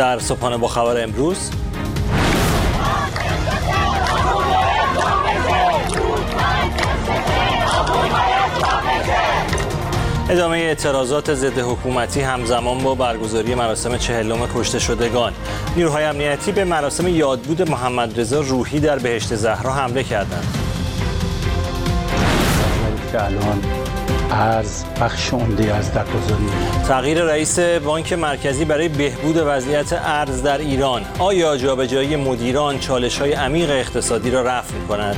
در 0.00 0.18
صبحانه 0.18 0.56
با 0.56 0.68
خبر 0.68 1.02
امروز. 1.02 1.50
ادامه 10.30 10.56
اعتراضات 10.56 11.34
ضد 11.34 11.58
حکومتی 11.58 12.20
همزمان 12.20 12.78
با 12.78 12.94
برگزاری 12.94 13.54
مراسم 13.54 13.96
چهلم 13.96 14.48
کشته 14.54 14.78
شدگان. 14.78 15.32
نیروهای 15.76 16.04
امنیتی 16.04 16.52
به 16.52 16.64
مراسم 16.64 17.08
یادبود 17.08 17.70
محمد 17.70 18.20
رضا 18.20 18.40
روحی 18.40 18.80
در 18.80 18.98
بهشت 18.98 19.34
زهرا 19.34 19.72
حمله 19.72 20.04
کردند. 20.04 20.56
از 24.30 24.84
بخش 25.00 25.32
عمده 25.32 25.74
از 25.74 25.94
درگذاری 25.94 26.44
تغییر 26.88 27.22
رئیس 27.22 27.58
بانک 27.58 28.12
مرکزی 28.12 28.64
برای 28.64 28.88
بهبود 28.88 29.36
وضعیت 29.46 29.92
ارز 29.92 30.42
در 30.42 30.58
ایران. 30.58 31.02
آیا 31.18 31.56
جابجایی 31.56 32.16
مدیران 32.16 32.78
چالش 32.78 33.18
های 33.18 33.32
عمیق 33.32 33.70
اقتصادی 33.70 34.30
را 34.30 34.42
رفع 34.42 34.74
می 34.74 34.86
کند؟ 34.88 35.16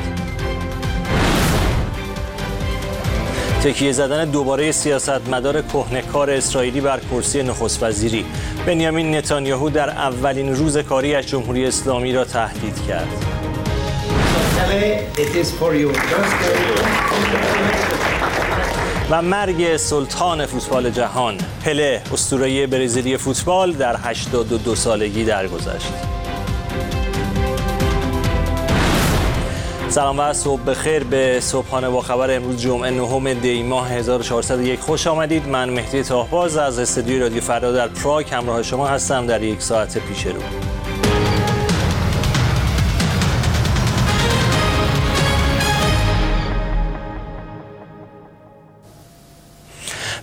تکیه 3.64 3.92
زدن 3.92 4.24
دوباره 4.24 4.72
سیاستمدار 4.72 5.62
کهنکار 5.62 6.30
اسرائیلی 6.30 6.80
بر 6.80 7.00
کرسی 7.10 7.42
نخست 7.42 7.82
وزیری. 7.82 8.24
بنیامین 8.66 9.14
نتانیاهو 9.14 9.70
در 9.70 9.90
اولین 9.90 10.56
روز 10.56 10.78
کاریش 10.78 11.26
جمهوری 11.26 11.66
اسلامی 11.66 12.12
را 12.12 12.24
تهدید 12.24 12.86
کرد. 12.88 13.08
و 19.10 19.22
مرگ 19.22 19.76
سلطان 19.76 20.46
فوتبال 20.46 20.90
جهان. 20.90 21.38
پله 21.64 22.02
اسطوره 22.12 22.66
برزیلی 22.66 23.16
فوتبال 23.16 23.72
در 23.72 23.96
82 24.02 24.74
سالگی 24.74 25.24
درگذشت. 25.24 25.92
سلام 29.88 30.18
و 30.18 30.32
صبح 30.32 30.62
بخیر 30.62 31.04
به 31.04 31.40
صبحانه 31.40 31.88
با 31.88 32.00
خبر 32.00 32.36
امروز 32.36 32.60
جمعه 32.60 32.90
نهم 32.90 33.34
دی 33.34 33.62
ماه 33.62 33.90
1401 33.90 34.80
خوش 34.80 35.06
آمدید. 35.06 35.48
من 35.48 35.70
مهدی 35.70 36.02
تاهباز 36.02 36.56
از 36.56 36.78
استودیوی 36.78 37.20
رادیو 37.20 37.40
فردا 37.40 37.72
در 37.72 37.88
پراگ 37.88 38.34
همراه 38.34 38.62
شما 38.62 38.86
هستم 38.86 39.26
در 39.26 39.42
یک 39.42 39.62
ساعت 39.62 39.98
پیش 39.98 40.26
رو. 40.26 40.42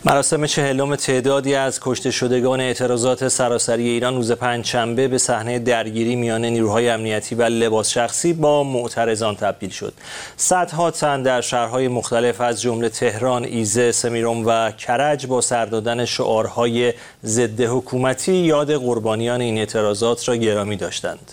مراسم 0.05 0.45
چهلم 0.45 0.95
تعدادی 0.95 1.55
از 1.55 1.79
کشته 1.79 2.11
شدگان 2.11 2.59
اعتراضات 2.59 3.27
سراسری 3.27 3.89
ایران 3.89 4.15
روز 4.15 4.31
پنجشنبه 4.31 5.07
به 5.07 5.17
صحنه 5.17 5.59
درگیری 5.59 6.15
میان 6.15 6.45
نیروهای 6.45 6.89
امنیتی 6.89 7.35
و 7.35 7.43
لباس 7.43 7.89
شخصی 7.89 8.33
با 8.33 8.63
معترضان 8.63 9.35
تبدیل 9.35 9.69
شد. 9.69 9.93
صدها 10.37 10.91
تن 10.91 11.23
در 11.23 11.41
شهرهای 11.41 11.87
مختلف 11.87 12.41
از 12.41 12.61
جمله 12.61 12.89
تهران، 12.89 13.43
ایزه، 13.43 13.91
سمیرون 13.91 14.45
و 14.45 14.71
کرج 14.71 15.27
با 15.27 15.41
سر 15.41 15.65
دادن 15.65 16.05
شعارهای 16.05 16.93
ضد 17.23 17.61
حکومتی 17.61 18.33
یاد 18.33 18.73
قربانیان 18.73 19.41
این 19.41 19.57
اعتراضات 19.57 20.29
را 20.29 20.35
گرامی 20.35 20.75
داشتند. 20.75 21.31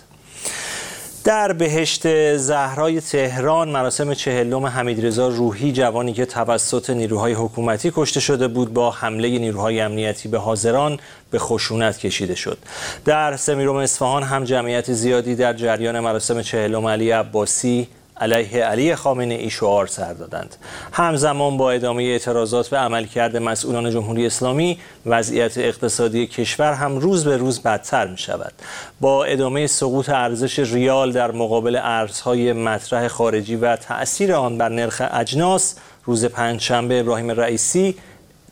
در 1.27 1.53
بهشت 1.53 2.37
زهرای 2.37 3.01
تهران 3.01 3.69
مراسم 3.69 4.13
چهلم 4.13 4.65
حمیدرضا 4.65 5.27
روحی 5.27 5.71
جوانی 5.71 6.13
که 6.13 6.25
توسط 6.25 6.89
نیروهای 6.89 7.33
حکومتی 7.33 7.91
کشته 7.95 8.19
شده 8.19 8.47
بود 8.47 8.73
با 8.73 8.91
حمله 8.91 9.39
نیروهای 9.39 9.79
امنیتی 9.79 10.29
به 10.29 10.39
حاضران 10.39 10.99
به 11.31 11.39
خشونت 11.39 11.97
کشیده 11.97 12.35
شد. 12.35 12.57
در 13.05 13.35
سمیروم 13.37 13.75
اصفهان 13.75 14.23
هم 14.23 14.43
جمعیت 14.43 14.93
زیادی 14.93 15.35
در 15.35 15.53
جریان 15.53 15.99
مراسم 15.99 16.41
چهلم 16.41 16.85
علی 16.85 17.11
عباسی 17.11 17.87
علیه 18.21 18.63
علی 18.63 18.95
خامنه 18.95 19.33
ای 19.33 19.49
شعار 19.49 19.87
سر 19.87 20.13
دادند. 20.13 20.55
همزمان 20.93 21.57
با 21.57 21.71
ادامه 21.71 22.03
اعتراضات 22.03 22.67
به 22.67 22.77
عملکرد 22.77 23.37
مسئولان 23.37 23.91
جمهوری 23.91 24.25
اسلامی 24.25 24.79
وضعیت 25.05 25.57
اقتصادی 25.57 26.27
کشور 26.27 26.73
هم 26.73 26.97
روز 26.97 27.25
به 27.25 27.37
روز 27.37 27.61
بدتر 27.61 28.07
می 28.07 28.17
شود. 28.17 28.53
با 29.01 29.23
ادامه 29.23 29.67
سقوط 29.67 30.09
ارزش 30.09 30.59
ریال 30.59 31.11
در 31.11 31.31
مقابل 31.31 31.79
ارزهای 31.83 32.53
مطرح 32.53 33.07
خارجی 33.07 33.55
و 33.55 33.75
تأثیر 33.75 34.33
آن 34.33 34.57
بر 34.57 34.69
نرخ 34.69 35.01
اجناس 35.11 35.75
روز 36.05 36.25
پنجشنبه 36.25 36.99
ابراهیم 36.99 37.31
رئیسی 37.31 37.95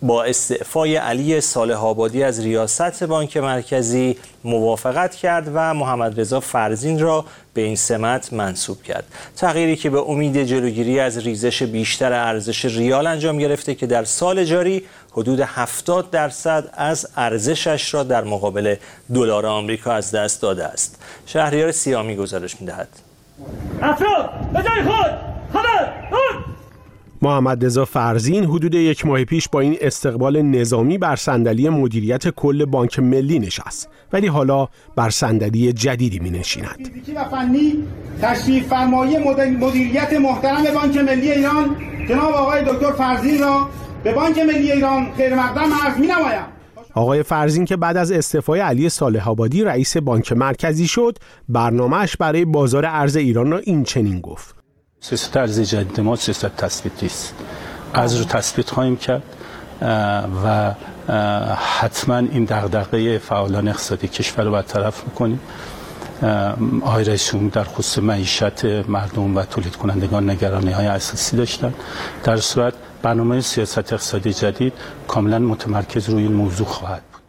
با 0.01 0.23
استعفای 0.23 0.95
علی 0.95 1.41
صالح 1.41 1.85
آبادی 1.85 2.23
از 2.23 2.39
ریاست 2.39 3.03
بانک 3.03 3.37
مرکزی 3.37 4.17
موافقت 4.43 5.15
کرد 5.15 5.51
و 5.53 5.73
محمد 5.73 6.19
رضا 6.19 6.39
فرزین 6.39 6.99
را 6.99 7.25
به 7.53 7.61
این 7.61 7.75
سمت 7.75 8.33
منصوب 8.33 8.83
کرد. 8.83 9.03
تغییری 9.37 9.75
که 9.75 9.89
به 9.89 10.09
امید 10.09 10.43
جلوگیری 10.43 10.99
از 10.99 11.17
ریزش 11.17 11.63
بیشتر 11.63 12.13
ارزش 12.13 12.65
ریال 12.65 13.07
انجام 13.07 13.37
گرفته 13.37 13.75
که 13.75 13.87
در 13.87 14.03
سال 14.03 14.43
جاری 14.43 14.83
حدود 15.11 15.39
70 15.39 16.09
درصد 16.09 16.69
از 16.73 17.07
ارزشش 17.15 17.93
را 17.93 18.03
در 18.03 18.23
مقابل 18.23 18.75
دلار 19.13 19.45
آمریکا 19.45 19.91
از 19.91 20.11
دست 20.11 20.41
داده 20.41 20.65
است. 20.65 21.01
شهریار 21.25 21.71
سیامی 21.71 22.15
گزارش 22.15 22.61
می‌دهد. 22.61 22.87
افراد 23.81 24.29
به 24.53 24.59
خود 24.61 25.11
خبر 25.53 25.93
محمد 27.21 27.65
رضا 27.65 27.85
فرزین 27.85 28.43
حدود 28.43 28.75
یک 28.75 29.05
ماه 29.05 29.23
پیش 29.23 29.49
با 29.49 29.59
این 29.59 29.77
استقبال 29.81 30.41
نظامی 30.41 30.97
بر 30.97 31.15
صندلی 31.15 31.69
مدیریت 31.69 32.29
کل 32.29 32.65
بانک 32.65 32.99
ملی 32.99 33.39
نشست 33.39 33.89
ولی 34.13 34.27
حالا 34.27 34.67
بر 34.95 35.09
صندلی 35.09 35.73
جدیدی 35.73 36.19
می 36.19 36.29
نشیند. 36.29 36.91
و 37.15 37.23
فنی 37.23 37.83
تشریف 38.21 38.67
فرمایی 38.67 39.17
مدیریت 39.57 40.13
محترم 40.13 40.63
بانک 40.73 40.97
ملی 40.97 41.31
ایران 41.31 41.75
جناب 42.09 42.33
آقای 42.33 42.63
دکتر 42.63 42.91
فرزین 42.91 43.39
را 43.39 43.69
به 44.03 44.13
بانک 44.13 44.37
ملی 44.37 44.71
ایران 44.71 45.07
خیر 45.17 45.35
مقدم 45.35 45.73
عرض 45.83 45.97
می 45.97 46.07
نمایم. 46.07 46.45
آقای 46.93 47.23
فرزین 47.23 47.65
که 47.65 47.77
بعد 47.77 47.97
از 47.97 48.11
استعفای 48.11 48.59
علی 48.59 48.89
صالح 48.89 49.29
آبادی 49.29 49.63
رئیس 49.63 49.97
بانک 49.97 50.33
مرکزی 50.33 50.87
شد 50.87 51.17
برنامهش 51.49 52.17
برای 52.17 52.45
بازار 52.45 52.85
ارز 52.85 53.15
ایران 53.15 53.51
را 53.51 53.57
این 53.57 53.83
چنین 53.83 54.19
گفت. 54.19 54.54
سیاست 55.05 55.37
ارزی 55.37 55.65
جدید 55.65 55.99
ما 55.99 56.15
سیاست 56.15 56.45
تثبیتی 56.57 57.05
است. 57.05 57.33
از 57.93 58.15
رو 58.15 58.23
تثبیت 58.23 58.69
خواهیم 58.69 58.97
کرد 58.97 59.23
و 60.45 60.73
حتما 61.55 62.17
این 62.17 62.45
دغدغه 62.45 63.17
فعالان 63.17 63.67
اقتصادی 63.67 64.07
کشور 64.07 64.43
رو 64.43 64.51
برطرف 64.51 65.03
می‌کنیم 65.03 65.39
آقای 66.81 67.03
رئیسون 67.03 67.47
در 67.47 67.63
خصوص 67.63 68.03
معیشت 68.03 68.65
مردم 68.65 69.37
و 69.37 69.43
تولید 69.43 69.75
کنندگان 69.75 70.29
نگرانی 70.29 70.71
های 70.71 70.87
اساسی 70.87 71.37
داشتن. 71.37 71.73
در 72.23 72.37
صورت 72.37 72.73
برنامه 73.01 73.41
سیاست 73.41 73.77
اقتصادی 73.93 74.33
جدید 74.33 74.73
کاملا 75.07 75.39
متمرکز 75.39 76.09
روی 76.09 76.23
این 76.23 76.33
موضوع 76.33 76.67
خواهد 76.67 77.03
بود. 77.11 77.21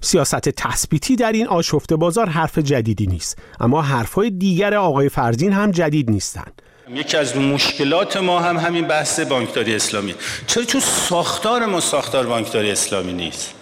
سیاست 0.00 0.48
تثبیتی 0.48 1.16
در 1.16 1.32
این 1.32 1.48
آشفته 1.48 1.96
بازار 1.96 2.28
حرف 2.28 2.58
جدیدی 2.58 3.06
نیست 3.06 3.38
اما 3.60 3.82
حرفهای 3.82 4.30
دیگر 4.30 4.74
آقای 4.74 5.08
فرزین 5.08 5.52
هم 5.52 5.70
جدید 5.70 6.10
نیستند. 6.10 6.61
یکی 6.94 7.16
از 7.16 7.36
مشکلات 7.36 8.16
ما 8.16 8.40
هم 8.40 8.56
همین 8.56 8.86
بحث 8.86 9.20
بانکداری 9.20 9.74
اسلامی. 9.74 10.14
چرا 10.46 10.64
چون 10.64 10.80
ساختار 10.80 11.66
ما 11.66 11.80
ساختار 11.80 12.26
بانکداری 12.26 12.70
اسلامی 12.70 13.12
نیست. 13.12 13.54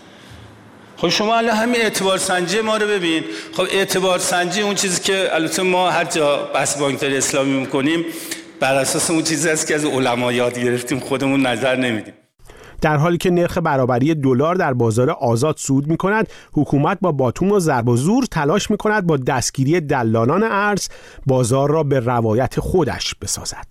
خب 0.97 1.09
شما 1.09 1.37
الان 1.37 1.57
همین 1.57 1.81
اعتبار 1.81 2.19
سنجی 2.19 2.61
ما 2.61 2.77
رو 2.77 2.87
ببین. 2.87 3.25
خب 3.57 3.67
اعتبار 3.71 4.19
سنجی 4.19 4.61
اون 4.61 4.75
چیزی 4.75 5.03
که 5.03 5.35
البته 5.35 5.63
ما 5.63 5.91
هر 5.91 6.05
جا 6.05 6.37
بحث 6.37 6.79
بانکداری 6.79 7.17
اسلامی 7.17 7.61
می‌کنیم 7.61 8.05
بر 8.61 8.75
اساس 8.75 9.11
اون 9.11 9.23
چیزی 9.23 9.49
است 9.49 9.67
که 9.67 9.75
از 9.75 9.85
علما 9.85 10.33
یاد 10.33 10.59
گرفتیم 10.59 11.01
خودمون 11.01 11.47
نظر 11.47 11.77
نمیدیم. 11.77 12.15
در 12.81 12.97
حالی 12.97 13.19
که 13.19 13.31
نرخ 13.31 13.59
برابری 13.59 14.15
دلار 14.15 14.55
در 14.55 14.73
بازار 14.73 15.11
آزاد 15.11 15.57
سود 15.57 15.87
می 15.87 15.97
کند 15.97 16.29
حکومت 16.53 16.99
با 17.01 17.13
باتوم 17.13 17.53
و 17.53 17.59
ضرب 17.61 17.89
و 17.89 17.97
زور 17.97 18.25
تلاش 18.25 18.71
می 18.71 18.77
کند 18.77 19.07
با 19.07 19.17
دستگیری 19.17 19.81
دلالان 19.81 20.43
ارز 20.43 20.89
بازار 21.27 21.71
را 21.71 21.83
به 21.83 22.01
روایت 22.01 22.61
خودش 22.61 23.15
بسازد. 23.15 23.67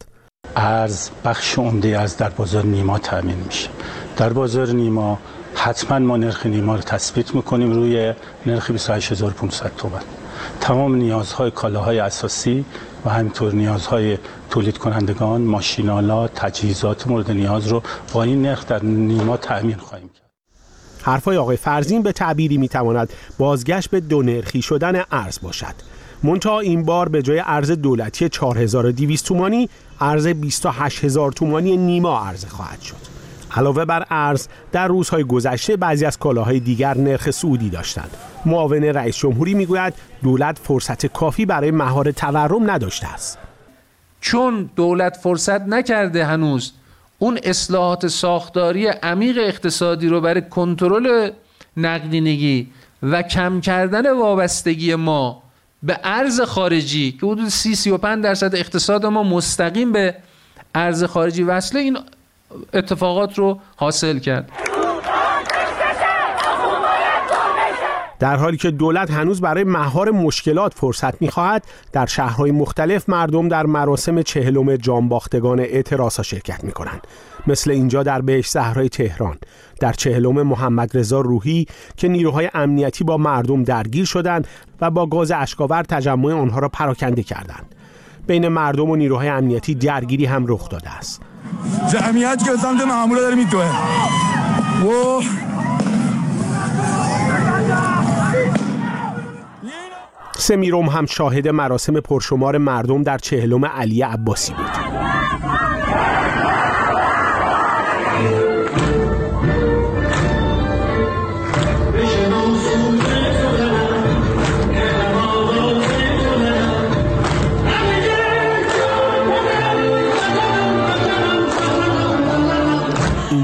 ارز 0.56 1.10
بخش 1.26 1.60
عمده 1.60 2.00
از 2.00 2.18
در 2.18 2.30
بازار 2.30 2.66
نیما 2.66 3.00
تامین 3.00 3.38
میشه. 3.46 3.70
در 4.18 4.34
بازار 4.34 4.68
نیما 4.68 5.20
حتما 5.56 6.00
ما 6.00 6.18
نرخ 6.18 6.46
نیما 6.46 6.76
رو 6.76 6.82
تثبیت 6.82 7.36
می‌کنیم 7.36 7.72
روی 7.72 8.14
نرخ 8.46 8.72
28500 8.72 9.72
تومان. 9.78 10.02
تمام 10.62 10.96
نیازهای 10.96 11.52
کالاهای 11.52 12.00
اساسی 12.00 12.66
و 13.06 13.10
همینطور 13.10 13.54
نیازهای 13.54 14.18
تولید 14.50 14.78
کنندگان 14.78 15.42
ماشینالات 15.42 16.32
تجهیزات 16.36 17.08
مورد 17.08 17.32
نیاز 17.32 17.68
رو 17.68 17.84
با 18.14 18.24
این 18.24 18.42
نرخ 18.42 18.66
در 18.66 18.84
نیما 18.84 19.38
تأمین 19.38 19.78
خواهیم 19.78 20.10
کرد. 20.10 20.30
حرفای 21.02 21.38
آقای 21.38 21.58
فرزین 21.58 22.02
به 22.02 22.12
تعبیری 22.12 22.58
می‌تواند 22.58 23.14
بازگشت 23.38 23.90
به 23.90 24.00
دو 24.00 24.22
نرخی 24.22 24.62
شدن 24.62 25.04
ارز 25.12 25.40
باشد. 25.42 25.76
منتها 26.24 26.60
این 26.60 26.84
بار 26.84 27.10
به 27.10 27.22
جای 27.22 27.44
ارز 27.46 27.72
دولتی 27.72 28.30
4200 28.30 29.26
تومانی 29.26 29.70
ارز 30.00 30.28
28000 30.28 31.32
تومانی 31.32 31.78
نیما 31.78 32.20
عرضه 32.20 32.48
خواهد 32.48 32.82
شد. 32.82 33.19
علاوه 33.56 33.86
بر 33.86 34.06
ارز 34.10 34.48
در 34.72 34.88
روزهای 34.88 35.24
گذشته 35.24 35.78
بعضی 35.78 36.06
از 36.06 36.18
کالاهای 36.18 36.60
دیگر 36.60 36.98
نرخ 36.98 37.32
سعودی 37.32 37.70
داشتند. 37.70 38.10
معاون 38.46 38.84
رئیس 38.84 39.18
جمهوری 39.18 39.54
می‌گوید 39.54 39.94
دولت 40.24 40.60
فرصت 40.64 41.06
کافی 41.06 41.46
برای 41.46 41.72
مهار 41.72 42.12
تورم 42.12 42.72
نداشته 42.72 43.08
است. 43.08 43.38
چون 44.22 44.70
دولت 44.76 45.18
فرصت 45.18 45.62
نکرده 45.62 46.26
هنوز 46.26 46.74
اون 47.20 47.40
اصلاحات 47.44 48.08
ساختاری 48.08 48.88
عمیق 48.88 49.38
اقتصادی 49.38 50.08
رو 50.08 50.22
برای 50.22 50.42
کنترل 50.42 51.32
نقدینگی 51.78 52.68
و 53.04 53.22
کم 53.22 53.62
کردن 53.62 54.12
وابستگی 54.12 54.96
ما 54.96 55.44
به 55.84 56.00
ارز 56.04 56.42
خارجی 56.42 57.12
که 57.12 57.26
حدود 57.26 57.48
30 57.48 57.76
35 57.76 58.24
درصد 58.24 58.56
اقتصاد 58.56 59.06
ما 59.06 59.24
مستقیم 59.24 59.92
به 59.92 60.16
ارز 60.76 61.04
خارجی 61.04 61.44
وصله 61.44 61.82
این 61.82 61.98
اتفاقات 62.74 63.40
رو 63.40 63.60
حاصل 63.76 64.20
کرد. 64.20 64.52
در 68.20 68.36
حالی 68.36 68.58
که 68.58 68.72
دولت 68.72 69.12
هنوز 69.12 69.42
برای 69.42 69.64
مهار 69.64 70.12
مشکلات 70.12 70.74
فرصت 70.74 71.22
می‌خواهد 71.22 71.66
در 71.92 72.06
شهرهای 72.06 72.52
مختلف 72.52 73.10
مردم 73.10 73.48
در 73.48 73.66
مراسم 73.66 74.22
چهلم 74.22 74.76
جانباختگان 74.76 75.60
اعتراض 75.60 76.20
شرکت 76.22 76.64
می‌کنند. 76.64 77.08
مثل 77.48 77.72
اینجا 77.72 78.04
در 78.04 78.22
بهش 78.22 78.50
صحرای 78.50 78.90
تهران. 78.90 79.38
در 79.80 79.94
چهلم 79.94 80.42
محمد 80.42 80.98
رضا 80.98 81.22
روحی 81.22 81.66
که 81.98 82.08
نیروهای 82.08 82.50
امنیتی 82.54 83.04
با 83.04 83.18
مردم 83.18 83.64
درگیر 83.64 84.06
شدند 84.06 84.48
و 84.82 84.92
با 84.92 85.06
گاز 85.06 85.32
اشکاور 85.32 85.84
تجمع 85.84 86.34
آنها 86.34 86.60
را 86.60 86.70
پراکنده 86.70 87.24
کردند. 87.24 87.76
بین 88.28 88.48
مردم 88.48 88.90
و 88.90 88.96
نیروهای 88.96 89.28
امنیتی 89.28 89.76
درگیری 89.76 90.26
هم 90.26 90.46
رخ 90.48 90.70
داده 90.70 90.90
است. 90.98 91.22
جمعیت 91.92 92.44
که 92.46 92.52
سمت 92.62 92.82
معموله 92.82 93.22
داره 93.22 93.36
میدوه. 93.36 93.66
و 94.86 95.22
سمیروم 100.38 100.86
هم 100.86 101.06
شاهد 101.06 101.48
مراسم 101.48 102.00
پرشمار 102.00 102.58
مردم 102.58 103.04
در 103.04 103.18
چهلم 103.18 103.66
علی 103.66 104.02
عباسی 104.02 104.54
بود. 104.54 105.19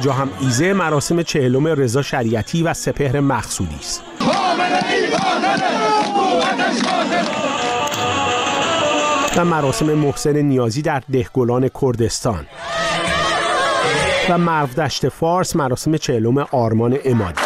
اینجا 0.05 0.21
هم 0.21 0.29
ایزه 0.41 0.73
مراسم 0.73 1.21
چهلم 1.21 1.67
رضا 1.67 2.01
شریعتی 2.01 2.63
و 2.63 2.73
سپهر 2.73 3.19
مقصودی 3.19 3.75
است. 3.79 4.03
و 9.37 9.45
مراسم 9.45 9.85
محسن 9.85 10.37
نیازی 10.37 10.81
در 10.81 11.01
دهگلان 11.11 11.69
کردستان. 11.81 12.45
و 14.29 14.37
مرو 14.37 14.67
دشت 14.67 15.09
فارس 15.09 15.55
مراسم 15.55 15.97
چهلم 15.97 16.37
آرمان 16.37 16.97
امادی. 17.05 17.41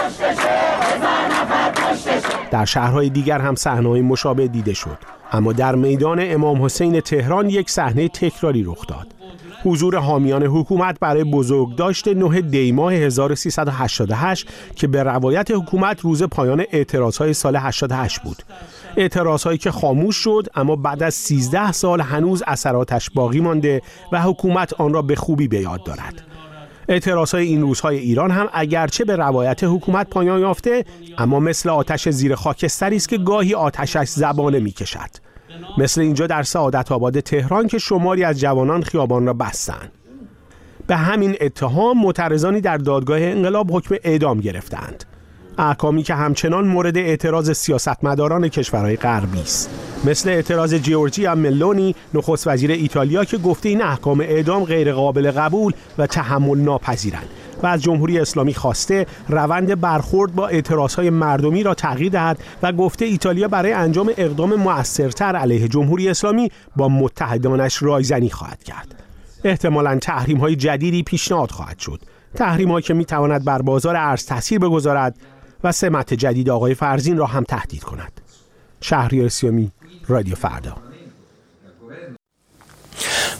در 2.51 2.65
شهرهای 2.65 3.09
دیگر 3.09 3.39
هم 3.39 3.55
صحنه‌های 3.55 4.01
مشابه 4.01 4.47
دیده 4.47 4.73
شد. 4.73 4.97
اما 5.31 5.53
در 5.53 5.75
میدان 5.75 6.19
امام 6.21 6.65
حسین 6.65 7.01
تهران 7.01 7.49
یک 7.49 7.69
صحنه 7.69 8.07
تکراری 8.07 8.63
رخ 8.63 8.87
داد. 8.87 9.18
حضور 9.63 9.97
حامیان 9.97 10.43
حکومت 10.43 10.99
برای 10.99 11.23
بزرگداشت 11.23 12.07
9 12.07 12.41
دیماه 12.41 12.93
1388 12.93 14.47
که 14.75 14.87
به 14.87 15.03
روایت 15.03 15.51
حکومت 15.51 16.01
روز 16.01 16.23
پایان 16.23 16.63
اعتراضهای 16.71 17.33
سال 17.33 17.55
88 17.55 18.19
بود. 18.19 18.43
اعتراضهایی 18.97 19.57
که 19.57 19.71
خاموش 19.71 20.15
شد 20.15 20.47
اما 20.55 20.75
بعد 20.75 21.03
از 21.03 21.13
13 21.13 21.71
سال 21.71 22.01
هنوز 22.01 22.43
اثراتش 22.47 23.09
باقی 23.09 23.39
مانده 23.39 23.81
و 24.11 24.21
حکومت 24.21 24.73
آن 24.73 24.93
را 24.93 25.01
به 25.01 25.15
خوبی 25.15 25.47
به 25.47 25.61
یاد 25.61 25.83
دارد. 25.83 26.21
اعتراضهای 26.89 27.47
این 27.47 27.61
روزهای 27.61 27.97
ایران 27.97 28.31
هم 28.31 28.49
اگرچه 28.53 29.05
به 29.05 29.15
روایت 29.15 29.63
حکومت 29.63 30.09
پایان 30.09 30.39
یافته 30.39 30.85
اما 31.17 31.39
مثل 31.39 31.69
آتش 31.69 32.09
زیر 32.09 32.35
خاکستری 32.35 32.95
است 32.95 33.09
که 33.09 33.17
گاهی 33.17 33.53
آتشش 33.53 34.07
زبانه 34.07 34.59
می‌کشد. 34.59 35.28
مثل 35.77 36.01
اینجا 36.01 36.27
در 36.27 36.43
سعادت 36.43 36.91
آباد 36.91 37.19
تهران 37.19 37.67
که 37.67 37.77
شماری 37.77 38.23
از 38.23 38.39
جوانان 38.39 38.81
خیابان 38.81 39.25
را 39.25 39.33
بستند 39.33 39.91
به 40.89 40.95
همین 40.95 41.35
اتهام 41.41 42.01
معترضانی 42.01 42.61
در 42.61 42.77
دادگاه 42.77 43.21
انقلاب 43.21 43.71
حکم 43.71 43.95
اعدام 44.03 44.39
گرفتند. 44.39 45.03
احکامی 45.57 46.03
که 46.03 46.13
همچنان 46.13 46.67
مورد 46.67 46.97
اعتراض 46.97 47.51
سیاستمداران 47.51 48.47
کشورهای 48.47 48.95
غربی 48.95 49.41
است. 49.41 49.69
مثل 50.05 50.29
اعتراض 50.29 50.73
جیورجیا 50.73 51.35
ملونی 51.35 51.95
نخست 52.13 52.47
وزیر 52.47 52.71
ایتالیا 52.71 53.25
که 53.25 53.37
گفته 53.37 53.69
این 53.69 53.81
احکام 53.81 54.21
اعدام 54.21 54.63
غیر 54.63 54.93
قابل 54.93 55.31
قبول 55.31 55.73
و 55.97 56.07
تحمل 56.07 56.57
ناپذیرند. 56.57 57.29
و 57.63 57.67
از 57.67 57.81
جمهوری 57.81 58.19
اسلامی 58.19 58.53
خواسته 58.53 59.05
روند 59.29 59.81
برخورد 59.81 60.35
با 60.35 60.47
اعتراضهای 60.47 61.09
مردمی 61.09 61.63
را 61.63 61.73
تغییر 61.73 62.11
دهد 62.11 62.39
و 62.63 62.71
گفته 62.71 63.05
ایتالیا 63.05 63.47
برای 63.47 63.73
انجام 63.73 64.11
اقدام 64.17 64.55
مؤثرتر 64.55 65.35
علیه 65.35 65.67
جمهوری 65.67 66.09
اسلامی 66.09 66.51
با 66.75 66.89
متحدانش 66.89 67.83
رایزنی 67.83 68.29
خواهد 68.29 68.63
کرد. 68.63 68.95
احتمالا 69.43 69.97
تحریم 70.01 70.37
های 70.37 70.55
جدیدی 70.55 71.03
پیشنهاد 71.03 71.51
خواهد 71.51 71.79
شد. 71.79 72.01
تحریم 72.35 72.79
که 72.79 72.93
می 72.93 73.05
تواند 73.05 73.45
بر 73.45 73.61
بازار 73.61 73.95
ارز 73.95 74.25
تاثیر 74.25 74.59
بگذارد 74.59 75.15
و 75.63 75.71
سمت 75.71 76.13
جدید 76.13 76.49
آقای 76.49 76.73
فرزین 76.73 77.17
را 77.17 77.25
هم 77.25 77.43
تهدید 77.43 77.83
کند. 77.83 78.21
شهریار 78.81 79.29
سیامی 79.29 79.71
رادیو 80.07 80.35
فردا. 80.35 80.88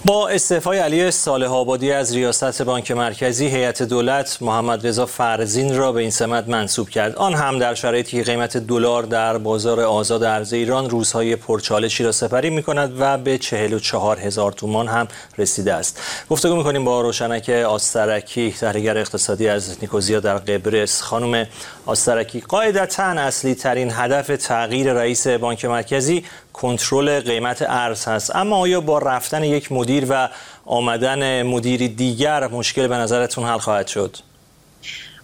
با 0.06 0.30
استعفای 0.30 0.80
علی 0.80 1.12
صالح 1.12 1.54
آبادی 1.54 1.92
از 1.92 2.16
ریاست 2.16 2.62
بانک 2.62 2.92
مرکزی 2.92 3.48
هیئت 3.48 3.84
دولت 3.84 4.38
محمد 4.42 4.88
رضا 4.88 5.06
فرزین 5.06 5.78
را 5.78 5.92
به 5.92 6.02
این 6.02 6.12
سمت 6.12 6.48
منصوب 6.48 6.90
کرد. 6.90 7.16
آن 7.16 7.34
هم 7.34 7.60
در 7.60 7.74
شرایطی 7.74 8.18
که 8.18 8.24
قیمت 8.24 8.58
دلار 8.58 9.04
در 9.04 9.38
بازار 9.38 9.80
آزاد 9.80 10.24
ارز 10.24 10.54
ایران 10.54 10.90
روزهای 10.90 11.36
پرچالشی 11.36 12.04
را 12.04 12.12
سپری 12.12 12.50
می 12.50 12.64
کند 12.64 12.94
و 13.00 13.18
به 13.18 13.38
44 13.38 14.20
هزار 14.20 14.52
تومان 14.52 14.88
هم 14.88 15.08
رسیده 15.38 15.74
است. 15.74 16.02
گفتگو 16.30 16.56
می 16.56 16.64
کنیم 16.64 16.86
با 16.86 17.02
روشنک 17.02 17.50
آسترکی 17.50 18.52
تحلیلگر 18.52 18.98
اقتصادی 18.98 19.48
از 19.48 19.78
نیکوزیا 19.82 20.20
در 20.20 20.38
قبرس. 20.38 21.02
خانم 21.02 21.48
آسترکی 21.86 22.40
قاعدتا 22.40 23.04
اصلی 23.04 23.56
ترین 23.56 23.92
هدف 23.94 24.28
تغییر 24.28 24.94
رئیس 24.94 25.28
بانک 25.28 25.66
مرکزی 25.66 26.24
کنترل 26.61 27.19
قیمت 27.19 27.61
ارز 27.61 28.06
هست 28.06 28.35
اما 28.35 28.57
آیا 28.57 28.81
با 28.81 28.97
رفتن 28.97 29.44
یک 29.44 29.71
مدیر 29.71 30.06
و 30.09 30.30
آمدن 30.66 31.44
مدیری 31.44 31.87
دیگر 31.87 32.47
مشکل 32.47 32.87
به 32.87 32.95
نظرتون 32.95 33.44
حل 33.44 33.57
خواهد 33.57 33.87
شد؟ 33.87 34.18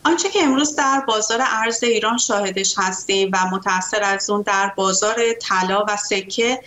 آنچه 0.04 0.30
که 0.30 0.44
امروز 0.44 0.76
در 0.76 1.04
بازار 1.08 1.40
ارز 1.42 1.84
ایران 1.84 2.18
شاهدش 2.18 2.74
هستیم 2.78 3.32
و 3.34 3.38
متأثر 3.52 4.04
از 4.04 4.30
اون 4.30 4.42
در 4.42 4.72
بازار 4.76 5.16
طلا 5.42 5.86
و 5.88 5.98
سکه 5.98 6.60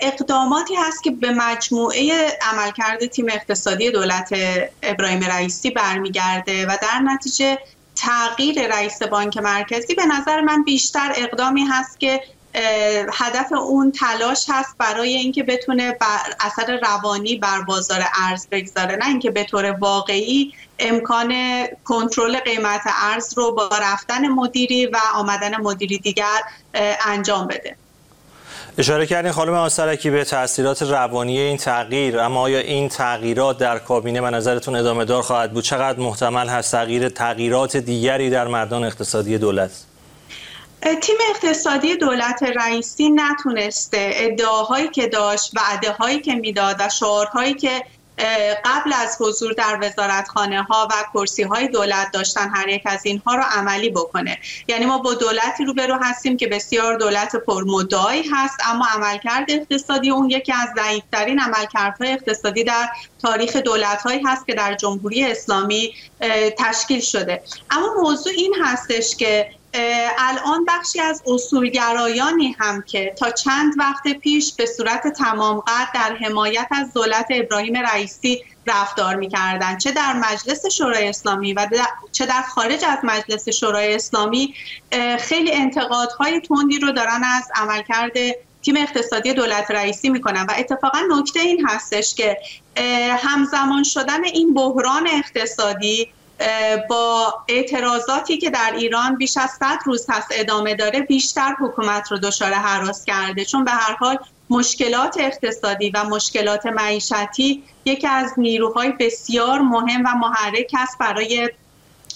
اقداماتی 0.00 0.74
هست 0.74 1.02
که 1.02 1.10
به 1.10 1.30
مجموعه 1.30 2.38
عملکرد 2.52 3.06
تیم 3.06 3.26
اقتصادی 3.28 3.90
دولت 3.90 4.34
ابراهیم 4.82 5.24
رئیسی 5.24 5.70
برمیگرده 5.70 6.66
و 6.66 6.76
در 6.82 6.98
نتیجه 6.98 7.58
تغییر 7.96 8.66
رئیس 8.66 9.02
بانک 9.02 9.36
مرکزی 9.36 9.94
به 9.94 10.06
نظر 10.06 10.40
من 10.40 10.64
بیشتر 10.64 11.12
اقدامی 11.16 11.64
هست 11.64 12.00
که 12.00 12.20
هدف 13.12 13.52
اون 13.52 13.92
تلاش 13.92 14.46
هست 14.48 14.74
برای 14.78 15.14
اینکه 15.14 15.42
بتونه 15.42 15.92
بر 15.92 16.34
اثر 16.40 16.80
روانی 16.82 17.36
بر 17.36 17.60
بازار 17.60 18.04
ارز 18.14 18.46
بگذاره. 18.50 18.96
نه 18.96 19.08
اینکه 19.08 19.30
به 19.30 19.44
طور 19.44 19.64
واقعی 19.64 20.52
امکان 20.78 21.34
کنترل 21.84 22.38
قیمت 22.38 22.80
ارز 23.02 23.38
رو 23.38 23.52
با 23.52 23.70
رفتن 23.82 24.28
مدیری 24.28 24.86
و 24.86 24.98
آمدن 25.14 25.60
مدیری 25.60 25.98
دیگر 25.98 26.40
انجام 27.06 27.46
بده. 27.46 27.76
اشاره 28.78 29.06
کردین 29.06 29.32
خانم 29.32 29.54
آسرکی 29.54 30.10
به 30.10 30.24
تاثیرات 30.24 30.82
روانی 30.82 31.38
این 31.38 31.56
تغییر 31.56 32.18
اما 32.18 32.40
آیا 32.40 32.58
این 32.58 32.88
تغییرات 32.88 33.58
در 33.58 33.78
کابینه 33.78 34.20
به 34.20 34.30
نظرتون 34.30 34.76
ادامه 34.76 35.04
دار 35.04 35.22
خواهد 35.22 35.52
بود؟ 35.52 35.64
چقدر 35.64 35.98
محتمل 35.98 36.48
هست 36.48 36.72
تغییر 36.72 37.08
تغییرات 37.08 37.76
دیگری 37.76 38.30
در 38.30 38.48
مردان 38.48 38.84
اقتصادی 38.84 39.38
دولت؟ 39.38 39.70
تیم 40.82 41.16
اقتصادی 41.30 41.96
دولت 41.96 42.42
رئیسی 42.42 43.10
نتونسته 43.10 44.10
ادعاهایی 44.14 44.88
که 44.88 45.06
داشت 45.06 45.52
وعده 45.56 45.92
هایی 45.92 46.20
که 46.20 46.34
می‌داد 46.34 46.76
و 46.78 46.88
شعارهایی 46.88 47.54
که 47.54 47.84
قبل 48.64 48.92
از 48.92 49.16
حضور 49.20 49.52
در 49.52 49.78
وزارتخانه 49.82 50.62
ها 50.62 50.88
و 50.90 50.94
کرسی 51.14 51.42
های 51.42 51.68
دولت 51.68 52.10
داشتن 52.12 52.50
هر 52.54 52.68
یک 52.68 52.82
از 52.84 53.06
اینها 53.06 53.34
رو 53.34 53.42
عملی 53.42 53.90
بکنه. 53.90 54.38
یعنی 54.68 54.86
ما 54.86 54.98
با 54.98 55.14
دولتی 55.14 55.64
روبرو 55.64 55.94
هستیم 55.94 56.36
که 56.36 56.46
بسیار 56.46 56.96
دولت 56.96 57.36
پرمدعایی 57.36 58.24
هست 58.32 58.56
اما 58.66 58.86
عملکرد 58.94 59.50
اقتصادی 59.50 60.10
اون 60.10 60.30
یکی 60.30 60.52
از 60.52 60.68
ضعیفترین 60.76 61.40
عملکردهای 61.40 62.12
اقتصادی 62.12 62.64
در 62.64 62.88
تاریخ 63.22 63.56
دولت 63.56 64.02
هایی 64.02 64.22
هست 64.26 64.46
که 64.46 64.54
در 64.54 64.74
جمهوری 64.74 65.24
اسلامی 65.24 65.94
تشکیل 66.58 67.00
شده. 67.00 67.42
اما 67.70 67.94
موضوع 68.02 68.32
این 68.36 68.54
هستش 68.62 69.16
که 69.16 69.50
الان 70.18 70.64
بخشی 70.68 71.00
از 71.00 71.22
اصولگرایانی 71.26 72.56
هم 72.58 72.82
که 72.82 73.14
تا 73.18 73.30
چند 73.30 73.74
وقت 73.78 74.08
پیش 74.08 74.54
به 74.54 74.66
صورت 74.66 75.06
تمام 75.06 75.60
قد 75.60 75.88
در 75.94 76.16
حمایت 76.16 76.68
از 76.70 76.92
دولت 76.92 77.26
ابراهیم 77.30 77.76
رئیسی 77.76 78.44
رفتار 78.66 79.16
می‌کردند. 79.16 79.78
چه 79.78 79.92
در 79.92 80.12
مجلس 80.12 80.66
شورای 80.66 81.08
اسلامی 81.08 81.52
و 81.52 81.66
چه 82.12 82.26
در 82.26 82.42
خارج 82.42 82.84
از 82.84 82.98
مجلس 83.02 83.48
شورای 83.48 83.94
اسلامی 83.94 84.54
خیلی 85.18 85.52
انتقادهای 85.52 86.40
تندی 86.40 86.78
رو 86.78 86.92
دارن 86.92 87.22
از 87.24 87.44
عملکرد 87.54 88.12
تیم 88.62 88.76
اقتصادی 88.76 89.34
دولت 89.34 89.70
رئیسی 89.70 90.10
می‌کنن 90.10 90.42
و 90.42 90.52
اتفاقا 90.58 90.98
نکته 91.18 91.40
این 91.40 91.66
هستش 91.68 92.14
که 92.14 92.38
همزمان 93.18 93.82
شدن 93.82 94.24
این 94.24 94.54
بحران 94.54 95.08
اقتصادی 95.12 96.08
با 96.88 97.34
اعتراضاتی 97.48 98.38
که 98.38 98.50
در 98.50 98.72
ایران 98.76 99.16
بیش 99.16 99.36
از 99.36 99.50
100 99.50 99.78
روز 99.84 100.06
هست 100.08 100.28
ادامه 100.30 100.74
داره 100.74 101.00
بیشتر 101.00 101.54
حکومت 101.60 102.12
رو 102.12 102.18
دچار 102.18 102.52
حراس 102.52 103.04
کرده. 103.04 103.44
چون 103.44 103.64
به 103.64 103.70
هر 103.70 103.94
حال 103.94 104.18
مشکلات 104.50 105.16
اقتصادی 105.20 105.90
و 105.90 106.04
مشکلات 106.04 106.66
معیشتی 106.66 107.62
یکی 107.84 108.06
از 108.06 108.32
نیروهای 108.36 108.92
بسیار 109.00 109.60
مهم 109.60 110.00
و 110.00 110.14
محرک 110.18 110.70
است 110.78 110.98
برای 110.98 111.50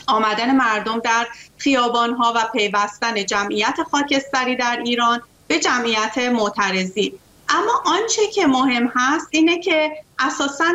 آمدن 0.07 0.57
مردم 0.57 0.99
در 0.99 1.27
خیابانها 1.59 2.33
و 2.37 2.49
پیوستن 2.53 3.27
جمعیت 3.27 3.77
خاکستری 3.91 4.57
در 4.57 4.83
ایران 4.85 5.23
به 5.49 5.59
جمعیت 5.59 6.19
معترضی 6.19 7.19
اما 7.49 7.83
آنچه 7.87 8.27
که 8.27 8.47
مهم 8.47 8.93
هست 8.95 9.29
اینه 9.31 9.61
که 9.61 9.93
اساسا 10.19 10.73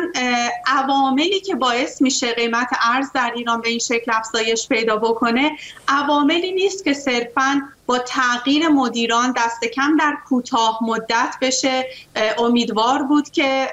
عواملی 0.66 1.40
که 1.40 1.54
باعث 1.54 2.02
میشه 2.02 2.32
قیمت 2.32 2.68
ارز 2.82 3.12
در 3.14 3.32
ایران 3.36 3.60
به 3.60 3.68
این 3.68 3.78
شکل 3.78 4.12
افزایش 4.14 4.68
پیدا 4.68 4.96
بکنه 4.96 5.50
عواملی 5.88 6.52
نیست 6.52 6.84
که 6.84 6.94
صرفا 6.94 7.62
با 7.86 7.98
تغییر 7.98 8.68
مدیران 8.68 9.34
دست 9.36 9.64
کم 9.64 9.96
در 9.96 10.16
کوتاه 10.28 10.78
مدت 10.82 11.34
بشه. 11.40 11.86
امیدوار 12.38 13.02
بود 13.02 13.30
که 13.30 13.68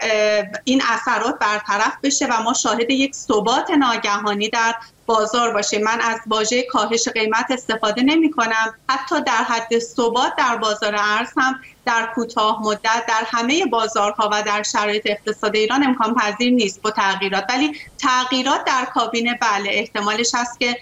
این 0.64 0.82
اثرات 0.90 1.40
برطرف 1.40 1.94
بشه 2.04 2.28
و 2.28 2.44
ما 2.44 2.54
شاهد 2.54 2.90
یک 2.92 3.16
ثبات 3.16 3.72
ناگهانی 3.72 4.50
در 4.50 4.76
بازار 5.08 5.54
باشه. 5.54 5.80
من 5.80 6.02
از 6.02 6.20
واژه 6.28 6.64
کاهش 6.64 7.08
قیمت 7.08 7.46
استفاده 7.50 8.02
نمی 8.04 8.32
کنم. 8.32 8.74
حتی 8.90 9.22
در 9.22 9.32
حد 9.32 9.80
ثبات 9.80 10.36
در 10.38 10.56
بازار 10.56 10.96
ارز 10.96 11.30
هم 11.38 11.60
در 11.86 12.10
کوتاه 12.16 12.64
مدت 12.64 13.04
در 13.08 13.24
همه 13.26 13.66
بازارها 13.66 14.30
و 14.32 14.44
در 14.44 14.64
شرایط 14.64 15.04
اقتصاد 15.06 15.56
ایران 15.56 15.84
امکان 15.84 16.16
پذیر 16.16 16.54
نیست 16.54 16.82
با 16.82 16.92
تغییرات. 16.92 17.46
ولی 17.50 17.72
تغییرات 17.98 18.66
در 18.66 18.86
کابینه 18.94 19.40
بله 19.42 19.70
احتمالش 19.72 20.32
هست 20.36 20.60
که 20.60 20.78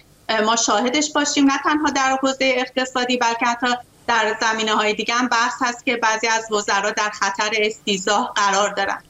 ما 0.46 0.55
شاهدش 0.55 1.12
باشیم. 1.12 1.46
نه 1.46 1.58
تنها 1.63 1.89
در 1.89 2.17
حوزه 2.22 2.53
اقتصادی 2.58 3.17
بلکه 3.17 3.46
حتی 3.46 3.67
در 4.08 4.36
زمینه 4.41 4.75
های 4.75 4.94
دیگه 4.94 5.13
هم 5.13 5.27
بحث 5.27 5.53
هست 5.62 5.86
که 5.86 5.96
بعضی 5.96 6.27
از 6.27 6.51
وزرا 6.51 6.91
در 6.91 7.10
خطر 7.10 7.51
استیزاه 7.58 8.34
قرار 8.36 8.70
دارن. 8.70 9.01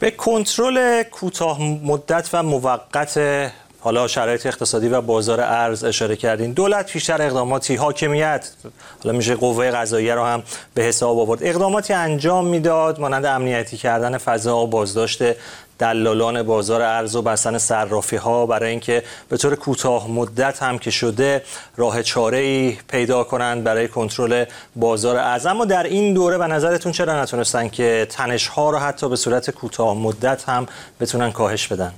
به 0.00 0.10
کنترل 0.10 1.02
کوتاه 1.02 1.62
مدت 1.62 2.28
و 2.32 2.42
موقت 2.42 3.18
حالا 3.80 4.06
شرایط 4.06 4.46
اقتصادی 4.46 4.88
و 4.88 5.00
بازار 5.00 5.40
ارز 5.40 5.84
اشاره 5.84 6.16
کردین. 6.16 6.52
دولت 6.52 6.86
پیشتر 6.86 7.22
اقداماتی 7.22 7.76
حاکمیت 7.76 8.50
حالا 9.04 9.16
میشه 9.16 9.34
قوه 9.34 9.70
قضاییه 9.70 10.14
رو 10.14 10.24
هم 10.24 10.42
به 10.74 10.82
حساب 10.82 11.18
آورد. 11.18 11.42
اقداماتی 11.42 11.92
انجام 11.92 12.46
می‌داد 12.46 13.00
مانند 13.00 13.24
امنیتی 13.24 13.76
کردن 13.76 14.18
فضا 14.18 14.56
و 14.56 14.66
بازداشت 14.66 15.22
دلالان 15.78 16.42
بازار 16.42 16.82
ارز 16.82 17.16
و 17.16 17.22
بستن 17.22 17.58
صرافی 17.58 18.16
ها 18.16 18.46
برای 18.46 18.70
اینکه 18.70 19.02
به 19.28 19.36
طور 19.36 19.54
کوتاه 19.54 20.10
مدت 20.10 20.62
هم 20.62 20.78
که 20.78 20.90
شده 20.90 21.42
راه 21.76 22.02
چاره 22.02 22.38
ای 22.38 22.76
پیدا 22.88 23.24
کنند 23.24 23.64
برای 23.64 23.88
کنترل 23.88 24.44
بازار 24.76 25.16
ارز. 25.16 25.46
اما 25.46 25.64
در 25.64 25.82
این 25.82 26.14
دوره 26.14 26.38
به 26.38 26.46
نظرتون 26.46 26.92
چرا 26.92 27.22
نتونستن 27.22 27.68
که 27.68 28.06
تنش 28.10 28.46
ها 28.46 28.70
رو 28.70 28.78
حتی 28.78 29.08
به 29.08 29.16
صورت 29.16 29.50
کوتاه 29.50 29.96
مدت 29.96 30.48
هم 30.48 30.66
بتونن 31.00 31.32
کاهش 31.32 31.68
بدن؟ 31.68 31.92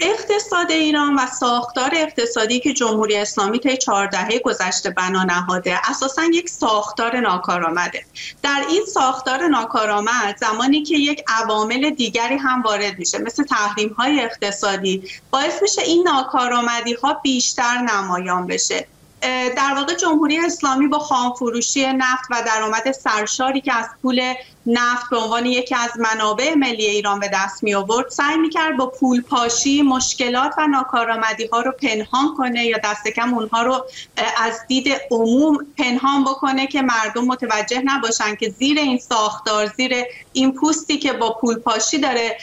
اقتصاد 0.00 0.70
ایران 0.70 1.14
و 1.14 1.26
ساختار 1.26 1.90
اقتصادی 1.96 2.60
که 2.60 2.72
جمهوری 2.72 3.16
اسلامی 3.16 3.58
طی 3.58 3.76
چهار 3.76 4.06
دهه 4.06 4.38
گذشته 4.38 4.90
بنا 4.90 5.24
نهاده 5.24 5.90
اساسا 5.90 6.22
یک 6.24 6.48
ساختار 6.48 7.20
ناکارآمده. 7.20 8.04
در 8.42 8.64
این 8.68 8.84
ساختار 8.94 9.48
ناکارآمد 9.48 10.36
زمانی 10.40 10.82
که 10.82 10.96
یک 10.96 11.24
عوامل 11.28 11.90
دیگری 11.90 12.36
هم 12.36 12.62
وارد 12.62 12.98
میشه 12.98 13.18
مثل 13.18 13.44
تحریم 13.44 13.88
های 13.88 14.20
اقتصادی 14.20 15.02
باعث 15.30 15.62
میشه 15.62 15.82
این 15.82 16.08
ناکارآمدی 16.08 16.92
ها 16.92 17.14
بیشتر 17.14 17.78
نمایان 17.78 18.46
بشه. 18.46 18.86
در 19.56 19.74
واقع 19.76 19.94
جمهوری 19.94 20.38
اسلامی 20.38 20.86
با 20.86 20.98
خام 20.98 21.34
فروشی 21.34 21.86
نفت 21.86 22.24
و 22.30 22.42
درآمد 22.46 22.92
سرشاری 22.92 23.60
که 23.60 23.74
از 23.74 23.86
پول 24.02 24.34
نفت 24.66 25.10
به 25.10 25.16
عنوان 25.16 25.46
یکی 25.46 25.74
از 25.74 25.90
منابع 25.98 26.54
ملی 26.54 26.86
ایران 26.86 27.20
به 27.20 27.30
دست 27.34 27.64
می 27.64 27.74
آورد 27.74 28.08
سعی 28.08 28.36
می 28.36 28.50
کرد 28.50 28.76
با 28.76 28.86
پول 28.86 29.22
پاشی 29.22 29.82
مشکلات 29.82 30.54
و 30.58 30.66
ناکارآمدی 30.66 31.46
ها 31.46 31.60
رو 31.60 31.72
پنهان 31.72 32.36
کنه 32.36 32.64
یا 32.64 32.78
دست 32.84 33.08
کم 33.08 33.34
اونها 33.34 33.62
رو 33.62 33.86
از 34.36 34.60
دید 34.68 34.88
عموم 35.10 35.66
پنهان 35.78 36.24
بکنه 36.24 36.66
که 36.66 36.82
مردم 36.82 37.24
متوجه 37.24 37.82
نباشن 37.84 38.34
که 38.34 38.50
زیر 38.50 38.78
این 38.78 38.98
ساختار 38.98 39.66
زیر 39.66 39.94
این 40.32 40.52
پوستی 40.52 40.98
که 40.98 41.12
با 41.12 41.38
پول 41.40 41.58
پاشی 41.58 41.98
داره 41.98 42.38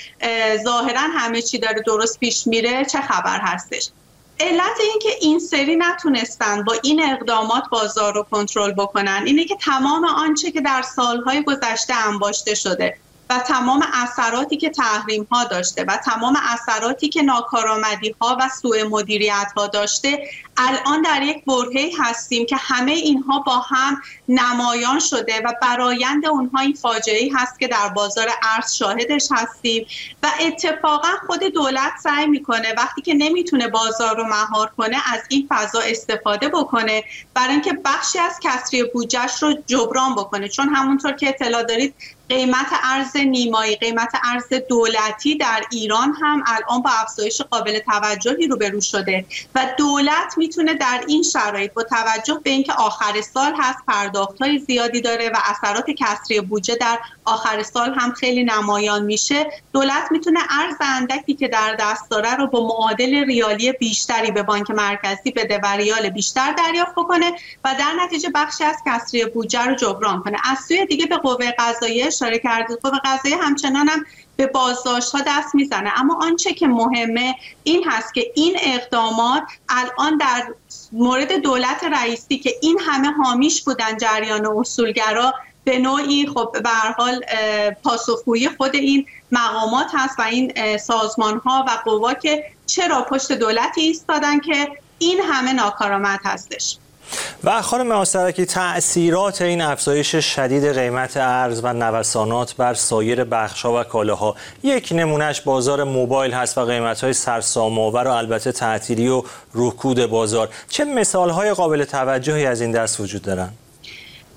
ظاهرا 0.63 1.01
همه 1.01 1.41
چی 1.41 1.57
داره 1.57 1.81
درست 1.85 2.19
پیش 2.19 2.47
میره 2.47 2.85
چه 2.85 3.01
خبر 3.01 3.39
هستش؟ 3.41 3.89
علت 4.39 4.79
اینکه 4.79 5.09
این 5.21 5.39
سری 5.39 5.75
نتونستن 5.75 6.63
با 6.63 6.75
این 6.83 7.03
اقدامات 7.03 7.63
بازار 7.71 8.13
رو 8.13 8.23
کنترل 8.23 8.71
بکنن 8.71 9.23
اینه 9.25 9.45
که 9.45 9.55
تمام 9.55 10.05
آنچه 10.05 10.51
که 10.51 10.61
در 10.61 10.81
سالهای 10.81 11.43
گذشته 11.43 12.07
انباشته 12.07 12.55
شده 12.55 12.97
و 13.29 13.39
تمام 13.39 13.85
اثراتی 13.93 14.57
که 14.57 14.69
تحریم 14.69 15.27
ها 15.31 15.43
داشته 15.43 15.83
و 15.83 15.97
تمام 15.97 16.37
اثراتی 16.43 17.09
که 17.09 17.21
ناکارآمدی 17.21 18.15
ها 18.21 18.37
و 18.39 18.49
سوء 18.61 18.83
مدیریت 18.89 19.51
ها 19.57 19.67
داشته 19.67 20.29
الان 20.57 21.01
در 21.01 21.21
یک 21.21 21.45
برهه 21.45 21.91
هستیم 21.99 22.45
که 22.45 22.55
همه 22.55 22.91
اینها 22.91 23.39
با 23.39 23.59
هم 23.59 24.01
نمایان 24.29 24.99
شده 24.99 25.41
و 25.45 25.53
برایند 25.61 26.25
اونها 26.25 26.59
این 26.59 26.73
فاجعه 26.73 27.29
هست 27.35 27.59
که 27.59 27.67
در 27.67 27.89
بازار 27.89 28.27
ارز 28.43 28.73
شاهدش 28.73 29.27
هستیم 29.31 29.85
و 30.23 30.27
اتفاقا 30.39 31.09
خود 31.27 31.43
دولت 31.43 31.91
سعی 32.03 32.27
می‌کنه 32.27 32.73
وقتی 32.77 33.01
که 33.01 33.13
نمی‌تونه 33.13 33.67
بازار 33.67 34.17
رو 34.17 34.23
مهار 34.23 34.71
کنه 34.77 34.97
از 35.13 35.21
این 35.29 35.47
فضا 35.49 35.79
استفاده 35.79 36.49
بکنه 36.49 37.03
برای 37.33 37.53
اینکه 37.53 37.79
بخشی 37.85 38.19
از 38.19 38.39
کسری 38.43 38.83
بودجهش 38.83 39.43
رو 39.43 39.53
جبران 39.67 40.15
بکنه. 40.15 40.49
چون 40.49 40.69
همونطور 40.69 41.11
که 41.11 41.29
اطلاع 41.29 41.63
دارید 41.63 41.95
قیمت 42.29 42.67
ارز 42.83 43.17
نیمایی 43.17 43.75
قیمت 43.75 44.11
ارز 44.23 44.67
دولتی 44.69 45.35
در 45.35 45.63
ایران 45.71 46.13
هم 46.21 46.43
الان 46.47 46.81
با 46.81 46.89
افزایش 46.89 47.41
قابل 47.41 47.79
توجهی 47.79 48.47
روبرو 48.47 48.81
شده 48.81 49.25
و 49.55 49.65
دولت 49.77 50.37
می‌تونه 50.37 50.73
در 50.73 51.03
این 51.07 51.23
شرایط 51.23 51.73
با 51.73 51.83
توجه 51.83 52.39
به 52.43 52.49
اینکه 52.49 52.73
آخر 52.73 53.21
سال 53.21 53.53
هست 53.57 53.79
پرداخت 53.87 54.41
های 54.41 54.59
زیادی 54.59 55.01
داره 55.01 55.29
و 55.29 55.37
اثرات 55.43 55.85
کسری 55.89 56.41
بودجه 56.41 56.75
در 56.75 56.99
آخر 57.25 57.63
سال 57.63 57.93
هم 57.93 58.11
خیلی 58.11 58.43
نمایان 58.43 59.03
میشه 59.03 59.51
دولت 59.73 60.11
می‌تونه 60.11 60.39
ارز 60.49 60.75
اندکی 60.79 61.33
که 61.33 61.47
در 61.47 61.75
دست 61.79 62.09
داره 62.09 62.35
رو 62.35 62.47
با 62.47 62.67
معادل 62.67 63.25
ریالی 63.25 63.71
بیشتری 63.71 64.31
به 64.31 64.43
بانک 64.43 64.71
مرکزی 64.71 65.31
بده 65.31 65.59
و 65.63 65.65
ریال 65.65 66.09
بیشتر 66.09 66.51
دریافت 66.51 66.91
بکنه 66.91 67.31
و 67.65 67.75
در 67.79 67.93
نتیجه 68.03 68.29
بخشی 68.35 68.63
از 68.63 68.77
کسری 68.87 69.25
بودجه 69.25 69.65
رو 69.65 69.75
جبران 69.75 70.23
کنه. 70.23 70.37
از 70.43 70.57
سوی 70.67 70.85
دیگه 70.85 71.05
به 71.05 71.17
قوه 71.17 71.51
قضاییه 71.59 72.09
اشاره 72.15 72.39
کردید 72.39 72.77
قوه 72.83 72.99
قضاییه 73.05 73.37
همچنان 73.37 73.87
هم 73.87 74.05
به 74.37 74.47
بازداشت 74.47 75.11
ها 75.11 75.21
دست 75.27 75.55
می‌زنه. 75.55 75.99
اما 75.99 76.19
آنچه 76.21 76.53
که 76.53 76.67
مهمه 76.67 77.35
این 77.63 77.83
هست 77.87 78.13
که 78.13 78.31
این 78.35 78.57
اقدامات 78.61 79.43
الان 79.69 80.17
در 80.17 80.53
مورد 80.91 81.33
دولت 81.33 81.83
رئیسی 81.83 82.37
که 82.37 82.53
این 82.61 82.79
همه 82.87 83.11
حامیش 83.11 83.63
بودن 83.63 83.97
جریان 83.97 84.45
اصولگرا 84.45 85.33
به 85.63 85.79
نوعی 85.79 86.27
خب 86.27 86.55
به 86.63 86.69
حال 86.97 87.21
پاسخگویی 87.83 88.49
خود 88.49 88.75
این 88.75 89.05
مقامات 89.31 89.87
هست 89.93 90.19
و 90.19 90.21
این 90.21 90.77
سازمان 90.77 91.37
ها 91.37 91.65
و 91.67 91.71
قوا 91.85 92.13
که 92.13 92.43
چرا 92.65 93.01
پشت 93.01 93.31
دولتی 93.31 93.81
ایستادن 93.81 94.39
که 94.39 94.71
این 94.99 95.19
همه 95.19 95.53
ناکارآمد 95.53 96.19
هستش. 96.23 96.77
و 97.43 97.61
خانم 97.61 97.91
آسترکی 97.91 98.45
تأثیرات 98.45 99.41
این 99.41 99.61
افزایش 99.61 100.15
شدید 100.15 100.73
قیمت 100.73 101.17
ارز 101.17 101.59
و 101.63 101.73
نوسانات 101.73 102.55
بر 102.55 102.73
سایر 102.73 103.23
بخشها 103.23 103.79
و 103.79 103.83
کالاها. 103.83 104.35
یک 104.63 104.89
نمونهش 104.91 105.41
بازار 105.41 105.83
موبایل 105.83 106.33
هست 106.33 106.57
و 106.57 106.65
قیمت‌های 106.65 107.13
سرسام‌آور 107.13 108.07
و 108.07 108.11
البته 108.11 108.51
تعطیلی 108.51 109.07
و 109.07 109.23
رکود 109.55 110.05
بازار. 110.05 110.49
چه 110.69 110.85
مثال‌های 110.85 111.53
قابل 111.53 111.83
توجهی 111.83 112.45
از 112.45 112.61
این 112.61 112.71
دست 112.71 112.99
وجود 112.99 113.21
دارند 113.21 113.57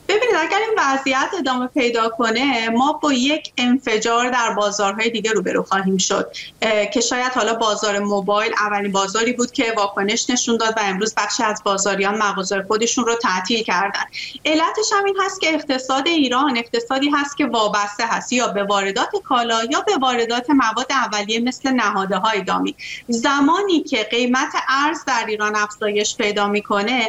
ببینید 0.09 0.37
اگر 0.39 0.59
این 0.59 0.79
وضعیت 0.79 1.31
ادامه 1.39 1.67
پیدا 1.67 2.09
کنه 2.09 2.69
ما 2.69 2.93
با 2.93 3.13
یک 3.13 3.53
انفجار 3.59 4.31
در 4.31 4.55
بازارهای 4.55 5.11
دیگه 5.11 5.33
روبرو 5.33 5.63
خواهیم 5.63 5.97
شد. 5.97 6.33
که 6.93 7.01
شاید 7.01 7.33
حالا 7.33 7.55
بازار 7.55 7.99
موبایل 7.99 8.53
اولین 8.61 8.93
بازاری 8.93 9.33
بود 9.33 9.53
که 9.53 9.75
واکنش 9.77 10.31
نشون 10.31 10.57
داد 10.57 10.75
و 10.77 10.81
امروز 10.83 11.15
بخشی 11.15 11.43
از 11.43 11.63
بازاریان 11.65 12.19
مغازه 12.19 12.63
خودشون 12.63 13.05
رو 13.05 13.15
تعطیل 13.15 13.63
کردن. 13.63 14.01
علتش 14.45 14.93
هم 14.93 15.05
این 15.05 15.17
هست 15.25 15.41
که 15.41 15.55
اقتصاد 15.55 16.07
ایران 16.07 16.57
اقتصادی 16.57 17.11
هست 17.11 17.37
که 17.37 17.47
وابسته 17.47 18.07
هست 18.07 18.33
یا 18.33 18.49
به 18.49 18.65
واردات 18.65 19.11
کالا 19.25 19.65
یا 19.71 19.81
به 19.81 19.97
واردات 19.97 20.51
مواد 20.51 20.93
اولیه 20.93 21.41
مثل 21.41 21.71
نهاده 21.71 22.17
های 22.17 22.43
دامی 22.43 22.75
زمانی 23.09 23.81
که 23.81 24.05
قیمت 24.05 24.53
ارز 24.69 25.05
در 25.05 25.25
ایران 25.29 25.57
افزایش 25.57 26.17
پیدا 26.17 26.47
می‌کنه 26.47 27.09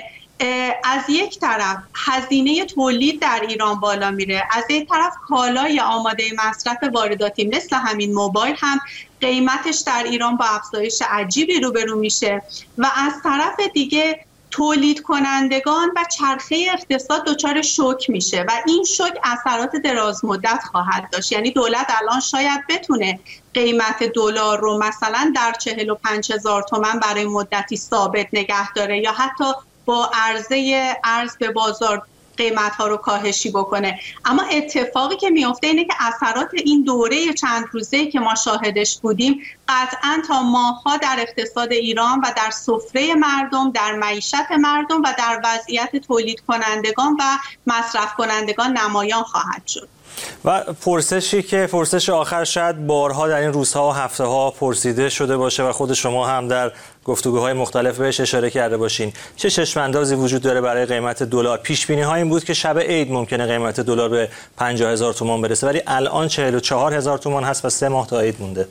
از 0.84 1.02
یک 1.10 1.40
طرف 1.40 1.78
هزینه 1.96 2.66
تولید 2.66 3.22
در 3.22 3.46
ایران 3.48 3.80
بالا 3.80 4.12
میره. 4.12 4.48
از 4.52 4.64
یک 4.70 4.90
طرف 4.90 5.14
کالای 5.28 5.80
آماده 5.80 6.24
مصرف 6.38 6.78
وارداتی 6.94 7.48
مثل 7.48 7.76
همین 7.76 8.14
موبایل 8.14 8.56
هم 8.58 8.80
قیمتش 9.22 9.84
در 9.86 10.04
ایران 10.04 10.38
با 10.38 10.46
افزایش 10.46 11.02
عجیبی 11.10 11.60
روبرو 11.60 12.00
میشه. 12.00 12.42
و 12.78 12.92
از 12.96 13.14
طرف 13.24 13.60
دیگه 13.74 14.26
تولید 14.52 15.02
کنندگان 15.02 15.90
و 15.96 16.06
چرخه 16.18 16.68
اقتصاد 16.74 17.26
دچار 17.26 17.62
شوک 17.62 18.10
میشه 18.10 18.46
و 18.48 18.52
این 18.68 18.84
شوک 18.84 19.14
اثرات 19.24 19.76
دراز 19.76 20.26
مدت 20.26 20.64
خواهد 20.72 21.10
داشت. 21.12 21.32
یعنی 21.32 21.52
دولت 21.52 21.88
الان 22.02 22.20
شاید 22.20 22.68
بتونه 22.70 23.20
قیمت 23.54 24.04
دلار 24.04 24.60
رو 24.60 24.78
مثلا 24.78 25.34
در 25.36 25.54
45 25.62 26.32
هزار 26.32 26.64
تومن 26.64 27.00
برای 27.00 27.26
مدتی 27.26 27.78
ثابت 27.78 28.28
نگه 28.34 28.74
داره 28.74 29.00
یا 29.00 29.12
حتی 29.12 29.46
با 29.86 30.12
عرضه 30.14 30.94
ارز 31.04 31.38
به 31.38 31.52
بازار 31.52 32.02
قیمت 32.40 32.72
ها 32.72 32.88
رو 32.88 32.98
کاهشی 32.98 33.50
بکنه. 33.52 34.00
اما 34.26 34.44
اتفاقی 34.44 35.16
که 35.16 35.30
میفته 35.30 35.68
اینه 35.68 35.86
که 35.86 35.94
اثرات 36.00 36.50
این 36.54 36.84
دوره 36.84 37.34
چند 37.34 37.66
روزه 37.72 38.06
که 38.06 38.20
ما 38.20 38.36
شاهدش 38.36 39.00
بودیم 39.00 39.42
قطعا 39.68 40.22
تا 40.28 40.42
ماها 40.42 40.98
در 40.98 41.16
اقتصاد 41.20 41.72
ایران 41.72 42.20
و 42.20 42.32
در 42.38 42.52
سفره 42.52 43.16
مردم 43.16 43.72
در 43.72 43.96
معیشت 43.96 44.52
مردم 44.60 45.02
و 45.02 45.14
در 45.18 45.42
وضعیت 45.44 45.96
تولید 45.96 46.42
کنندگان 46.48 47.18
و 47.20 47.24
مصرف 47.68 48.14
کنندگان 48.14 48.78
نمایان 48.78 49.24
خواهد 49.24 49.68
شد. 49.68 49.90
و 50.46 50.60
پرسشی 50.74 51.44
که 51.44 51.70
پرسش 51.72 52.10
آخر 52.10 52.44
شاید 52.44 52.88
بارها 52.88 53.28
در 53.28 53.40
این 53.40 53.54
روزها 53.54 53.90
و 53.90 53.92
هفته 53.92 54.24
ها 54.24 54.52
پرسیده 54.52 55.10
شده 55.10 55.38
باشه 55.38 55.64
و 55.64 55.72
خود 55.72 55.94
شما 55.94 56.28
هم 56.28 56.48
در 56.48 56.72
گفتگوهای 57.10 57.54
مختلف 57.54 57.98
بهش 57.98 58.20
اشاره 58.20 58.50
کرده 58.50 58.78
باشین. 58.78 59.14
چه 59.36 59.50
چشماندازی 59.50 60.16
وجود 60.16 60.42
داره 60.42 60.62
برای 60.62 60.86
قیمت 60.86 61.24
دلار؟ 61.24 61.58
پیش 61.58 61.88
بینی 61.88 62.02
ها 62.02 62.16
این 62.16 62.30
بود 62.30 62.44
که 62.44 62.54
شب 62.54 62.80
عید 62.80 63.12
ممکنه 63.12 63.46
قیمت 63.46 63.80
دلار 63.80 64.10
به 64.10 64.30
50 64.58 64.92
هزار 64.92 65.14
تومان 65.14 65.42
برسه 65.42 65.68
ولی 65.68 65.82
الان 65.88 66.28
44 66.28 66.94
هزار 66.94 67.18
تومان 67.18 67.44
هست 67.44 67.66
و 67.66 67.70
سه 67.70 67.90
ماه 67.90 68.08
تا 68.08 68.20
عید 68.20 68.36
مونده. 68.40 68.68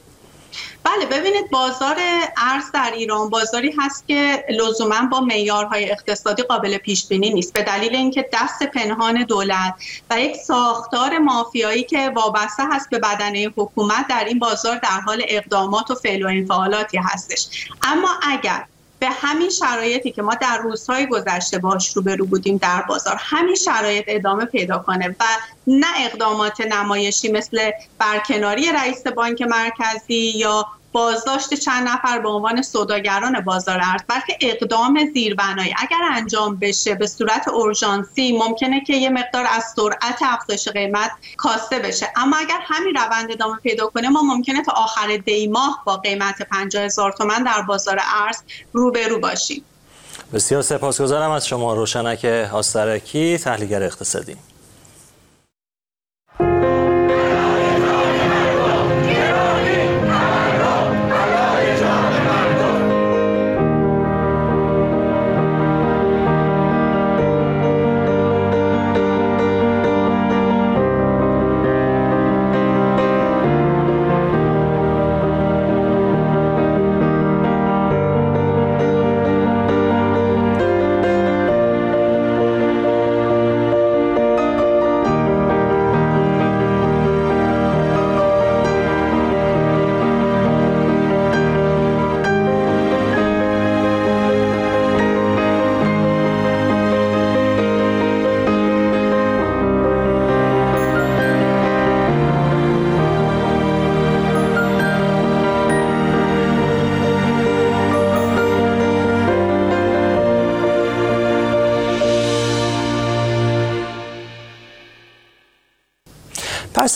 بله 0.85 1.07
ببینید 1.07 1.50
بازار 1.50 1.97
ارز 2.37 2.73
در 2.75 2.93
ایران 2.95 3.31
بازاری 3.31 3.75
هست 3.78 4.09
که 4.09 4.45
لزوما 4.50 5.09
با 5.11 5.21
معیارهای 5.21 5.90
اقتصادی 5.90 6.43
قابل 6.43 6.78
پیش 6.78 7.07
بینی 7.07 7.31
نیست. 7.31 7.52
به 7.52 7.62
دلیل 7.62 7.97
اینکه 7.97 8.28
دست 8.33 8.62
پنهان 8.62 9.25
دولت 9.25 9.75
و 10.11 10.21
یک 10.21 10.37
ساختار 10.37 11.19
مافیایی 11.19 11.83
که 11.83 12.12
وابسته 12.17 12.62
هست 12.73 12.90
به 12.90 12.99
بدنه 12.99 13.50
حکومت 13.57 14.07
در 14.09 14.25
این 14.25 14.38
بازار 14.38 14.76
در 14.76 15.00
حال 15.07 15.23
اقدامات 15.28 15.90
و 15.90 15.95
فعل 15.95 16.23
و 16.23 16.28
انفعالاتی 16.28 16.99
هستش. 16.99 17.69
اما 17.83 18.09
اگر 18.23 18.64
به 18.99 19.09
همین 19.11 19.50
شرایطی 19.50 20.11
که 20.11 20.23
ما 20.23 20.35
در 20.35 20.59
روزهای 20.59 21.07
گذشته 21.07 21.59
باش 21.59 21.97
روبرو 21.97 22.26
بودیم 22.26 22.57
در 22.57 22.83
بازار 22.83 23.17
همین 23.19 23.55
شرایط 23.55 24.05
ادامه 24.09 24.45
پیدا 24.45 24.78
کنه 24.78 25.09
و 25.21 25.25
نه 25.67 25.87
اقدامات 25.97 26.61
نمایشی 26.61 27.33
مثل 27.33 27.71
برکناری 27.99 28.73
رئیس 28.73 29.07
بانک 29.07 29.43
مرکزی 29.43 30.33
یا 30.37 30.67
بازداشت 30.92 31.54
چند 31.54 31.88
نفر 31.88 32.18
به 32.18 32.28
عنوان 32.28 32.62
سوداگران 32.62 33.40
بازار 33.40 33.80
ارز 33.83 34.00
بلکه 34.09 34.38
اقدام 34.40 35.11
زیربنایی 35.14 35.75
اگر 35.78 35.99
انجام 36.12 36.57
بشه 36.57 36.95
به 36.95 37.07
صورت 37.07 37.49
اورژانسی 37.49 38.38
ممکنه 38.38 38.85
که 38.85 38.97
یه 38.97 39.11
مقدار 39.11 39.47
از 39.50 39.64
سرعت 39.76 40.18
افزایش 40.22 40.68
قیمت 40.68 41.11
کاسته 41.37 41.79
بشه. 41.79 42.09
اما 42.16 42.37
اگر 42.37 42.59
همین 42.62 42.94
روند 42.94 43.33
ادامه 43.33 43.57
پیدا 43.57 43.87
کنه 43.87 44.09
ما 44.09 44.22
ممکنه 44.22 44.62
تا 44.62 44.72
آخر 44.72 45.16
دی 45.16 45.48
ماه 45.48 45.83
با 45.85 45.96
قیمت 45.96 46.42
50 46.42 46.85
هزار 46.85 47.12
تومن 47.12 47.42
در 47.42 47.62
بازار 47.62 48.01
ارز 48.24 48.37
روبرو 48.72 49.18
باشیم. 49.18 49.64
بسیار 50.33 50.62
سپاسگزارم 50.62 51.31
از 51.31 51.46
شما 51.46 51.74
روشنک 51.74 52.24
آسترکی 52.53 53.38
تحلیلگر 53.38 53.83
اقتصادی. 53.83 54.37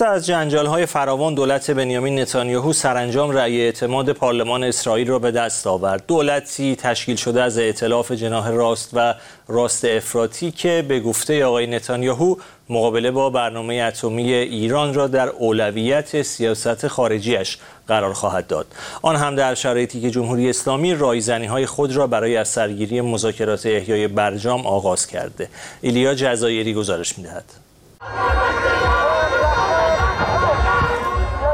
از 0.07 0.27
جنجال 0.27 0.67
های 0.67 0.87
فراوان 0.87 1.35
دولت 1.35 1.71
بنیامین 1.71 2.19
نتانیاهو 2.19 2.73
سرانجام 2.73 3.31
رأی 3.31 3.61
اعتماد 3.61 4.13
پارلمان 4.13 4.65
اسرائیل 4.65 5.09
را 5.09 5.19
به 5.19 5.31
دست 5.31 5.67
آورد. 5.67 6.05
دولتی 6.07 6.77
تشکیل 6.77 7.17
شده 7.17 7.43
از 7.43 7.59
ائتلاف 7.59 8.13
جناح 8.13 8.51
راست 8.51 8.91
و 8.93 9.15
راست 9.49 9.85
افراطی 9.85 10.51
که 10.51 10.85
به 10.89 11.01
گفته 11.01 11.45
آقای 11.45 11.67
نتانیاهو 11.67 12.37
مقابله 12.69 13.11
با 13.11 13.31
برنامه 13.31 13.75
اتمی 13.75 14.33
ایران 14.33 14.95
را 14.95 15.07
در 15.07 15.29
اولویت 15.29 16.23
سیاست 16.23 16.89
خارجیش 16.89 17.59
قرار 17.89 18.13
خواهد 18.13 18.47
داد. 18.47 18.67
آن 19.03 19.17
هم 19.17 19.37
در 19.37 19.55
شرایطی 19.55 20.01
که 20.01 20.11
جمهوری 20.11 20.51
اسلامی 20.51 20.95
رایزنی 20.95 21.47
های 21.47 21.67
خود 21.67 21.97
را 21.97 22.07
برای 22.07 22.37
از 22.37 22.49
سرگیری 22.49 23.01
مذاکرات 23.01 23.67
احیای 23.67 24.09
برجام 24.09 24.67
آغاز 24.67 25.07
کرده. 25.07 25.49
ایلیا 25.81 26.15
جزایری 26.15 26.75
گزارش 26.75 27.19
می‌دهد. 27.19 27.45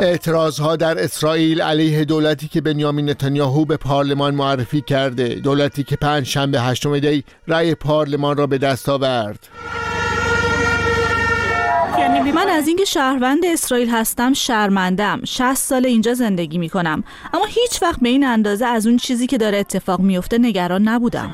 اعتراض 0.00 0.60
ها 0.60 0.76
در 0.76 1.04
اسرائیل 1.04 1.62
علیه 1.62 2.04
دولتی 2.04 2.48
که 2.48 2.60
بنیامین 2.60 3.10
نتانیاهو 3.10 3.64
به 3.64 3.76
پارلمان 3.76 4.34
معرفی 4.34 4.80
کرده. 4.80 5.28
دولتی 5.28 5.82
که 5.82 5.96
پنج 5.96 6.26
شنبه 6.26 6.60
هشتم 6.60 6.98
دی 6.98 7.24
رأی 7.48 7.74
پارلمان 7.74 8.36
را 8.36 8.46
به 8.46 8.58
دست 8.58 8.88
آورد. 8.88 9.48
من 12.34 12.48
از 12.48 12.68
اینکه 12.68 12.84
شهروند 12.84 13.44
اسرائیل 13.46 13.90
هستم 13.90 14.32
شرمندم 14.32 15.20
60 15.24 15.54
سال 15.54 15.86
اینجا 15.86 16.14
زندگی 16.14 16.58
می 16.58 16.68
کنم 16.68 17.04
اما 17.34 17.44
هیچ 17.44 17.82
وقت 17.82 18.00
به 18.00 18.08
این 18.08 18.24
اندازه 18.24 18.66
از 18.66 18.86
اون 18.86 18.96
چیزی 18.96 19.26
که 19.26 19.38
داره 19.38 19.58
اتفاق 19.58 20.00
میفته 20.00 20.38
نگران 20.38 20.88
نبودم. 20.88 21.32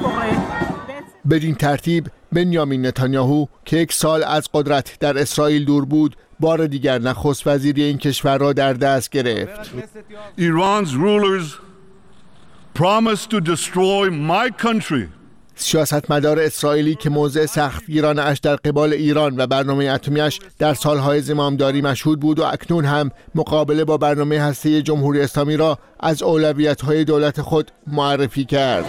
بدین 1.30 1.54
ترتیب 1.54 2.06
بنیامین 2.32 2.86
نتانیاهو 2.86 3.46
که 3.64 3.76
یک 3.76 3.92
سال 3.92 4.24
از 4.24 4.48
قدرت 4.54 4.98
در 5.00 5.18
اسرائیل 5.18 5.64
دور 5.64 5.84
بود 5.84 6.16
بار 6.44 6.66
دیگر 6.66 6.98
نخست 6.98 7.46
وزیری 7.46 7.82
این 7.82 7.98
کشور 7.98 8.38
را 8.38 8.52
در 8.52 8.72
دست 8.72 9.10
گرفت 9.10 9.70
Iran's 10.38 10.92
rulers 10.94 11.46
promised 12.74 13.30
to 13.30 13.40
destroy 13.40 14.10
my 14.10 14.50
country 14.64 15.08
سیاستمدار 15.56 16.40
اسرائیلی 16.40 16.94
که 16.94 17.10
موضع 17.10 17.46
سختگیرانش 17.46 18.38
در 18.38 18.56
قبال 18.56 18.92
ایران 18.92 19.34
و 19.38 19.46
برنامه 19.46 19.84
اتمیش 19.84 20.40
در 20.58 20.74
سالهای 20.74 21.20
زمامداری 21.20 21.82
مشهود 21.82 22.20
بود 22.20 22.38
و 22.38 22.44
اکنون 22.44 22.84
هم 22.84 23.10
مقابله 23.34 23.84
با 23.84 23.96
برنامه 23.96 24.40
هسته 24.40 24.82
جمهوری 24.82 25.20
اسلامی 25.20 25.56
را 25.56 25.78
از 26.00 26.22
اولویت‌های 26.22 27.04
دولت 27.04 27.42
خود 27.42 27.70
معرفی 27.86 28.44
کرد. 28.44 28.84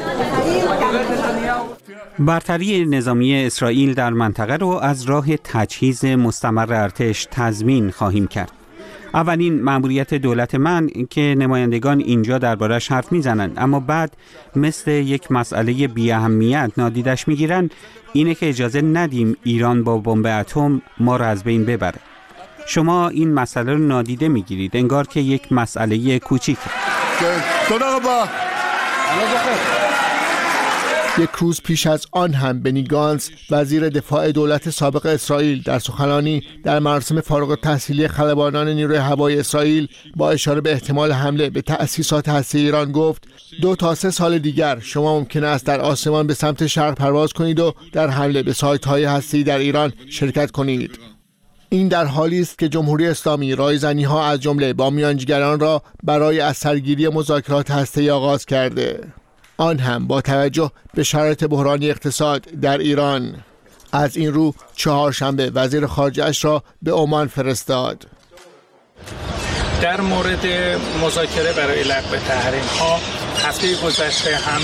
برتری 2.19 2.85
نظامی 2.85 3.45
اسرائیل 3.45 3.93
در 3.93 4.09
منطقه 4.09 4.55
را 4.55 4.79
از 4.79 5.03
راه 5.03 5.37
تجهیز 5.37 6.05
مستمر 6.05 6.73
ارتش 6.73 7.27
تضمین 7.31 7.91
خواهیم 7.91 8.27
کرد. 8.27 8.51
اولین 9.13 9.61
مأموریت 9.61 10.13
دولت 10.13 10.55
من 10.55 10.89
که 11.09 11.35
نمایندگان 11.37 11.99
اینجا 11.99 12.37
دربارش 12.37 12.91
حرف 12.91 13.11
می‌زنند 13.11 13.53
اما 13.57 13.79
بعد 13.79 14.17
مثل 14.55 14.91
یک 14.91 15.31
مسئله 15.31 15.87
بی 15.87 16.11
اهمیت 16.11 16.71
نادیدش 16.77 17.27
می‌گیرند 17.27 17.71
اینه 18.13 18.35
که 18.35 18.49
اجازه 18.49 18.81
ندیم 18.81 19.37
ایران 19.43 19.83
با 19.83 19.97
بمب 19.97 20.25
اتم 20.25 20.81
ما 20.99 21.15
را 21.15 21.25
از 21.25 21.43
بین 21.43 21.65
ببره. 21.65 21.99
شما 22.67 23.09
این 23.09 23.33
مسئله 23.33 23.73
رو 23.73 23.79
نادیده 23.79 24.27
می‌گیرید 24.27 24.77
انگار 24.77 25.07
که 25.07 25.19
یک 25.19 25.51
مسئله 25.51 26.19
کوچیک 26.19 26.57
یک 31.17 31.29
روز 31.29 31.61
پیش 31.61 31.87
از 31.87 32.05
آن 32.11 32.33
هم 32.33 32.61
بنی 32.61 32.83
گانس 32.83 33.29
وزیر 33.51 33.89
دفاع 33.89 34.31
دولت 34.31 34.69
سابق 34.69 35.05
اسرائیل 35.05 35.61
در 35.61 35.79
سخنانی 35.79 36.43
در 36.63 36.79
مراسم 36.79 37.21
فارغ 37.21 37.59
تحصیلی 37.59 38.07
خلبانان 38.07 38.69
نیروی 38.69 38.97
هوایی 38.97 39.39
اسرائیل 39.39 39.87
با 40.15 40.31
اشاره 40.31 40.61
به 40.61 40.71
احتمال 40.71 41.11
حمله 41.11 41.49
به 41.49 41.61
تأسیسات 41.61 42.29
هسته 42.29 42.57
ایران 42.57 42.91
گفت 42.91 43.23
دو 43.61 43.75
تا 43.75 43.95
سه 43.95 44.11
سال 44.11 44.37
دیگر 44.37 44.79
شما 44.79 45.19
ممکن 45.19 45.43
است 45.43 45.65
در 45.65 45.81
آسمان 45.81 46.27
به 46.27 46.33
سمت 46.33 46.67
شرق 46.67 46.95
پرواز 46.95 47.33
کنید 47.33 47.59
و 47.59 47.73
در 47.93 48.07
حمله 48.07 48.43
به 48.43 48.53
سایت 48.53 48.85
های 48.85 49.03
هستی 49.03 49.43
در 49.43 49.57
ایران 49.57 49.93
شرکت 50.09 50.51
کنید. 50.51 50.99
این 51.69 51.87
در 51.87 52.05
حالی 52.05 52.41
است 52.41 52.59
که 52.59 52.69
جمهوری 52.69 53.07
اسلامی 53.07 53.55
رایزنی 53.55 54.03
ها 54.03 54.25
از 54.27 54.39
جمله 54.39 54.73
با 54.73 54.89
میانجیگران 54.89 55.59
را 55.59 55.81
برای 56.03 56.39
از 56.39 56.57
سرگیری 56.57 57.07
مذاکرات 57.07 57.71
هسته 57.71 58.11
آغاز 58.11 58.45
کرده. 58.45 59.13
آن 59.57 59.79
هم 59.79 60.07
با 60.07 60.21
توجه 60.21 60.71
به 60.93 61.03
شرایط 61.03 61.43
بحرانی 61.43 61.89
اقتصاد 61.89 62.41
در 62.41 62.77
ایران. 62.77 63.35
از 63.91 64.17
این 64.17 64.33
رو 64.33 64.53
چهارشنبه 64.75 65.51
وزیر 65.55 65.85
خارجه 65.85 66.31
را 66.41 66.63
به 66.81 66.91
عمان 66.91 67.27
فرستاد. 67.27 68.07
در 69.81 70.01
مورد 70.01 70.47
مذاکره 71.03 71.53
برای 71.53 71.83
لغو 71.83 72.15
تحریم 72.27 72.65
ها 72.79 72.99
هفته 73.47 73.75
گذشته 73.75 74.35
هم 74.35 74.61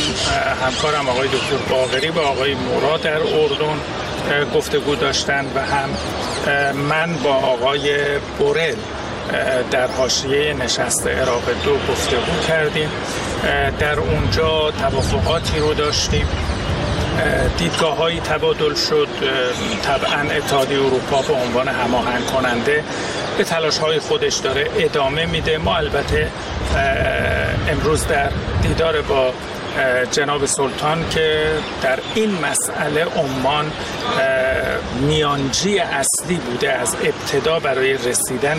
همکارم 0.66 1.10
آقای 1.10 1.28
دکتر 1.28 1.56
باغری 1.70 2.12
با 2.12 2.22
آقای 2.22 2.56
مراد 2.56 3.02
در 3.02 3.18
اردن 3.18 3.78
گفتگو 4.56 4.96
داشتند 4.96 5.52
و 5.56 5.60
هم 5.66 5.90
من 6.74 7.16
با 7.24 7.34
آقای 7.34 8.20
بورل 8.40 8.76
در 9.72 9.88
حاشیه 9.88 10.54
نشست 10.54 11.08
عراق 11.08 11.44
دو 11.64 11.74
گفتگو 11.92 12.48
کردیم. 12.48 12.90
در 13.80 14.00
اونجا 14.00 14.72
توافقاتی 14.72 15.60
رو 15.60 15.74
داشتیم. 15.74 16.28
دیدگاه 17.58 17.98
هایی 17.98 18.20
تبادل 18.20 18.76
شد. 18.76 19.08
طبعا 19.84 20.36
اتحادیه 20.38 20.78
اروپا 20.78 21.22
به 21.22 21.34
عنوان 21.34 21.68
هماهنگ 21.68 22.26
کننده 22.26 22.84
به 23.38 23.44
تلاش 23.44 23.78
های 23.78 24.00
خودش 24.00 24.36
داره 24.36 24.68
ادامه 24.78 25.26
میده. 25.26 25.58
ما 25.58 25.78
البته 25.78 26.28
امروز 27.68 28.08
در 28.08 28.30
دیدار 28.62 29.02
با 29.02 29.34
جناب 30.12 30.46
سلطان 30.46 31.10
که 31.10 31.50
در 31.82 32.00
این 32.16 32.32
مسئله 32.32 33.06
عمان 33.06 33.72
میانجی 35.02 35.80
اصلی 35.80 36.36
بوده 36.36 36.72
از 36.74 36.96
ابتدا 36.96 37.60
برای 37.60 37.94
رسیدن 37.94 38.58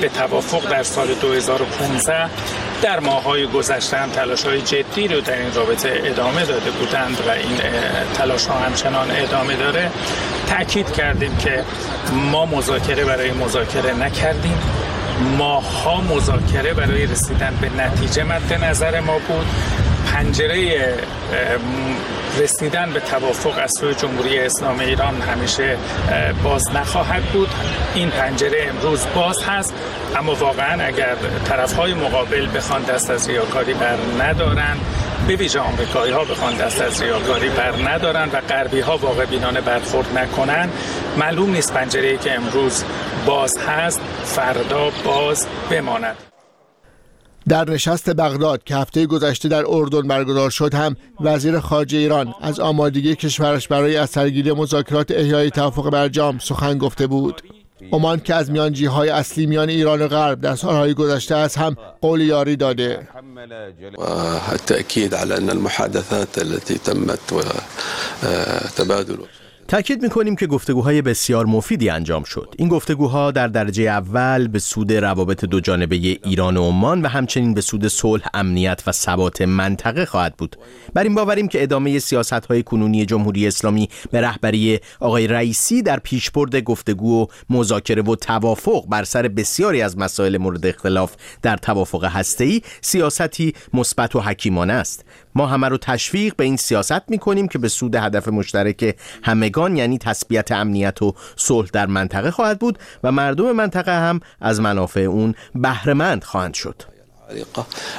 به 0.00 0.08
توافق 0.08 0.70
در 0.70 0.82
سال 0.82 1.14
2015 1.14 2.30
در 2.82 3.00
ماهای 3.00 3.46
گذشته 3.46 3.96
هم 3.96 4.10
تلاش 4.10 4.46
های 4.46 4.62
جدی 4.62 5.08
رو 5.08 5.20
در 5.20 5.38
این 5.38 5.54
رابطه 5.54 6.02
ادامه 6.04 6.44
داده 6.44 6.70
بودند 6.70 7.22
و 7.26 7.30
این 7.30 7.58
تلاش 8.14 8.46
ها 8.46 8.58
همچنان 8.58 9.10
ادامه 9.10 9.56
داره. 9.56 9.90
تاکید 10.48 10.92
کردیم 10.92 11.36
که 11.36 11.64
ما 12.12 12.46
مذاکره 12.46 13.04
برای 13.04 13.30
مذاکره 13.32 13.94
نکردیم. 13.94 14.58
ماها 15.38 16.00
مذاکره 16.00 16.74
برای 16.74 17.06
رسیدن 17.06 17.54
به 17.60 17.70
نتیجه 17.82 18.24
مد 18.24 18.52
نظر 18.64 19.00
ما 19.00 19.18
بود. 19.18 19.46
پنجره 20.12 20.94
رسیدن 22.38 22.92
به 22.92 23.00
توافق 23.00 23.58
از 23.62 23.72
سوی 23.80 23.94
جمهوری 23.94 24.38
اسلامی 24.38 24.84
ایران 24.84 25.20
همیشه 25.20 25.76
باز 26.44 26.70
نخواهد 26.74 27.22
بود. 27.22 27.48
این 27.94 28.10
پنجره 28.10 28.68
امروز 28.70 29.06
باز 29.14 29.42
هست 29.42 29.74
اما 30.16 30.34
واقعا 30.34 30.84
اگر 30.84 31.16
طرف 31.44 31.72
های 31.72 31.94
مقابل 31.94 32.48
بخوان 32.56 32.82
دست 32.82 33.10
از 33.10 33.28
ریاکاری 33.28 33.74
بر 33.74 33.96
ندارن 34.20 34.76
به 35.28 35.36
ویژه 35.36 35.60
آمریکایی 35.60 36.12
ها 36.12 36.24
بخوان 36.24 36.56
دست 36.56 36.80
از 36.80 37.02
ریاکاری 37.02 37.48
بر 37.48 37.90
ندارن 37.90 38.28
و 38.32 38.40
غربی 38.40 38.80
ها 38.80 38.96
واقع 38.96 39.24
بینانه 39.24 39.60
برخورد 39.60 40.18
نکنن 40.18 40.68
معلوم 41.16 41.50
نیست 41.50 41.74
پنجره 41.74 42.16
که 42.16 42.34
امروز 42.34 42.84
باز 43.26 43.58
هست 43.58 44.00
فردا 44.24 44.90
باز 45.04 45.46
بماند. 45.70 46.27
در 47.48 47.70
نشست 47.70 48.10
بغداد 48.10 48.64
که 48.64 48.76
هفته 48.76 49.06
گذشته 49.06 49.48
در 49.48 49.64
اردن 49.66 50.02
برگزار 50.02 50.50
شد 50.50 50.74
هم 50.74 50.96
وزیر 51.20 51.60
خارجه 51.60 51.98
ایران 51.98 52.34
از 52.40 52.60
آمادگی 52.60 53.14
کشورش 53.14 53.68
برای 53.68 53.96
از 53.96 54.10
سرگیری 54.10 54.52
مذاکرات 54.52 55.10
احیای 55.10 55.50
توافق 55.50 55.90
برجام 55.90 56.38
سخن 56.38 56.78
گفته 56.78 57.06
بود. 57.06 57.42
عمان 57.92 58.20
که 58.20 58.34
از 58.34 58.50
میانجی 58.50 58.86
های 58.86 59.08
اصلی 59.08 59.46
میان 59.46 59.68
ایران 59.68 60.02
و 60.02 60.08
غرب 60.08 60.40
در 60.40 60.56
سالهای 60.56 60.94
گذشته 60.94 61.34
از 61.36 61.56
هم 61.56 61.76
قول 62.00 62.20
یاری 62.20 62.56
داده. 62.56 63.08
التأكيد 64.52 65.14
على 65.14 65.34
أن 65.34 65.50
المحادثات 65.50 66.38
التي 66.38 66.78
تمت 66.78 67.32
وتبادل 67.32 69.16
تاکید 69.68 70.02
می‌کنیم 70.02 70.36
که 70.36 70.46
گفتگوهای 70.46 71.02
بسیار 71.02 71.46
مفیدی 71.46 71.88
انجام 71.90 72.24
شد. 72.24 72.54
این 72.58 72.68
گفتگوها 72.68 73.30
در 73.30 73.48
درجه 73.48 73.82
اول 73.82 74.48
به 74.48 74.58
سود 74.58 74.92
روابط 74.92 75.44
دو 75.44 75.60
جانبه 75.60 75.96
ایران 75.96 76.56
و 76.56 76.68
عمان 76.68 77.02
و 77.02 77.08
همچنین 77.08 77.54
به 77.54 77.60
سود 77.60 77.88
صلح، 77.88 78.26
امنیت 78.34 78.82
و 78.86 78.92
ثبات 78.92 79.42
منطقه 79.42 80.04
خواهد 80.04 80.36
بود. 80.36 80.56
بر 80.94 81.02
این 81.02 81.14
باوریم 81.14 81.48
که 81.48 81.62
ادامه 81.62 81.98
سیاست 81.98 82.32
های 82.32 82.62
کنونی 82.62 83.06
جمهوری 83.06 83.46
اسلامی 83.46 83.88
به 84.10 84.20
رهبری 84.20 84.80
آقای 85.00 85.26
رئیسی 85.26 85.82
در 85.82 85.98
پیشبرد 85.98 86.56
گفتگو 86.56 87.22
و 87.22 87.26
مذاکره 87.50 88.02
و 88.02 88.16
توافق 88.16 88.86
بر 88.88 89.04
سر 89.04 89.28
بسیاری 89.28 89.82
از 89.82 89.98
مسائل 89.98 90.36
مورد 90.36 90.66
اختلاف 90.66 91.14
در 91.42 91.56
توافق 91.56 92.04
هسته‌ای 92.04 92.62
سیاستی 92.80 93.54
مثبت 93.74 94.16
و 94.16 94.20
حکیمانه 94.20 94.72
است. 94.72 95.04
ما 95.38 95.46
همه 95.46 95.68
رو 95.68 95.78
تشویق 95.78 96.36
به 96.36 96.44
این 96.44 96.56
سیاست 96.56 97.10
می‌کنیم 97.10 97.48
که 97.48 97.58
به 97.58 97.68
سود 97.68 97.94
هدف 97.94 98.28
مشترک 98.28 98.96
همگان 99.22 99.76
یعنی 99.76 99.98
تثبیت 99.98 100.52
امنیت 100.52 101.02
و 101.02 101.14
صلح 101.36 101.68
در 101.72 101.86
منطقه 101.86 102.30
خواهد 102.30 102.58
بود 102.58 102.78
و 103.04 103.12
مردم 103.12 103.52
منطقه 103.52 103.92
هم 103.92 104.20
از 104.40 104.60
منافع 104.60 105.00
اون 105.00 105.34
بهرهمند 105.54 106.24
خواهند 106.24 106.54
شد. 106.54 106.82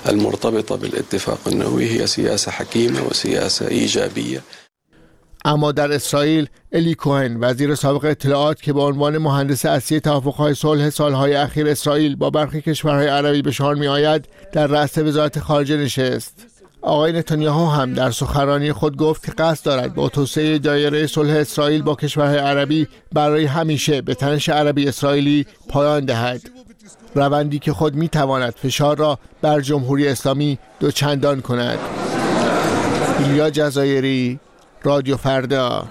المرتبطه 0.05 0.75
بالاتفاق 0.75 1.47
النووي 1.47 1.85
هي 1.85 2.07
سياسه 2.07 2.51
حكيمه 2.51 3.01
وسياسه 3.01 3.67
ايجابيه 3.67 4.41
اما 5.45 5.71
در 5.71 5.91
اسرائیل 5.91 6.49
الی 6.71 6.95
کوهن 6.95 7.37
وزیر 7.41 7.75
سابق 7.75 8.05
اطلاعات 8.05 8.61
که 8.61 8.73
به 8.73 8.81
عنوان 8.81 9.17
مهندس 9.17 9.65
اصلی 9.65 9.99
توافقهای 9.99 10.53
صلح 10.53 10.89
سالهای 10.89 11.35
اخیر 11.35 11.67
اسرائیل 11.67 12.15
با 12.15 12.29
برخی 12.29 12.61
کشورهای 12.61 13.07
عربی 13.07 13.41
به 13.41 13.51
شمار 13.51 13.75
می 13.75 13.87
آید 13.87 14.27
در 14.51 14.67
رأس 14.67 14.97
وزارت 14.97 15.39
خارجه 15.39 15.77
نشست 15.77 16.48
آقای 16.81 17.11
نتانیاهو 17.11 17.65
هم 17.65 17.93
در 17.93 18.11
سخنرانی 18.11 18.73
خود 18.73 18.97
گفت 18.97 19.25
که 19.25 19.31
قصد 19.31 19.65
دارد 19.65 19.95
با 19.95 20.09
توسعه 20.09 20.57
دایره 20.57 21.07
صلح 21.07 21.33
اسرائیل 21.33 21.81
با 21.81 21.95
کشورهای 21.95 22.37
عربی 22.37 22.87
برای 23.13 23.45
همیشه 23.45 24.01
به 24.01 24.15
تنش 24.15 24.49
عربی 24.49 24.87
اسرائیلی 24.87 25.45
پایان 25.69 26.05
دهد. 26.05 26.41
روندی 27.15 27.59
که 27.59 27.73
خود 27.73 27.95
می 27.95 28.09
تواند 28.09 28.53
فشار 28.53 28.97
را 28.97 29.19
بر 29.41 29.61
جمهوری 29.61 30.07
اسلامی 30.07 30.59
دو 30.79 30.91
چندان 30.91 31.41
کند. 31.41 31.79
ایلیا 33.19 33.49
جزایری 33.49 34.39
رادیو 34.83 35.17
فردا. 35.17 35.87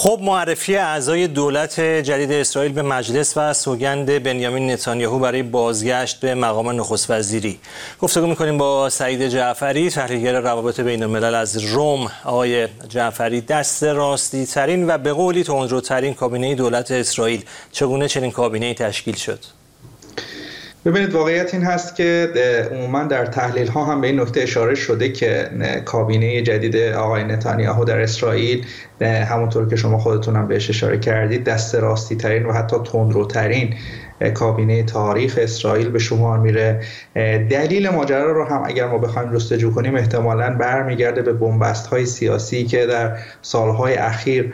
خب 0.00 0.20
معرفی 0.22 0.76
اعضای 0.76 1.26
دولت 1.26 1.80
جدید 1.80 2.32
اسرائیل 2.32 2.72
به 2.72 2.82
مجلس 2.82 3.36
و 3.36 3.52
سوگند 3.52 4.22
بنیامین 4.22 4.70
نتانیاهو 4.70 5.18
برای 5.18 5.42
بازگشت 5.42 6.20
به 6.20 6.34
مقام 6.34 6.80
نخست 6.80 7.10
وزیری. 7.10 7.58
گفتگو 8.00 8.26
می‌کنیم 8.26 8.58
با 8.58 8.90
سعید 8.90 9.28
جعفری 9.28 9.90
تحلیلگر 9.90 10.40
روابط 10.40 10.80
بین 10.80 11.02
الملل 11.02 11.34
از 11.34 11.56
روم. 11.56 12.10
آقای 12.24 12.68
جعفری 12.88 13.40
دست 13.40 13.84
راستی 13.84 14.46
ترین 14.46 14.90
و 14.90 14.98
به 14.98 15.12
قولی 15.12 15.44
تندروترین 15.44 16.14
کابینه 16.14 16.54
دولت 16.54 16.90
اسرائیل 16.90 17.44
چگونه 17.72 18.08
چنین 18.08 18.30
کابینه 18.30 18.74
تشکیل 18.74 19.16
شد؟ 19.16 19.38
ببینید 20.84 21.14
واقعیت 21.14 21.54
این 21.54 21.64
هست 21.64 21.96
که 21.96 22.32
عموما 22.72 23.04
در 23.04 23.26
تحلیل 23.26 23.68
ها 23.68 23.84
هم 23.84 24.00
به 24.00 24.06
این 24.06 24.20
نکته 24.20 24.40
اشاره 24.40 24.74
شده 24.74 25.08
که 25.08 25.50
کابینه 25.84 26.42
جدید 26.42 26.76
آقای 26.76 27.24
نتانیاهو 27.24 27.84
در 27.84 28.00
اسرائیل 28.00 28.66
همونطور 29.00 29.68
که 29.68 29.76
شما 29.76 29.98
خودتون 29.98 30.36
هم 30.36 30.48
بهش 30.48 30.70
اشاره 30.70 30.98
کردید 30.98 31.44
دست 31.44 31.74
راستی 31.74 32.16
ترین 32.16 32.46
و 32.46 32.52
حتی 32.52 32.76
تندروترین 32.92 33.74
کابینه 34.34 34.82
تاریخ 34.82 35.38
اسرائیل 35.42 35.88
به 35.88 35.98
شمار 35.98 36.38
میره. 36.38 36.80
دلیل 37.50 37.88
ماجرا 37.88 38.32
رو 38.32 38.44
هم 38.44 38.62
اگر 38.66 38.86
ما 38.86 38.98
بخوایم 38.98 39.34
جستجو 39.34 39.70
کنیم 39.70 39.94
احتمالا 39.94 40.50
برمیگرده 40.50 41.22
به 41.22 41.32
بنبست 41.32 41.86
های 41.86 42.06
سیاسی 42.06 42.64
که 42.64 42.86
در 42.86 43.18
سالهای 43.42 43.94
اخیر 43.94 44.52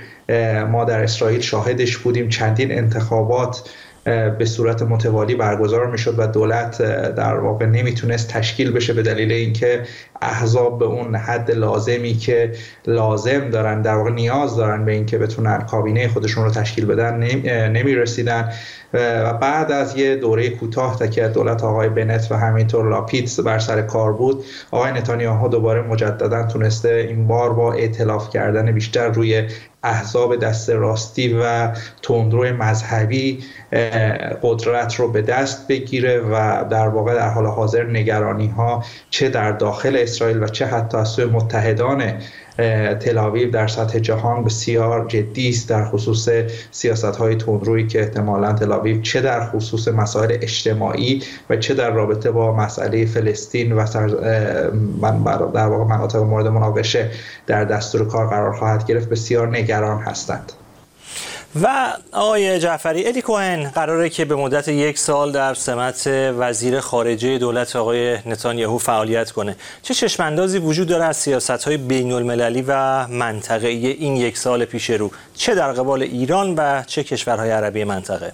ما 0.71 0.85
در 0.85 1.03
اسرائیل 1.03 1.41
شاهدش 1.41 1.97
بودیم. 1.97 2.29
چندین 2.29 2.73
انتخابات 2.73 3.71
به 4.39 4.45
صورت 4.45 4.83
متوالی 4.83 5.35
برگزار 5.35 5.87
می‌شد 5.87 6.15
و 6.19 6.27
دولت 6.27 6.83
در 7.15 7.35
واقع 7.35 7.67
نمی‌تونست 7.67 8.29
تشکیل 8.29 8.73
بشه 8.73 8.93
به 8.93 9.03
دلیل 9.03 9.33
اینکه 9.33 9.83
احزاب 10.23 10.79
به 10.79 10.85
اون 10.85 11.17
حد 11.17 11.51
لازمی 11.51 12.15
که 12.15 12.53
لازم 12.87 13.51
دارن 13.51 13.83
در 13.83 13.95
واقع 13.95 14.11
نیاز 14.11 14.57
دارن 14.57 14.85
به 14.85 14.93
اینکه 14.93 15.19
بتونن 15.19 15.59
کابینه 15.59 16.09
خودشون 16.09 16.45
رو 16.45 16.51
تشکیل 16.51 16.87
بدن 16.87 17.15
نمی‌رسیدن. 17.69 18.53
و 18.95 19.33
بعد 19.33 19.73
از 19.73 19.97
یه 19.97 20.17
دوره 20.17 20.49
کوتاه 20.49 20.99
تا 20.99 21.07
که 21.07 21.29
دولت 21.29 21.65
آقای 21.65 21.89
بنت 21.89 22.27
و 22.31 22.35
همینطور 22.35 22.91
لاپیت 22.91 23.41
بر 23.41 23.59
سر 23.59 23.83
کار 23.83 24.13
بود 24.13 24.45
آقای 24.71 24.93
نتانیاهو 24.93 25.49
دوباره 25.49 25.83
مجددا 25.83 26.47
تونسته 26.47 27.07
این 27.09 27.27
بار 27.27 27.53
با 27.53 27.73
ائتلاف 27.73 28.31
کردن 28.31 28.73
بیشتر 28.73 29.09
روی 29.09 29.49
احزاب 29.85 30.37
دست 30.37 30.71
راستی 30.71 31.39
و 31.43 31.73
تندرو 32.03 32.45
مذهبی 32.45 33.45
قدرت 34.43 34.95
رو 34.95 35.13
به 35.13 35.23
دست 35.23 35.69
بگیره 35.69 36.21
و 36.21 36.65
در 36.71 36.89
واقع 36.89 37.15
در 37.15 37.29
حال 37.29 37.47
حاضر 37.47 37.85
نگرانی 37.85 38.47
ها 38.47 38.85
چه 39.11 39.29
در 39.29 39.53
داخل 39.53 39.97
اسرائیل 40.01 40.43
و 40.43 40.49
چه 40.49 40.67
حتی 40.67 40.97
از 40.97 41.09
سوی 41.09 41.25
متحدان 41.25 42.13
تلاویو 43.01 43.51
در 43.51 43.67
سطح 43.67 43.99
جهان 43.99 44.45
بسیار 44.45 45.09
جدی 45.09 45.49
است 45.49 45.69
در 45.69 45.85
خصوص 45.85 46.29
سیاست 46.71 47.05
های 47.17 47.37
تندرویی 47.37 47.87
که 47.87 48.01
احتمالا 48.01 48.53
تلاویو 48.53 49.01
چه 49.01 49.21
در 49.21 49.51
خصوص 49.51 49.89
مسائل 49.89 50.33
اجتماعی 50.33 51.23
و 51.51 51.57
چه 51.57 51.75
در 51.75 51.91
رابطه 51.91 52.31
با 52.31 52.57
مسئله 52.57 53.07
فلسطین 53.07 53.73
و 53.73 53.85
من 55.01 55.23
در 55.55 55.67
واقع 55.67 55.85
مناطق 55.97 56.19
مورد 56.19 56.47
مناقشه 56.47 57.11
در 57.47 57.65
دستور 57.65 58.09
کار 58.09 58.27
قرار 58.27 58.53
خواهد 58.53 58.87
گرفت 58.87 59.09
بسیار 59.09 59.49
نگران 59.49 60.03
هستند. 60.03 60.53
و 61.63 61.93
آقای 62.13 62.59
جعفری 62.59 63.07
الی 63.07 63.23
کوهن 63.23 63.71
قراره 63.71 64.09
که 64.09 64.25
به 64.25 64.35
مدت 64.35 64.69
یک 64.69 64.99
سال 64.99 65.33
در 65.33 65.55
سمت 65.55 66.07
وزیر 66.39 66.81
خارجه 66.81 67.39
دولت 67.39 67.77
آقای 67.77 68.19
نتانیاهو 68.27 68.79
فعالیت 68.79 69.31
کنه. 69.31 69.57
چه 69.83 69.95
چشماندازی 69.95 70.59
وجود 70.59 70.89
داره 70.89 71.05
از 71.05 71.17
سیاست 71.17 71.51
های 71.51 71.77
بین 71.77 72.13
المللی 72.13 72.65
و 72.69 73.07
منطقه‌ای 73.07 73.87
این 73.87 74.17
یک 74.17 74.39
سال 74.39 74.65
پیش 74.65 74.91
رو؟ 74.91 75.11
چه 75.35 75.55
در 75.55 75.73
قبال 75.73 76.03
ایران 76.03 76.55
و 76.55 76.83
چه 76.87 77.05
کشورهای 77.05 77.51
عربی 77.51 77.85
منطقه؟ 77.85 78.33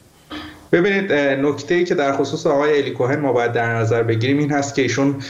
ببینید 0.73 1.13
نکته 1.13 1.75
ای 1.75 1.85
که 1.85 1.95
در 1.95 2.13
خصوص 2.13 2.47
آقای 2.47 2.79
الی 2.79 2.91
کوهن 2.91 3.21
ما 3.21 3.33
باید 3.33 3.53
در 3.53 3.75
نظر 3.75 4.03
بگیریم 4.03 4.39
این 4.39 4.53
هست 4.53 4.75
که 4.75 4.83
ایشون 4.83 5.23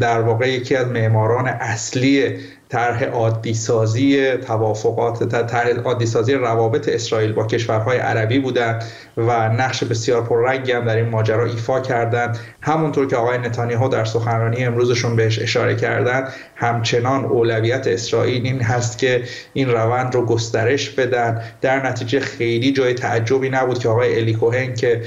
در 0.00 0.20
واقع 0.20 0.48
یکی 0.48 0.76
از 0.76 0.86
معماران 0.86 1.48
اصلی 1.48 2.38
طرح 2.68 3.04
عادی 3.04 3.54
سازی 3.54 4.36
توافقات 4.36 5.46
طرح 5.46 5.68
عادی 5.68 6.06
سازی 6.06 6.34
روابط 6.34 6.88
اسرائیل 6.88 7.32
با 7.32 7.46
کشورهای 7.46 7.98
عربی 7.98 8.38
بودند 8.38 8.84
و 9.16 9.48
نقش 9.48 9.84
بسیار 9.84 10.22
پررنگی 10.22 10.72
هم 10.72 10.84
در 10.84 10.96
این 10.96 11.08
ماجرا 11.08 11.44
ایفا 11.44 11.80
کردند 11.80 12.38
همونطور 12.60 13.06
که 13.06 13.16
آقای 13.16 13.38
نتانیاهو 13.38 13.88
در 13.88 14.04
سخنرانی 14.04 14.64
امروزشون 14.64 15.16
بهش 15.16 15.38
اشاره 15.38 15.76
کردند 15.76 16.32
همچنان 16.56 17.24
اولویت 17.24 17.86
اسرائیل 17.86 18.44
این 18.44 18.62
هست 18.62 18.98
که 18.98 19.22
این 19.52 19.70
روند 19.70 20.14
رو 20.14 20.26
گسترش 20.26 20.90
بدن. 20.90 21.42
در 21.60 21.86
نتیجه 21.86 22.20
خیلی 22.20 22.72
جای 22.72 22.94
تعجبی 22.94 23.50
نبود 23.50 23.78
که 23.78 23.88
آقای 23.88 24.18
الی 24.18 24.34
کوهن 24.34 24.74
که 24.74 25.02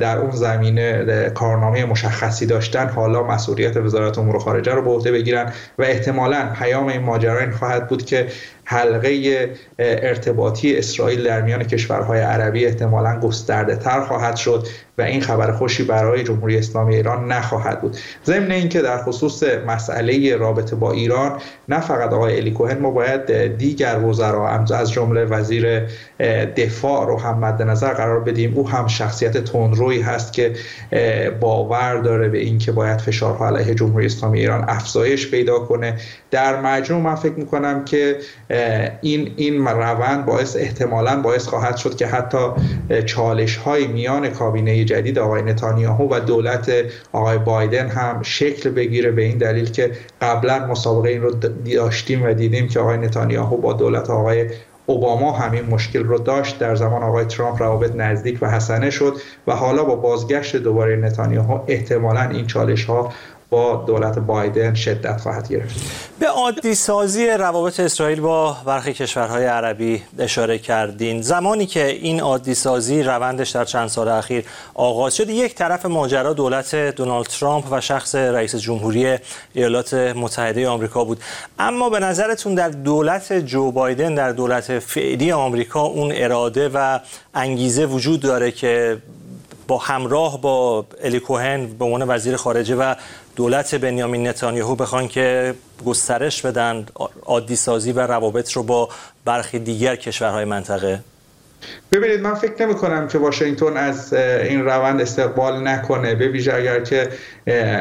در 0.00 0.18
اون 0.18 0.30
زمینه 0.30 1.30
کارنامه 1.30 1.84
مشخصی 1.84 2.46
داشتن 2.46 2.88
حالا 2.88 3.22
مسئولیت 3.22 3.76
وزارت 3.76 4.18
امور 4.18 4.38
خارجه 4.38 4.72
رو 4.72 4.82
به 4.82 4.90
عهده 4.90 5.12
بگیرن 5.12 5.52
و 5.78 5.82
احتمالا 5.82 6.52
پیام 6.58 6.87
این 6.88 7.02
ماجرا 7.02 7.40
این 7.40 7.50
خواهد 7.50 7.88
بود 7.88 8.04
که 8.04 8.28
حلقه 8.70 9.48
ارتباطی 9.78 10.76
اسرائیل 10.76 11.24
در 11.24 11.42
میان 11.42 11.64
کشورهای 11.64 12.20
عربی 12.20 12.66
احتمالا 12.66 13.20
گسترده 13.20 13.76
تر 13.76 14.00
خواهد 14.00 14.36
شد 14.36 14.66
و 14.98 15.02
این 15.02 15.20
خبر 15.20 15.52
خوشی 15.52 15.84
برای 15.84 16.24
جمهوری 16.24 16.58
اسلامی 16.58 16.94
ایران 16.96 17.32
نخواهد 17.32 17.80
بود. 17.80 17.96
ضمن 18.26 18.50
اینکه 18.50 18.82
در 18.82 18.98
خصوص 18.98 19.42
مسئله 19.66 20.36
رابطه 20.36 20.76
با 20.76 20.92
ایران 20.92 21.32
نه 21.68 21.80
فقط 21.80 22.12
آقای 22.12 22.36
الی 22.36 22.50
کوهن 22.50 22.78
ما 22.78 22.90
باید 22.90 23.56
دیگر 23.56 23.98
وزرا 23.98 24.48
از 24.48 24.92
جمله 24.92 25.24
وزیر 25.24 25.82
دفاع 26.56 27.06
رو 27.06 27.20
هم 27.20 27.38
مد 27.38 27.62
نظر 27.62 27.92
قرار 27.92 28.20
بدیم. 28.20 28.54
او 28.54 28.68
هم 28.68 28.86
شخصیت 28.86 29.36
تندرویی 29.44 30.00
هست 30.00 30.32
که 30.32 30.52
باور 31.40 31.96
داره 31.96 32.28
به 32.28 32.38
اینکه 32.38 32.72
باید 32.72 33.00
فشارها 33.00 33.46
علیه 33.46 33.74
جمهوری 33.74 34.06
اسلامی 34.06 34.40
ایران 34.40 34.64
افزایش 34.68 35.30
پیدا 35.30 35.58
کنه. 35.58 35.94
در 36.30 36.60
مجموع 36.60 37.02
من 37.02 37.14
فکر 37.14 37.34
می‌کنم 37.34 37.84
که 37.84 38.16
این 39.00 39.32
این 39.36 39.66
روند 39.66 40.26
باعث 40.26 40.56
احتمالا 40.56 41.22
باعث 41.22 41.46
خواهد 41.46 41.76
شد 41.76 41.96
که 41.96 42.06
حتی 42.06 42.38
چالش 43.06 43.56
های 43.56 43.86
میان 43.86 44.28
کابینه 44.28 44.84
جدید 44.84 45.18
آقای 45.18 45.42
نتانیاهو 45.42 46.14
و 46.14 46.20
دولت 46.20 46.72
آقای 47.12 47.38
بایدن 47.38 47.88
هم 47.88 48.22
شکل 48.22 48.70
بگیره 48.70 49.10
به 49.10 49.22
این 49.22 49.38
دلیل 49.38 49.70
که 49.70 49.92
قبلا 50.20 50.66
مسابقه 50.66 51.08
این 51.08 51.22
رو 51.22 51.30
داشتیم 51.74 52.22
و 52.24 52.32
دیدیم 52.32 52.68
که 52.68 52.80
آقای 52.80 52.98
نتانیاهو 52.98 53.56
با 53.56 53.72
دولت 53.72 54.10
آقای 54.10 54.50
اوباما 54.86 55.32
همین 55.32 55.64
مشکل 55.64 56.04
رو 56.04 56.18
داشت. 56.18 56.58
در 56.58 56.74
زمان 56.74 57.02
آقای 57.02 57.24
ترامپ 57.24 57.62
روابط 57.62 57.96
نزدیک 57.96 58.38
و 58.42 58.50
حسنه 58.50 58.90
شد 58.90 59.16
و 59.46 59.52
حالا 59.52 59.84
با 59.84 59.96
بازگشت 59.96 60.56
دوباره 60.56 60.96
نتانیاهو 60.96 61.60
احتمالا 61.66 62.20
این 62.20 62.46
چالش 62.46 62.84
ها 62.84 63.12
با 63.50 63.84
دولت 63.86 64.18
بایدن 64.18 64.74
شدت 64.74 65.20
خواهد 65.20 65.48
گرفت. 65.48 65.74
به 66.18 66.26
عادی 66.26 66.74
سازی 66.74 67.26
روابط 67.26 67.80
اسرائیل 67.80 68.20
با 68.20 68.56
برخی 68.66 68.92
کشورهای 68.92 69.44
عربی 69.44 70.02
اشاره 70.18 70.58
کردین. 70.58 71.22
زمانی 71.22 71.66
که 71.66 71.86
این 71.86 72.20
عادی 72.20 72.54
سازی 72.54 73.02
روندش 73.02 73.50
در 73.50 73.64
چند 73.64 73.88
سال 73.88 74.08
اخیر 74.08 74.44
آغاز 74.74 75.16
شد 75.16 75.28
یک 75.28 75.54
طرف 75.54 75.86
ماجرا 75.86 76.32
دولت 76.32 76.74
دونالد 76.74 77.26
ترامپ 77.26 77.64
و 77.70 77.80
شخص 77.80 78.14
رئیس 78.14 78.56
جمهوری 78.56 79.18
ایالات 79.52 79.94
متحده 79.94 80.68
آمریکا 80.68 81.04
بود. 81.04 81.20
اما 81.58 81.90
به 81.90 82.00
نظرتون 82.00 82.54
در 82.54 82.68
دولت 82.68 83.32
جو 83.32 83.72
بایدن 83.72 84.14
در 84.14 84.32
دولت 84.32 84.78
فعلی 84.78 85.32
آمریکا 85.32 85.80
اون 85.80 86.12
اراده 86.14 86.70
و 86.74 86.98
انگیزه 87.34 87.86
وجود 87.86 88.20
داره 88.20 88.50
که 88.50 88.98
با 89.68 89.78
همراه 89.78 90.40
با 90.40 90.86
الی 91.02 91.20
کوهن 91.20 91.66
به 91.66 91.84
عنوان 91.84 92.04
وزیر 92.08 92.36
خارجه 92.36 92.76
و 92.76 92.94
دولت 93.36 93.74
بنیامین 93.74 94.28
نتانیاهو 94.28 94.74
بخوان 94.74 95.08
که 95.08 95.54
گسترش 95.86 96.42
بدن 96.42 96.86
عادی 97.26 97.56
سازی 97.56 97.92
و 97.92 98.00
روابط 98.00 98.52
رو 98.52 98.62
با 98.62 98.88
برخی 99.24 99.58
دیگر 99.58 99.96
کشورهای 99.96 100.44
منطقه. 100.44 101.00
ببینید 101.92 102.20
من 102.20 102.34
فکر 102.34 102.66
نمی 102.66 102.74
کنم 102.74 103.08
که 103.08 103.18
واشنگتن 103.18 103.76
از 103.76 104.12
این 104.14 104.64
روند 104.64 105.00
استقبال 105.00 105.68
نکنه. 105.68 106.14
به 106.14 106.28
ویژه 106.28 106.54
اگر 106.54 106.80
که 106.80 107.08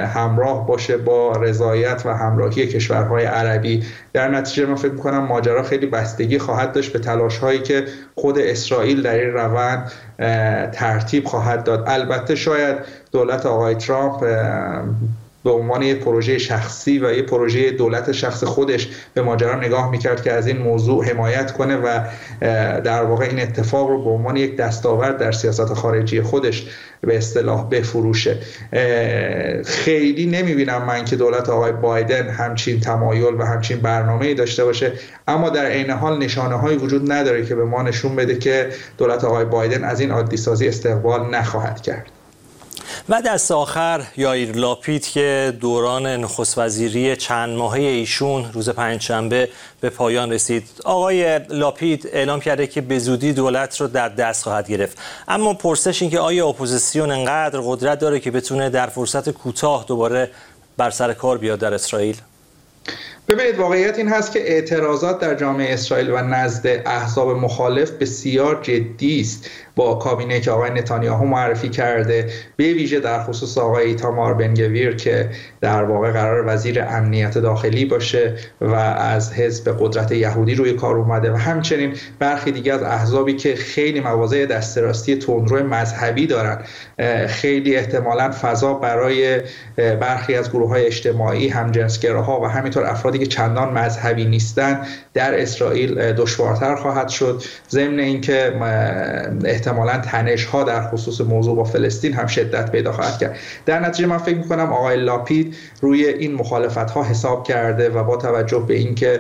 همراه 0.06 0.68
باشه 0.68 0.98
با 0.98 1.32
رضایت 1.32 2.02
و 2.06 2.14
همراهی 2.14 2.68
کشورهای 2.68 3.26
عربی. 3.26 3.84
در 4.14 4.28
نتیجه 4.28 4.66
من 4.66 4.76
فکر 4.76 4.96
کنم 4.96 5.24
ماجرا 5.24 5.64
خیلی 5.64 5.86
بستگی 5.86 6.38
خواهد 6.38 6.72
داشت 6.72 6.94
به 6.94 7.00
تلاش 7.00 7.38
هایی 7.38 7.60
که 7.60 7.86
خود 8.16 8.40
اسرائیل 8.40 9.02
در 9.02 9.16
این 9.16 9.34
روند 9.34 9.92
ترتیب 10.72 11.26
خواهد 11.26 11.64
داد. 11.64 11.84
البته 11.88 12.36
شاید 12.36 12.78
دولت 13.12 13.46
آقای 13.46 13.76
ترامپ 13.76 14.24
به 15.48 15.54
عنوان 15.54 15.82
یک 15.82 16.00
پروژه 16.00 16.38
شخصی 16.38 17.00
و 17.00 17.12
یک 17.12 17.26
پروژه 17.26 17.72
دولت 17.72 18.12
شخص 18.12 18.44
خودش 18.44 18.90
به 19.14 19.22
ماجرا 19.22 19.56
نگاه 19.56 19.92
می‌کرد 19.92 20.24
که 20.24 20.32
از 20.32 20.48
این 20.48 20.58
موضوع 20.58 21.06
حمایت 21.06 21.52
کنه 21.52 21.76
و 21.76 22.00
در 22.82 23.04
واقع 23.04 23.26
این 23.26 23.40
اتفاق 23.40 23.90
رو 23.90 24.04
به 24.04 24.10
عنوان 24.10 24.38
یک 24.38 24.58
دستاورد 24.58 25.18
در 25.18 25.32
سیاست 25.32 25.74
خارجی 25.74 26.22
خودش 26.22 26.68
به 27.02 27.18
اصطلاح 27.18 27.70
بفروشه. 27.70 28.38
خیلی 29.66 30.26
نمی‌بینم 30.26 30.86
من 30.86 31.06
که 31.06 31.16
دولت 31.16 31.50
آقای 31.50 31.72
بایدن 31.72 32.30
همچین 32.30 32.80
تمایل 32.80 33.34
و 33.40 33.46
همچین 33.46 33.80
برنامه 33.80 34.34
داشته 34.34 34.66
باشه 34.66 34.92
اما 35.28 35.50
در 35.50 35.66
عین 35.66 35.90
حال 35.90 36.18
نشانه 36.18 36.56
هایی 36.56 36.78
وجود 36.78 37.12
نداره 37.12 37.46
که 37.46 37.56
به 37.56 37.66
ما 37.66 37.82
نشون 37.82 38.16
بده 38.16 38.38
که 38.38 38.70
دولت 38.98 39.24
آقای 39.24 39.46
بایدن 39.46 39.84
از 39.84 40.00
این 40.00 40.12
عادی 40.12 40.38
سازی 40.38 40.68
استقبال 40.68 41.36
نخواهد 41.36 41.82
کرد. 41.82 42.17
و 43.10 43.22
دست 43.22 43.52
آخر 43.52 44.04
یایر 44.18 44.56
لاپید 44.56 45.08
که 45.08 45.54
دوران 45.60 46.08
نخست 46.08 46.58
وزیری 46.58 47.16
چند 47.16 47.58
ماهه 47.58 47.80
ایشون 47.80 48.46
روز 48.54 48.70
پنجشنبه 48.70 49.50
به 49.82 49.90
پایان 49.90 50.32
رسید. 50.32 50.70
آقای 50.86 51.40
لاپید 51.50 52.10
اعلام 52.14 52.40
کرده 52.40 52.68
که 52.68 52.82
به 52.82 53.00
زودی 53.00 53.34
دولت 53.34 53.82
رو 53.82 53.88
در 53.88 54.10
دست 54.10 54.44
خواهد 54.44 54.68
گرفت. 54.68 54.98
اما 55.28 55.54
پرسش 55.54 56.02
این 56.02 56.12
که 56.12 56.20
آیا 56.20 56.48
اپوزیسیون 56.48 57.12
انقدر 57.12 57.60
قدرت 57.64 58.00
داره 58.00 58.20
که 58.20 58.32
بتونه 58.32 58.70
در 58.70 58.88
فرصت 58.88 59.30
کوتاه 59.30 59.86
دوباره 59.88 60.32
بر 60.78 60.90
سر 60.90 61.14
کار 61.14 61.38
بیاد 61.38 61.60
در 61.60 61.74
اسرائیل؟ 61.74 62.18
ببینید 63.28 63.60
واقعیت 63.60 63.98
این 63.98 64.08
هست 64.08 64.32
که 64.32 64.40
اعتراضات 64.52 65.20
در 65.20 65.36
جامعه 65.36 65.74
اسرائیل 65.74 66.10
و 66.10 66.18
نزد 66.18 66.68
احزاب 66.86 67.30
مخالف 67.30 67.92
بسیار 67.92 68.64
جدی 68.64 69.22
است. 69.22 69.50
با 69.78 69.96
کابینه 69.96 70.40
که 70.40 70.52
آقای 70.52 70.72
نتانیاهو 70.72 71.26
معرفی 71.26 71.70
کرده 71.70 72.30
به 72.56 72.74
ویژه 72.74 73.00
در 73.00 73.24
خصوص 73.24 73.58
آقای 73.58 73.86
ایتامار 73.86 74.34
بن‌گویر 74.34 74.96
که 74.96 75.30
در 75.62 75.84
واقع 75.84 76.12
قرار 76.12 76.44
وزیر 76.48 76.82
امنیت 76.82 77.38
داخلی 77.38 77.86
باشه 77.86 78.36
و 78.62 78.76
از 78.76 79.34
حزب 79.34 79.78
قدرت 79.80 80.12
یهودی 80.12 80.56
روی 80.56 80.74
کار 80.74 80.96
اومده 80.96 81.32
و 81.32 81.36
همچنین 81.36 81.94
برخی 82.20 82.52
دیگه 82.52 82.74
از 82.74 82.84
احزابی 82.84 83.34
که 83.34 83.56
خیلی 83.56 84.00
مواضع 84.00 84.46
دست 84.46 84.78
راستی 84.78 85.16
تندرو 85.16 85.64
مذهبی 85.64 86.28
دارن. 86.28 86.60
خیلی 87.28 87.76
احتمالا 87.76 88.32
فضا 88.42 88.74
برای 88.74 89.42
برخی 89.78 90.36
از 90.36 90.52
گروه 90.52 90.70
های 90.70 90.86
اجتماعی 90.86 91.48
همجنسگراها 91.48 92.42
و 92.42 92.46
همینطور 92.46 92.86
افرادی 92.86 93.20
که 93.20 93.26
چندان 93.26 93.74
مذهبی 93.74 94.26
نیستن 94.26 94.82
در 95.14 95.42
اسرائیل 95.42 96.14
دشوارتر 96.14 96.76
خواهد 96.76 97.10
شد. 97.10 97.44
ضمن 97.70 98.00
اینکه 98.00 98.54
احتمالا 99.68 99.98
تنش 99.98 100.46
ها 100.46 100.64
در 100.64 100.82
خصوص 100.82 101.22
موضوع 101.22 101.56
با 101.56 101.64
فلسطین 101.64 102.14
هم 102.14 102.28
شدت 102.28 102.72
پیدا 102.72 102.92
خواهد 102.92 103.18
کرد. 103.18 103.36
در 103.66 103.80
نتیجه 103.80 104.08
من 104.08 104.18
فکر 104.18 104.38
می‌کنم 104.38 104.74
آقای 104.74 104.98
لاپید 104.98 105.56
روی 105.82 106.06
این 106.06 106.34
مخالفت 106.36 106.92
ها 106.92 107.04
حساب 107.04 107.48
کرده 107.48 107.90
و 107.90 108.04
با 108.04 108.18
توجه 108.18 108.60
به 108.68 108.74
اینکه 108.74 109.20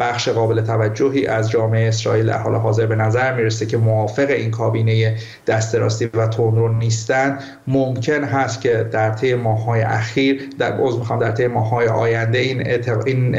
بخش 0.00 0.28
قابل 0.28 0.60
توجهی 0.60 1.26
از 1.26 1.50
جامعه 1.50 1.88
اسرائیل 1.88 2.26
در 2.26 2.38
حال 2.38 2.54
حاضر 2.54 2.86
به 2.86 2.96
نظر 2.96 3.34
می‌رسه 3.34 3.66
که 3.66 3.76
موافق 3.76 4.30
این 4.30 4.50
کابینه 4.50 5.16
دست 5.46 5.74
راستی 5.74 6.10
و 6.14 6.26
تندرو 6.26 6.72
نیستن 6.72 7.38
ممکن 7.66 8.24
هست 8.24 8.60
که 8.60 8.88
در 8.92 9.10
طی 9.10 9.34
ماه‌های 9.34 9.80
اخیر 9.80 10.42
در 10.58 10.72
عضو 10.72 10.98
می‌خوام 10.98 11.18
در 11.18 11.30
طی 11.30 11.46
ماه‌های 11.46 11.88
آینده 11.88 12.38
این 12.38 12.66
این 13.06 13.38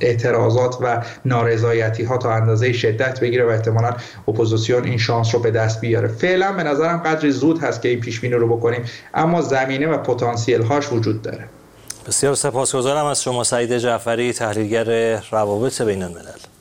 اعتراضات 0.00 0.76
و 0.80 1.02
نارضایتی 1.24 2.04
ها 2.04 2.16
تا 2.16 2.32
اندازه 2.32 2.72
شدت 2.72 3.20
بگیره 3.20 3.44
و 3.44 3.48
احتمالا 3.48 3.96
اپوزیسیون 4.28 4.84
این 4.94 5.00
شانس 5.00 5.34
رو 5.34 5.40
به 5.40 5.50
دست 5.50 5.80
بیاره. 5.80 6.08
فعلا 6.08 6.52
به 6.52 6.62
نظرم 6.62 6.98
قدری 6.98 7.30
زود 7.30 7.58
هست 7.58 7.82
که 7.82 7.88
این 7.88 8.00
پیش 8.00 8.20
بینی 8.20 8.34
رو 8.34 8.56
بکنیم 8.56 8.84
اما 9.14 9.42
زمینه 9.42 9.86
و 9.86 9.98
پتانسیل 9.98 10.62
هاش 10.62 10.92
وجود 10.92 11.22
داره. 11.22 11.44
بسیار 12.06 12.34
سپاسگزارم 12.34 13.06
از 13.06 13.22
شما 13.22 13.44
سعید 13.44 13.78
جعفری 13.78 14.32
تحلیلگر 14.32 15.20
روابط 15.30 15.82
بین 15.82 16.02
الملل 16.02 16.53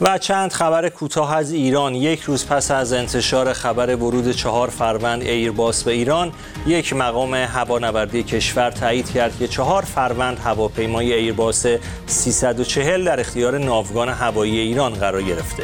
و 0.00 0.18
چند 0.18 0.52
خبر 0.52 0.88
کوتاه 0.88 1.36
از 1.36 1.52
ایران 1.52 1.94
یک 1.94 2.20
روز 2.20 2.46
پس 2.46 2.70
از 2.70 2.92
انتشار 2.92 3.52
خبر 3.52 3.96
ورود 3.96 4.30
چهار 4.30 4.70
فروند 4.70 5.22
ایرباس 5.22 5.84
به 5.84 5.92
ایران 5.92 6.32
یک 6.66 6.92
مقام 6.92 7.34
هوانوردی 7.34 8.22
کشور 8.22 8.70
تایید 8.70 9.10
کرد 9.10 9.38
که 9.38 9.48
چهار 9.48 9.82
فروند 9.82 10.38
هواپیمای 10.38 11.12
ایرباس 11.12 11.66
340 12.06 13.04
در 13.04 13.20
اختیار 13.20 13.58
ناوگان 13.58 14.08
هوایی 14.08 14.58
ایران 14.58 14.94
قرار 14.94 15.22
گرفته 15.22 15.62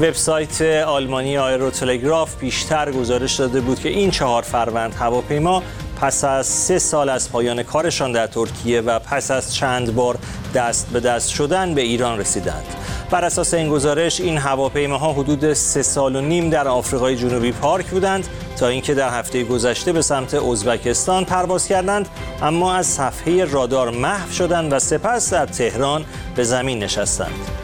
وبسایت 0.00 0.62
آلمانی 0.86 1.38
آیرو 1.38 1.70
تلگراف 1.70 2.36
بیشتر 2.36 2.92
گزارش 2.92 3.34
داده 3.34 3.60
بود 3.60 3.78
که 3.78 3.88
این 3.88 4.10
چهار 4.10 4.42
فروند 4.42 4.94
هواپیما 4.94 5.62
پس 6.00 6.24
از 6.24 6.46
سه 6.46 6.78
سال 6.78 7.08
از 7.08 7.32
پایان 7.32 7.62
کارشان 7.62 8.12
در 8.12 8.26
ترکیه 8.26 8.80
و 8.80 8.98
پس 8.98 9.30
از 9.30 9.54
چند 9.54 9.94
بار 9.94 10.18
دست 10.54 10.86
به 10.92 11.00
دست 11.00 11.30
شدن 11.30 11.74
به 11.74 11.80
ایران 11.80 12.18
رسیدند. 12.18 12.64
بر 13.12 13.24
اساس 13.24 13.54
این 13.54 13.68
گزارش 13.68 14.20
این 14.20 14.38
هواپیماها 14.38 15.12
حدود 15.12 15.52
سه 15.52 15.82
سال 15.82 16.16
و 16.16 16.20
نیم 16.20 16.50
در 16.50 16.68
آفریقای 16.68 17.16
جنوبی 17.16 17.52
پارک 17.52 17.86
بودند 17.86 18.26
تا 18.56 18.68
اینکه 18.68 18.94
در 18.94 19.08
هفته 19.08 19.44
گذشته 19.44 19.92
به 19.92 20.02
سمت 20.02 20.34
ازبکستان 20.34 21.24
پرواز 21.24 21.66
کردند 21.68 22.08
اما 22.42 22.74
از 22.74 22.86
صفحه 22.86 23.44
رادار 23.44 23.90
محو 23.90 24.32
شدند 24.32 24.72
و 24.72 24.78
سپس 24.78 25.32
در 25.32 25.46
تهران 25.46 26.04
به 26.36 26.44
زمین 26.44 26.82
نشستند. 26.82 27.61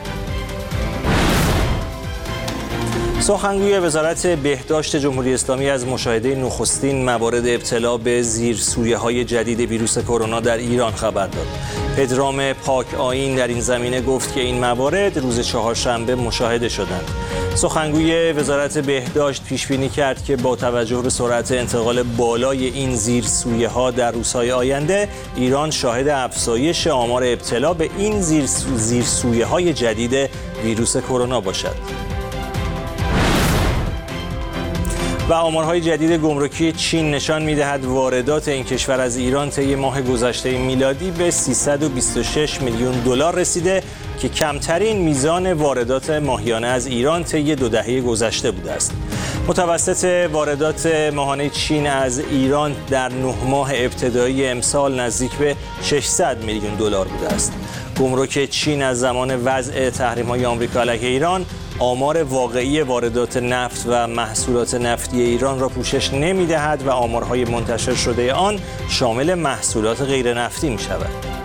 سخنگوی 3.28 3.78
وزارت 3.78 4.26
بهداشت 4.26 4.96
جمهوری 4.96 5.34
اسلامی 5.34 5.70
از 5.70 5.86
مشاهده 5.86 6.34
نخستین 6.34 7.04
موارد 7.04 7.48
ابتلا 7.48 7.96
به 7.96 8.22
زیرسویه 8.22 8.96
های 8.96 9.24
جدید 9.24 9.60
ویروس 9.60 9.98
کرونا 9.98 10.40
در 10.40 10.56
ایران 10.56 10.92
خبر 10.92 11.26
داد. 11.26 11.46
پدرام 11.96 12.52
پاک 12.52 12.94
آین 12.94 13.36
در 13.36 13.48
این 13.48 13.60
زمینه 13.60 14.00
گفت 14.00 14.34
که 14.34 14.40
این 14.40 14.60
موارد 14.60 15.18
روز 15.18 15.40
چهارشنبه 15.40 16.14
مشاهده 16.14 16.68
شدند. 16.68 17.10
سخنگوی 17.54 18.32
وزارت 18.32 18.78
بهداشت 18.78 19.44
پیش 19.44 19.66
بینی 19.66 19.88
کرد 19.88 20.24
که 20.24 20.36
با 20.36 20.56
توجه 20.56 21.02
به 21.02 21.10
سرعت 21.10 21.52
انتقال 21.52 22.02
بالای 22.02 22.66
این 22.66 22.94
زیرسویه 22.94 23.68
ها 23.68 23.90
در 23.90 24.10
روزهای 24.10 24.52
آینده 24.52 25.08
ایران 25.36 25.70
شاهد 25.70 26.08
افزایش 26.08 26.86
آمار 26.86 27.24
ابتلا 27.24 27.74
به 27.74 27.90
این 27.98 28.20
زیرسویه 28.76 29.46
های 29.46 29.72
جدید 29.72 30.30
ویروس 30.64 30.96
کرونا 30.96 31.40
باشد. 31.40 32.07
و 35.28 35.32
آمارهای 35.32 35.80
جدید 35.80 36.12
گمرکی 36.12 36.72
چین 36.72 37.10
نشان 37.10 37.42
می‌دهد 37.42 37.84
واردات 37.84 38.48
این 38.48 38.64
کشور 38.64 39.00
از 39.00 39.16
ایران 39.16 39.50
طی 39.50 39.74
ماه 39.74 40.02
گذشته 40.02 40.58
میلادی 40.58 41.10
به 41.10 41.30
326 41.30 42.62
میلیون 42.62 42.92
دلار 42.92 43.34
رسیده 43.34 43.82
که 44.18 44.28
کمترین 44.28 44.98
میزان 44.98 45.52
واردات 45.52 46.10
ماهیانه 46.10 46.66
از 46.66 46.86
ایران 46.86 47.24
طی 47.24 47.54
دو 47.54 47.68
دهه 47.68 48.00
گذشته 48.00 48.50
بوده 48.50 48.72
است. 48.72 48.92
متوسط 49.48 50.28
واردات 50.32 50.86
ماهانه 51.14 51.48
چین 51.48 51.86
از 51.86 52.18
ایران 52.18 52.76
در 52.90 53.08
نه 53.08 53.34
ماه 53.46 53.70
ابتدایی 53.74 54.46
امسال 54.46 55.00
نزدیک 55.00 55.32
به 55.32 55.56
600 55.82 56.44
میلیون 56.44 56.74
دلار 56.74 57.08
بوده 57.08 57.28
است. 57.28 57.52
گمرک 58.00 58.50
چین 58.50 58.82
از 58.82 59.00
زمان 59.00 59.44
وضع 59.44 59.90
های 60.28 60.44
آمریکا 60.44 60.80
علیه 60.80 61.08
ایران 61.08 61.46
آمار 61.80 62.22
واقعی 62.22 62.80
واردات 62.80 63.36
نفت 63.36 63.86
و 63.86 64.06
محصولات 64.06 64.74
نفتی 64.74 65.20
ایران 65.20 65.60
را 65.60 65.68
پوشش 65.68 66.14
نمی 66.14 66.46
دهد 66.46 66.86
و 66.86 66.90
آمارهای 66.90 67.44
منتشر 67.44 67.94
شده 67.94 68.32
آن 68.32 68.60
شامل 68.88 69.34
محصولات 69.34 70.02
غیر 70.02 70.34
نفتی 70.34 70.70
می 70.70 70.78
شود. 70.78 71.37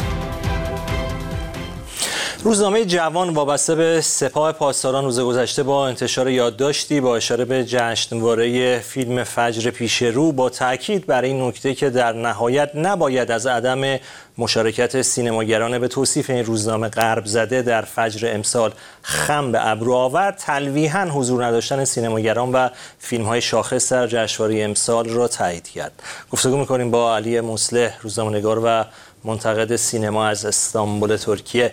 روزنامه 2.46 2.86
جوان 2.86 3.30
وابسته 3.30 3.76
به 3.76 4.02
سپاه 4.02 4.52
پاسداران 4.52 5.04
روز 5.04 5.20
گذشته 5.20 5.64
با 5.64 5.88
انتشار 5.88 6.30
یادداشتی 6.30 7.02
با 7.02 7.16
اشاره 7.16 7.46
به 7.46 7.64
جشنواره 7.64 8.80
فیلم 8.80 9.24
فجر 9.24 9.72
پیش 9.72 10.02
رو 10.02 10.32
با 10.32 10.50
تاکید 10.50 11.06
بر 11.06 11.22
این 11.22 11.48
نکته 11.48 11.74
که 11.74 11.90
در 11.90 12.14
نهایت 12.14 12.72
نباید 12.76 13.32
از 13.32 13.48
عدم 13.48 14.00
مشارکت 14.38 15.02
سینماگران 15.02 15.80
به 15.80 15.88
توصیف 15.88 16.30
این 16.30 16.46
روزنامه 16.46 16.90
غرب 16.90 17.26
زده 17.26 17.62
در 17.62 17.82
فجر 17.82 18.34
امسال 18.34 18.74
خم 19.02 19.52
به 19.52 19.68
ابرو 19.68 19.94
آورد. 19.94 20.38
تلویحا 20.38 21.06
حضور 21.06 21.46
نداشتن 21.46 21.86
سینماگران 21.86 22.52
و 22.52 22.70
فیلم 23.00 23.26
های 23.26 23.42
شاخص 23.42 23.94
در 23.94 24.08
جشنواره 24.08 24.64
امسال 24.64 25.10
را 25.10 25.28
تایید 25.28 25.68
کرد. 25.68 26.04
گفتگو 26.32 26.58
می‌کنیم 26.58 26.92
با 26.92 27.16
علی 27.16 27.42
مصلح 27.42 27.98
روزنامه‌نگار 28.02 28.62
و 28.66 28.86
منتقد 29.26 29.76
سینما 29.76 30.28
از 30.28 30.46
استانبول 30.46 31.16
ترکیه. 31.16 31.72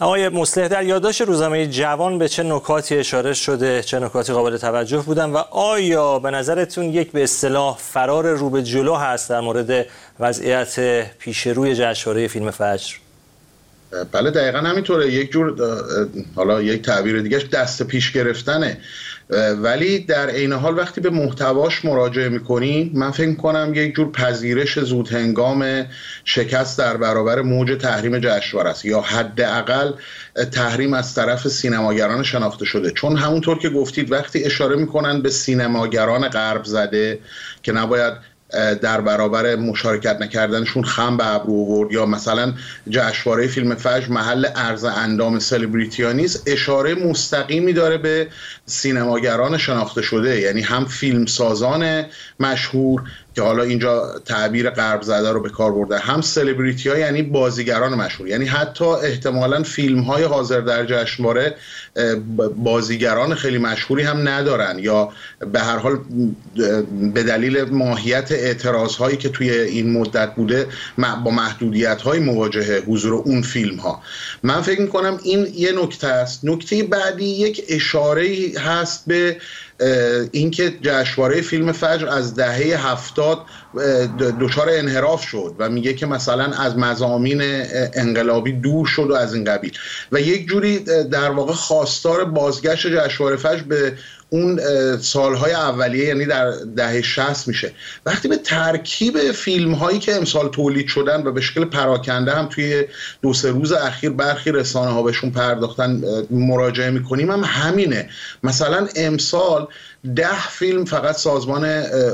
آقای 0.00 0.28
مصلح 0.28 0.68
در 0.68 0.84
یادداشت 0.84 1.20
روزنامه 1.22 1.66
جوان 1.66 2.18
به 2.18 2.28
چه 2.28 2.42
نکاتی 2.42 2.96
اشاره 2.96 3.34
شده؟ 3.34 3.82
چه 3.82 3.98
نکاتی 3.98 4.32
قابل 4.32 4.56
توجه 4.56 4.98
بودن؟ 4.98 5.30
و 5.30 5.36
آیا 5.50 6.18
به 6.18 6.30
نظرتون 6.30 6.84
یک 6.84 7.12
به 7.12 7.22
اصطلاح 7.22 7.78
فرار 7.78 8.34
رو 8.34 8.50
به 8.50 8.62
جلو 8.62 8.94
هست 8.94 9.30
در 9.30 9.40
مورد 9.40 9.86
وضعیت 10.20 11.06
پیش 11.18 11.46
روی 11.46 11.74
جشنواره 11.74 12.28
فیلم 12.28 12.50
فجر؟ 12.50 12.94
بله 14.12 14.30
دقیقا 14.30 14.58
همینطوره. 14.58 15.12
یک 15.12 15.32
جور 15.32 15.56
حالا 16.36 16.62
یک 16.62 16.82
تعبیر 16.82 17.22
دیگه 17.22 17.38
دست 17.38 17.82
پیش 17.82 18.12
گرفتنه. 18.12 18.78
ولی 19.62 19.98
در 19.98 20.30
عین 20.30 20.52
حال 20.52 20.78
وقتی 20.78 21.00
به 21.00 21.10
محتواش 21.10 21.84
مراجعه 21.84 22.28
می‌کنیم 22.28 22.90
من 22.94 23.10
فکر 23.10 23.34
کنم 23.34 23.72
یک 23.74 23.94
جور 23.94 24.12
پذیرش 24.12 24.78
زود 24.78 25.08
هنگام 25.08 25.86
شکست 26.24 26.78
در 26.78 26.96
برابر 26.96 27.42
موج 27.42 27.78
تحریم 27.80 28.18
جشنواره 28.18 28.70
است. 28.70 28.84
یا 28.84 29.00
حداقل 29.00 29.92
تحریم 30.52 30.94
از 30.94 31.14
طرف 31.14 31.48
سینماگران 31.48 32.22
شناخته 32.22 32.64
شده. 32.64 32.90
چون 32.90 33.16
همونطور 33.16 33.58
که 33.58 33.70
گفتید 33.70 34.12
وقتی 34.12 34.44
اشاره 34.44 34.76
می‌کنن 34.76 35.22
به 35.22 35.30
سینماگران 35.30 36.28
غرب 36.28 36.64
زده 36.64 37.18
که 37.62 37.72
نباید 37.72 38.31
در 38.82 39.00
برابر 39.00 39.56
مشارکت 39.56 40.20
نکردنشون 40.20 40.84
خم 40.84 41.16
به 41.16 41.34
ابرو 41.34 41.54
آورد. 41.54 41.92
یا 41.92 42.06
مثلا 42.06 42.54
جشنواره 42.90 43.46
فیلم 43.46 43.74
فجر 43.74 44.08
محل 44.08 44.46
عرض 44.46 44.84
اندام 44.84 45.38
سلبریتی 45.38 46.14
نیست 46.14 46.42
اشاره 46.46 46.94
مستقیمی 46.94 47.72
داره 47.72 47.98
به 47.98 48.28
سینماگران 48.66 49.58
شناخته 49.58 50.02
شده. 50.02 50.40
یعنی 50.40 50.60
هم 50.60 50.84
فیلم 50.84 51.26
سازان 51.26 52.04
مشهور 52.40 53.02
که 53.34 53.42
حالا 53.42 53.62
اینجا 53.62 54.18
تعبیر 54.24 54.70
غرب 54.70 55.02
زده 55.02 55.32
رو 55.32 55.40
به 55.42 55.48
کار 55.48 55.72
برده. 55.72 55.98
هم 55.98 56.20
سلبریتی 56.20 56.88
ها 56.88 56.98
یعنی 56.98 57.22
بازیگران 57.22 57.94
مشهور. 57.94 58.28
یعنی 58.28 58.44
حتی 58.44 58.84
احتمالا 58.84 59.62
فیلم 59.62 60.00
های 60.00 60.24
حاضر 60.24 60.60
در 60.60 60.86
جشنواره 60.86 61.54
بازیگران 62.56 63.34
خیلی 63.34 63.58
مشهوری 63.58 64.02
هم 64.02 64.28
ندارن. 64.28 64.78
یا 64.78 65.08
به 65.52 65.60
هر 65.60 65.76
حال 65.76 65.98
به 67.14 67.22
دلیل 67.22 67.62
ماهیت 67.62 68.32
اعتراض 68.32 68.94
هایی 68.96 69.16
که 69.16 69.28
توی 69.28 69.50
این 69.50 69.92
مدت 69.92 70.34
بوده 70.34 70.66
با 71.24 71.30
محدودیت 71.30 72.02
های 72.02 72.18
مواجهه 72.18 72.82
حضور 72.86 73.14
اون 73.14 73.42
فیلم 73.42 73.76
ها 73.76 74.02
من 74.42 74.62
فکر 74.62 74.80
می‌کنم 74.80 75.18
این 75.22 75.46
یه 75.54 75.72
نکته 75.72 76.06
است. 76.06 76.44
نکته 76.44 76.82
بعدی 76.82 77.24
یک 77.24 77.64
اشاره 77.68 78.28
هست 78.58 79.04
به 79.06 79.36
اینکه 80.32 80.70
جشنواره 80.82 81.40
فیلم 81.40 81.72
فجر 81.72 82.08
از 82.08 82.34
دهه 82.34 82.90
هفتاد 82.90 83.38
دچار 84.40 84.68
انحراف 84.70 85.22
شد 85.22 85.54
و 85.58 85.68
میگه 85.68 85.94
که 85.94 86.06
مثلا 86.06 86.44
از 86.44 86.78
مزامین 86.78 87.42
انقلابی 87.94 88.52
دور 88.52 88.86
شد 88.86 89.10
و 89.10 89.14
از 89.14 89.34
این 89.34 89.44
قبیل. 89.44 89.72
و 90.12 90.20
یک 90.20 90.48
جوری 90.48 90.78
در 91.10 91.30
واقع 91.30 91.52
خواستار 91.52 92.24
بازگشت 92.24 92.86
جشنواره 92.86 93.36
فجر 93.36 93.62
به 93.62 93.92
اون 94.32 94.60
سالهای 94.96 95.52
اولیه 95.52 96.04
یعنی 96.04 96.26
در 96.26 96.50
دهه 96.76 97.02
60 97.02 97.48
میشه. 97.48 97.72
وقتی 98.06 98.28
به 98.28 98.36
ترکیب 98.36 99.32
فیلم 99.32 99.74
هایی 99.74 99.98
که 99.98 100.16
امسال 100.16 100.48
تولید 100.48 100.88
شدن 100.88 101.26
و 101.26 101.32
به 101.32 101.40
شکل 101.40 101.64
پراکنده 101.64 102.32
هم 102.32 102.46
توی 102.46 102.84
دو 103.22 103.34
سه 103.34 103.50
روز 103.50 103.72
اخیر 103.72 104.10
برخی 104.10 104.52
رسانه 104.52 104.90
ها 104.90 105.02
بهشون 105.02 105.30
پرداختن 105.30 106.02
مراجعه 106.30 106.90
می‌کنیم 106.90 107.30
هم 107.30 107.44
همینه. 107.44 108.08
مثلا 108.42 108.88
امسال 108.96 109.68
ده 110.16 110.48
فیلم 110.48 110.84
فقط 110.84 111.16
سازمان 111.16 111.64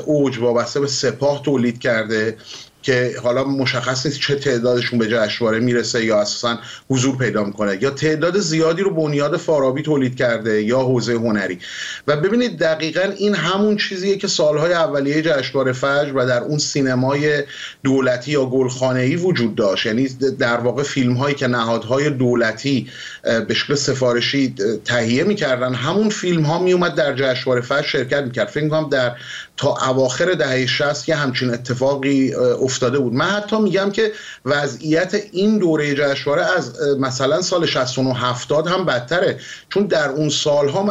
اوج 0.05 0.39
وابسته 0.39 0.80
به 0.80 0.86
سپاه 0.86 1.43
تولید 1.43 1.78
کرده 1.78 2.36
که 2.82 3.14
حالا 3.22 3.45
مشخص 3.45 4.07
نیست 4.07 4.20
چه 4.20 4.34
تعدادشون 4.34 4.99
به 4.99 5.07
جشنواره 5.07 5.61
می‌رسه 5.61 6.05
یا 6.05 6.20
اساسا 6.20 6.59
حضور 6.91 7.16
پیدا 7.16 7.45
می‌کنه. 7.45 7.78
یا 7.82 7.91
تعداد 7.91 8.39
زیادی 8.39 8.82
رو 8.82 8.95
بنیاد 8.95 9.36
فارابی 9.36 9.82
تولید 9.82 10.16
کرده 10.16 10.62
یا 10.62 10.80
حوزه 10.80 11.12
هنری. 11.12 11.59
و 12.07 12.16
ببینید 12.16 12.59
دقیقا 12.59 13.01
این 13.01 13.34
همون 13.34 13.76
چیزیه 13.76 14.16
که 14.16 14.28
سالهای 14.28 14.72
اولیه 14.72 15.22
جشنواره 15.22 15.72
فجر 15.72 16.12
و 16.14 16.26
در 16.26 16.43
اون 16.43 16.59
سینمای 16.59 17.43
دولتی 17.84 18.30
یا 18.30 18.47
گلخانه‌ای 18.47 19.16
وجود 19.16 19.55
داشت. 19.55 19.86
یعنی 19.86 20.09
در 20.39 20.57
واقع 20.57 20.82
فیلم 20.82 21.12
هایی 21.12 21.34
که 21.34 21.47
نهادهای 21.47 22.11
دولتی 22.11 22.89
به 23.22 23.54
شکل 23.54 23.74
سفارشی 23.74 24.54
تهیه 24.84 25.24
می‌کردن. 25.24 25.74
همون 25.74 26.08
فیلم 26.08 26.42
ها 26.42 26.58
میومد 26.58 26.94
در 26.94 27.14
جشنواره 27.14 27.60
فجر 27.60 27.82
شرکت 27.82 28.22
می‌کرد. 28.22 28.48
فکر 28.48 28.68
کنم 28.68 28.88
در 28.88 29.12
تا 29.56 29.76
اواخر 29.90 30.32
دهه 30.32 30.66
60 30.66 31.08
یه 31.08 31.16
همچین 31.16 31.50
اتفاقی 31.50 32.34
افتاده 32.34 32.98
بود. 32.98 33.12
من 33.12 33.24
حتی 33.24 33.58
میگم 33.58 33.90
که 33.90 34.12
وضعیت 34.44 35.14
این 35.32 35.58
دوره 35.58 35.94
جشنواره 35.94 36.42
از 36.56 36.80
مثلا 36.98 37.42
سال 37.42 37.66
69 37.66 38.14
70 38.14 38.66
هم 38.66 38.84
بدتره. 38.84 39.40
چون 39.68 39.86
در 39.86 40.08
اون 40.08 40.28
سالها 40.28 40.82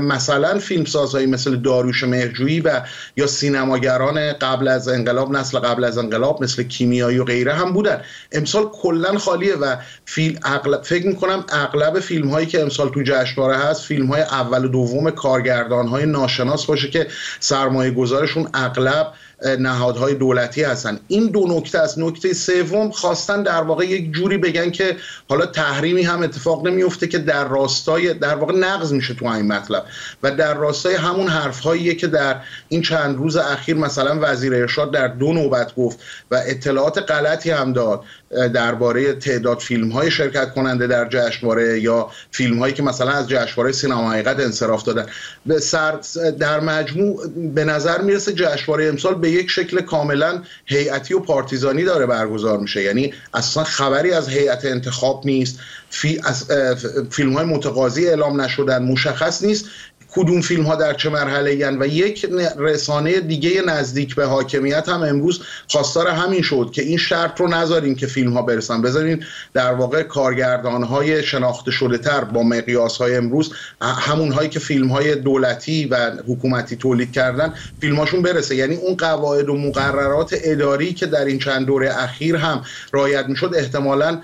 مثلا, 0.00 0.58
فیلمسازهایی 0.58 1.26
مثل 1.26 1.56
داروش 1.56 2.04
مهرجویی 2.04 2.60
و 2.60 2.80
یا 3.16 3.26
سینماگران 3.26 4.32
قبل 4.32 4.68
از 4.68 4.88
انقلاب 4.88 5.32
نسل 5.32 5.58
قبل 5.58 5.84
از 5.84 5.98
انقلاب 5.98 6.42
مثل 6.42 6.62
کیمیایی 6.62 7.18
و 7.18 7.24
غیره 7.24 7.54
هم 7.54 7.72
بودن. 7.72 8.00
امسال 8.32 8.68
کلا 8.82 9.18
خالیه 9.18 9.56
و 9.56 9.76
فیلم 10.04 10.38
اغلب 10.44 10.82
فکر 10.82 11.06
می‌کنم 11.06 11.44
اغلب 11.54 12.00
فیلم 12.00 12.30
هایی 12.30 12.46
که 12.46 12.62
امسال 12.62 12.88
تو 12.88 13.02
جشنواره 13.02 13.56
هست 13.56 13.84
فیلم 13.84 14.06
های 14.06 14.20
اول 14.22 14.64
و 14.64 14.68
دوم 14.68 15.10
کارگردان 15.10 15.88
های 15.88 16.06
ناشناس 16.06 16.66
باشه 16.66 16.90
که 16.90 17.06
سرمایه 17.40 17.90
گذارشون 17.90 18.48
اغلب 18.54 19.12
نهادهای 19.58 20.14
دولتی 20.14 20.62
هستن. 20.62 21.00
این 21.08 21.26
دو 21.26 21.46
نکته 21.48 21.78
است 21.78 21.98
نکته 21.98 22.32
سوم 22.32 22.90
خواستن 22.90 23.42
در 23.42 23.62
واقع 23.62 23.84
یک 23.84 24.12
جوری 24.12 24.38
بگن 24.38 24.70
که 24.70 24.96
حالا 25.28 25.46
تحریمی 25.46 26.02
هم 26.02 26.22
اتفاق 26.22 26.66
نمیفته 26.66 27.06
که 27.06 27.18
در 27.18 27.48
راستای 27.48 28.14
در 28.14 28.34
واقع 28.34 28.52
نقض 28.52 28.92
میشه 28.92 29.14
تو 29.14 29.26
این 29.26 29.46
مطلب. 29.46 29.84
و 30.22 30.30
در 30.30 30.54
راستای 30.54 30.94
همون 30.94 31.28
حرفهاییه 31.28 31.94
که 31.94 32.06
در 32.06 32.36
این 32.68 32.82
چند 32.82 33.16
روز 33.16 33.36
اخیر 33.36 33.76
مثلا 33.76 34.18
وزیر 34.22 34.54
ارشاد 34.54 34.92
در 34.92 35.08
دو 35.08 35.32
نوبت 35.32 35.74
گفت 35.74 35.98
و 36.30 36.40
اطلاعات 36.46 37.10
غلطی 37.10 37.50
هم 37.50 37.72
داد. 37.72 38.04
درباره 38.54 39.12
تعداد 39.12 39.58
فیلم 39.58 39.90
های 39.90 40.10
شرکت 40.10 40.54
کننده 40.54 40.86
در 40.86 41.08
جشنواره 41.08 41.80
یا 41.80 42.10
فیلم 42.30 42.58
هایی 42.58 42.74
که 42.74 42.82
مثلا 42.82 43.10
از 43.10 43.28
جشنواره 43.28 43.72
سینما 43.72 44.10
حقیقت 44.10 44.40
انصراف 44.40 44.82
دادن. 44.82 45.06
به 45.46 45.60
سر 45.60 45.98
در 46.38 46.60
مجموع 46.60 47.26
به 47.54 47.64
نظر 47.64 48.00
می‌رسه 48.00 48.32
جشنواره 48.32 48.86
امسال 48.86 49.14
به 49.14 49.30
یک 49.30 49.50
شکل 49.50 49.80
کاملا 49.80 50.42
هیئتی 50.66 51.14
و 51.14 51.18
پارتیزانی 51.18 51.84
داره 51.84 52.06
برگزار 52.06 52.58
میشه. 52.58 52.82
یعنی 52.82 53.14
اصلا 53.34 53.64
خبری 53.64 54.12
از 54.12 54.28
هیئت 54.28 54.64
انتخاب 54.64 55.22
نیست. 55.26 55.58
فی 55.90 56.20
فیلم 57.10 57.32
های 57.32 57.44
متقاضی 57.46 58.08
اعلام 58.08 58.40
نشدن 58.40 58.82
مشخص 58.82 59.44
نیست 59.44 59.64
کدوم 60.14 60.40
فیلم 60.40 60.62
ها 60.62 60.76
در 60.76 60.94
چه 60.94 61.10
مرحله 61.10 61.70
و 61.80 61.86
یک 61.86 62.26
رسانه 62.58 63.20
دیگه 63.20 63.62
نزدیک 63.62 64.14
به 64.14 64.24
حاکمیت 64.24 64.88
هم 64.88 65.02
امروز 65.02 65.42
خواستار 65.68 66.08
همین 66.08 66.42
شد 66.42 66.70
که 66.72 66.82
این 66.82 66.98
شرط 66.98 67.40
رو 67.40 67.48
نذاریم 67.48 67.94
که 67.94 68.06
فیلم 68.06 68.32
ها 68.32 68.42
برسن. 68.42 68.82
بذارین 68.82 69.24
در 69.54 69.72
واقع 69.72 70.02
کارگردان 70.02 70.82
های 70.82 71.22
شناخته 71.22 71.70
شده 71.70 71.98
تر 71.98 72.24
با 72.24 72.42
مقیاس 72.42 72.96
های 72.96 73.16
امروز 73.16 73.52
همون 73.80 74.32
هایی 74.32 74.48
که 74.48 74.58
فیلم 74.58 74.88
های 74.88 75.14
دولتی 75.14 75.86
و 75.86 76.10
حکومتی 76.28 76.76
تولید 76.76 77.12
کردن 77.12 77.54
فیلم 77.80 77.96
هاشون 77.96 78.22
برسه. 78.22 78.56
یعنی 78.56 78.74
اون 78.74 78.96
قواعد 78.96 79.48
و 79.48 79.56
مقررات 79.56 80.34
اداری 80.42 80.92
که 80.92 81.06
در 81.06 81.24
این 81.24 81.38
چند 81.38 81.66
دوره 81.66 82.02
اخیر 82.02 82.36
هم 82.36 82.62
رعایت 82.92 83.26
می‌شد 83.26 83.52
احتمالا 83.56 84.20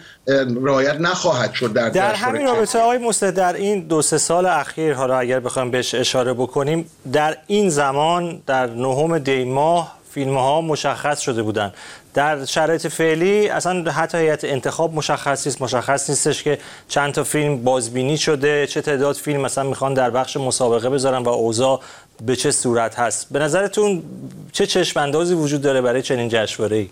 رعایت 0.63 1.01
نخواهد 1.01 1.53
شد 1.53 1.73
در 1.73 1.89
در 1.89 2.15
همین 2.15 2.47
رابطه 2.47 2.79
آقای 2.79 2.99
مستد 2.99 3.35
در 3.35 3.53
این 3.53 3.81
دو 3.81 4.03
سه 4.03 4.19
سال 4.19 4.47
اخیر 4.47 4.95
حالا 4.95 5.19
اگر 5.19 5.41
بخوایم 5.41 5.71
بهش 5.71 5.95
اشاره 5.95 6.33
بکنیم 6.33 6.91
در 7.13 7.37
این 7.47 7.71
زمان 7.71 8.43
در 8.47 8.67
نهم 8.67 9.19
دی 9.19 9.45
ماه 9.45 10.01
فیلم 10.11 10.37
ها 10.37 10.61
مشخص 10.61 11.21
شده 11.21 11.43
بودن 11.43 11.73
در 12.15 12.45
شرایط 12.45 12.87
فعلی 12.87 13.49
اصلا 13.49 13.91
حتی 13.91 14.19
هیئت 14.19 14.45
انتخاب 14.45 14.95
مشخص 14.95 15.47
نیست. 15.47 15.63
مشخص 15.63 16.11
نیستش 16.11 16.43
که 16.43 16.59
چند 16.89 17.15
تا 17.15 17.25
فیلم 17.25 17.65
بازبینی 17.65 18.19
شده 18.19 18.67
چه 18.67 18.81
تعداد 18.81 19.17
فیلم 19.17 19.41
مثلا 19.41 19.65
می‌خوان 19.65 19.95
در 19.95 20.11
بخش 20.11 20.37
مسابقه 20.37 20.91
بذارن 20.91 21.23
و 21.23 21.29
اوضاع 21.29 21.81
به 22.27 22.37
چه 22.37 22.51
صورت 22.51 22.99
هست. 22.99 23.27
به 23.31 23.39
نظرتون 23.39 24.03
چه 24.53 24.67
چشم 24.67 25.01
اندازی 25.01 25.35
وجود 25.35 25.63
داره 25.63 25.81
برای 25.81 26.03
چنین 26.03 26.29
جشنواره‌ای؟ 26.29 26.91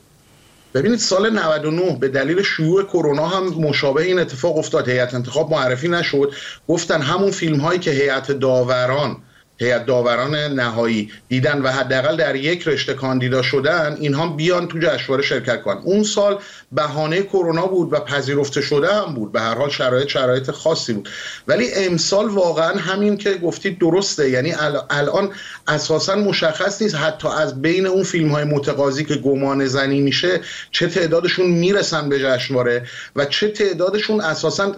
ببینید 0.74 0.98
سال 0.98 1.30
99 1.30 1.96
به 2.00 2.08
دلیل 2.08 2.42
شیوع 2.42 2.84
کرونا 2.84 3.26
هم 3.26 3.44
مشابه 3.44 4.02
این 4.02 4.18
اتفاق 4.18 4.58
افتاد. 4.58 4.88
هیئت 4.88 5.14
انتخاب 5.14 5.50
معرفی 5.50 5.88
نشد. 5.88 6.32
گفتن 6.68 7.02
همون 7.02 7.30
فیلم 7.30 7.60
هایی 7.60 7.78
که 7.78 7.90
هیئت 7.90 8.32
داوران 8.32 9.16
هیئت 9.60 9.86
داوران 9.86 10.34
نهایی 10.34 11.10
دیدن 11.28 11.62
و 11.62 11.68
حداقل 11.68 12.16
در 12.16 12.36
یک 12.36 12.68
رشته 12.68 12.94
کاندیدا 12.94 13.42
شدن 13.42 13.96
اینها 14.00 14.26
بیان 14.26 14.68
تو 14.68 14.78
جشنواره 14.78 15.22
شرکت 15.22 15.62
کنن. 15.62 15.78
اون 15.84 16.02
سال 16.02 16.38
بهانه 16.72 17.22
کرونا 17.22 17.66
بود 17.66 17.92
و 17.92 17.96
پذیرفته 18.00 18.60
شده 18.60 18.94
هم 18.94 19.14
بود. 19.14 19.32
به 19.32 19.40
هر 19.40 19.54
حال 19.54 19.70
شرایط 19.70 20.08
شرایط 20.08 20.50
خاصی 20.50 20.92
بود. 20.92 21.08
ولی 21.48 21.74
امسال 21.74 22.28
واقعا 22.28 22.78
همین 22.78 23.16
که 23.16 23.34
گفتید 23.34 23.78
درسته. 23.78 24.30
یعنی 24.30 24.54
الان 24.90 25.30
اساسا 25.68 26.14
مشخص 26.14 26.82
نیست 26.82 26.94
حتی 26.94 27.28
از 27.28 27.62
بین 27.62 27.86
اون 27.86 28.02
فیلم 28.02 28.28
های 28.28 28.44
متقاضی 28.44 29.04
که 29.04 29.14
گمان 29.14 29.66
زنی 29.66 30.00
میشه 30.00 30.40
چه 30.70 30.86
تعدادشون 30.86 31.46
می‌رسن 31.46 32.08
به 32.08 32.20
جشنواره 32.20 32.86
و 33.16 33.24
چه 33.24 33.48
تعدادشون 33.48 34.20
اساسا 34.20 34.76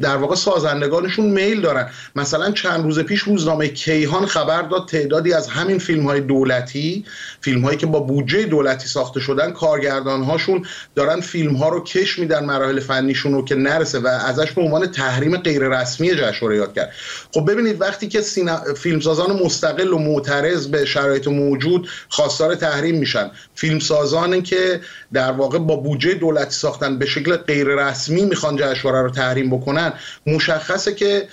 در 0.00 0.16
واقع 0.16 0.34
سازندگانشون 0.34 1.26
میل 1.26 1.60
دارن. 1.60 1.90
مثلا 2.16 2.50
چند 2.50 2.84
روز 2.84 2.98
پیش 2.98 3.20
روزنامه 3.20 3.57
روزنامه 3.58 3.68
کیهان 3.68 4.26
خبر 4.26 4.62
داد 4.62 4.88
تعدادی 4.88 5.32
از 5.32 5.48
همین 5.48 5.78
فیلم 5.78 6.04
های 6.04 6.20
دولتی 6.20 7.04
فیلم 7.40 7.60
هایی 7.60 7.78
که 7.78 7.86
با 7.86 8.00
بودجه 8.00 8.42
دولتی 8.42 8.88
ساخته 8.88 9.20
شدن 9.20 9.52
کارگردان 9.52 10.22
هاشون 10.22 10.66
دارن 10.94 11.20
فیلم 11.20 11.54
ها 11.54 11.68
رو 11.68 11.84
کش 11.84 12.18
میدن 12.18 12.44
مراحل 12.44 12.80
فنیشون 12.80 13.32
رو 13.32 13.44
که 13.44 13.54
نرسه 13.54 13.98
و 13.98 14.06
ازش 14.06 14.52
به 14.52 14.62
عنوان 14.62 14.86
تحریم 14.86 15.36
غیر 15.36 15.68
رسمی 15.68 16.10
جشنواره 16.10 16.56
یاد 16.56 16.74
کرد. 16.74 16.92
خب 17.34 17.50
ببینید 17.50 17.80
وقتی 17.80 18.08
که 18.08 18.20
سینا... 18.20 18.74
فیلمسازان 18.74 19.42
مستقل 19.42 19.92
و 19.92 19.98
معترض 19.98 20.66
به 20.66 20.84
شرایط 20.84 21.28
موجود 21.28 21.88
خواستار 22.08 22.54
تحریم 22.54 22.98
میشن 22.98 23.30
فیلمسازانی 23.54 24.42
که 24.42 24.80
در 25.12 25.32
واقع 25.32 25.58
با 25.58 25.76
بودجه 25.76 26.14
دولتی 26.14 26.50
ساختن 26.50 26.98
به 26.98 27.06
شکل 27.06 27.36
غیر 27.36 27.66
رسمی 27.66 28.24
می‌خوان 28.24 28.56
جشنواره 28.56 29.02
رو 29.02 29.10
تحریم 29.10 29.50
بکنن 29.50 29.92
مشخصه 30.26 30.94
که 30.94 31.28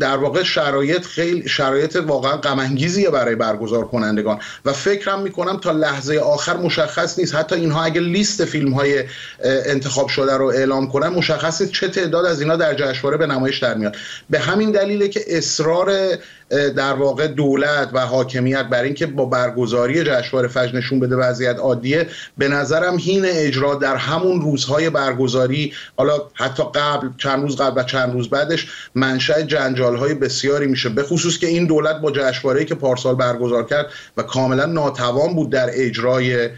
در 0.00 0.16
واقع 0.16 0.42
شرایط 0.42 1.04
خیلی 1.04 1.48
شرایط 1.48 1.96
واقعا 1.96 2.36
غم 2.36 2.76
برای 3.12 3.34
برگزار 3.34 3.84
کنندگان. 3.84 4.38
و 4.64 4.72
فکرم 4.72 5.22
می‌کنم 5.22 5.56
تا 5.56 5.72
لحظه 5.72 6.18
آخر 6.18 6.56
مشخص 6.56 7.18
نیست. 7.18 7.34
حتی 7.34 7.54
اینها 7.54 7.84
اگه 7.84 8.00
لیست 8.00 8.44
فیلم 8.44 8.72
های 8.72 9.04
انتخاب 9.44 10.08
شده 10.08 10.36
رو 10.36 10.46
اعلام 10.46 10.88
کنن 10.88 11.08
مشخص 11.08 11.60
نیست 11.60 11.72
چه 11.72 11.88
تعداد 11.88 12.26
از 12.26 12.40
اینا 12.40 12.56
در 12.56 12.74
جشنواره 12.74 13.16
به 13.16 13.26
نمایش 13.26 13.58
در 13.58 13.74
میاد. 13.74 13.96
به 14.30 14.38
همین 14.38 14.70
دلیله 14.70 15.08
که 15.08 15.24
اصرار 15.26 16.18
در 16.52 16.92
واقع 16.92 17.26
دولت 17.26 17.88
و 17.92 18.00
حاکمیت 18.06 18.62
بر 18.62 18.82
اینکه 18.82 19.06
با 19.06 19.24
برگزاری 19.24 20.04
جشنواره 20.04 20.48
فجر 20.48 20.76
نشون 20.76 21.00
بده 21.00 21.16
وضعیت 21.16 21.58
عادیه 21.58 22.06
به 22.38 22.48
نظرم 22.48 22.98
هین 22.98 23.22
اجرا 23.24 23.74
در 23.74 23.96
همون 23.96 24.40
روزهای 24.40 24.90
برگزاری 24.90 25.72
حالا 25.96 26.18
حتی 26.34 26.62
قبل 26.74 27.08
چند 27.18 27.42
روز 27.42 27.56
قبل 27.56 27.80
و 27.80 27.84
چند 27.84 28.12
روز 28.12 28.28
بعدش 28.28 28.66
منشأ 28.94 29.42
جنجال 29.42 29.96
های 29.96 30.14
بسیاری 30.14 30.66
میشه. 30.66 30.88
به 30.88 31.02
خصوص 31.02 31.38
که 31.38 31.46
این 31.46 31.66
دولت 31.66 32.00
با 32.00 32.10
جشنواره 32.10 32.64
که 32.64 32.74
پارسال 32.74 33.14
برگزار 33.14 33.64
کرد 33.66 33.86
و 34.16 34.22
کاملا 34.22 34.66
ناتوان 34.66 35.34
بود 35.34 35.50
در 35.50 35.70
اجرای 35.72 36.48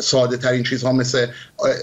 ساده 0.00 0.36
ترین 0.36 0.62
چیزها 0.62 0.92
مثل 0.92 1.26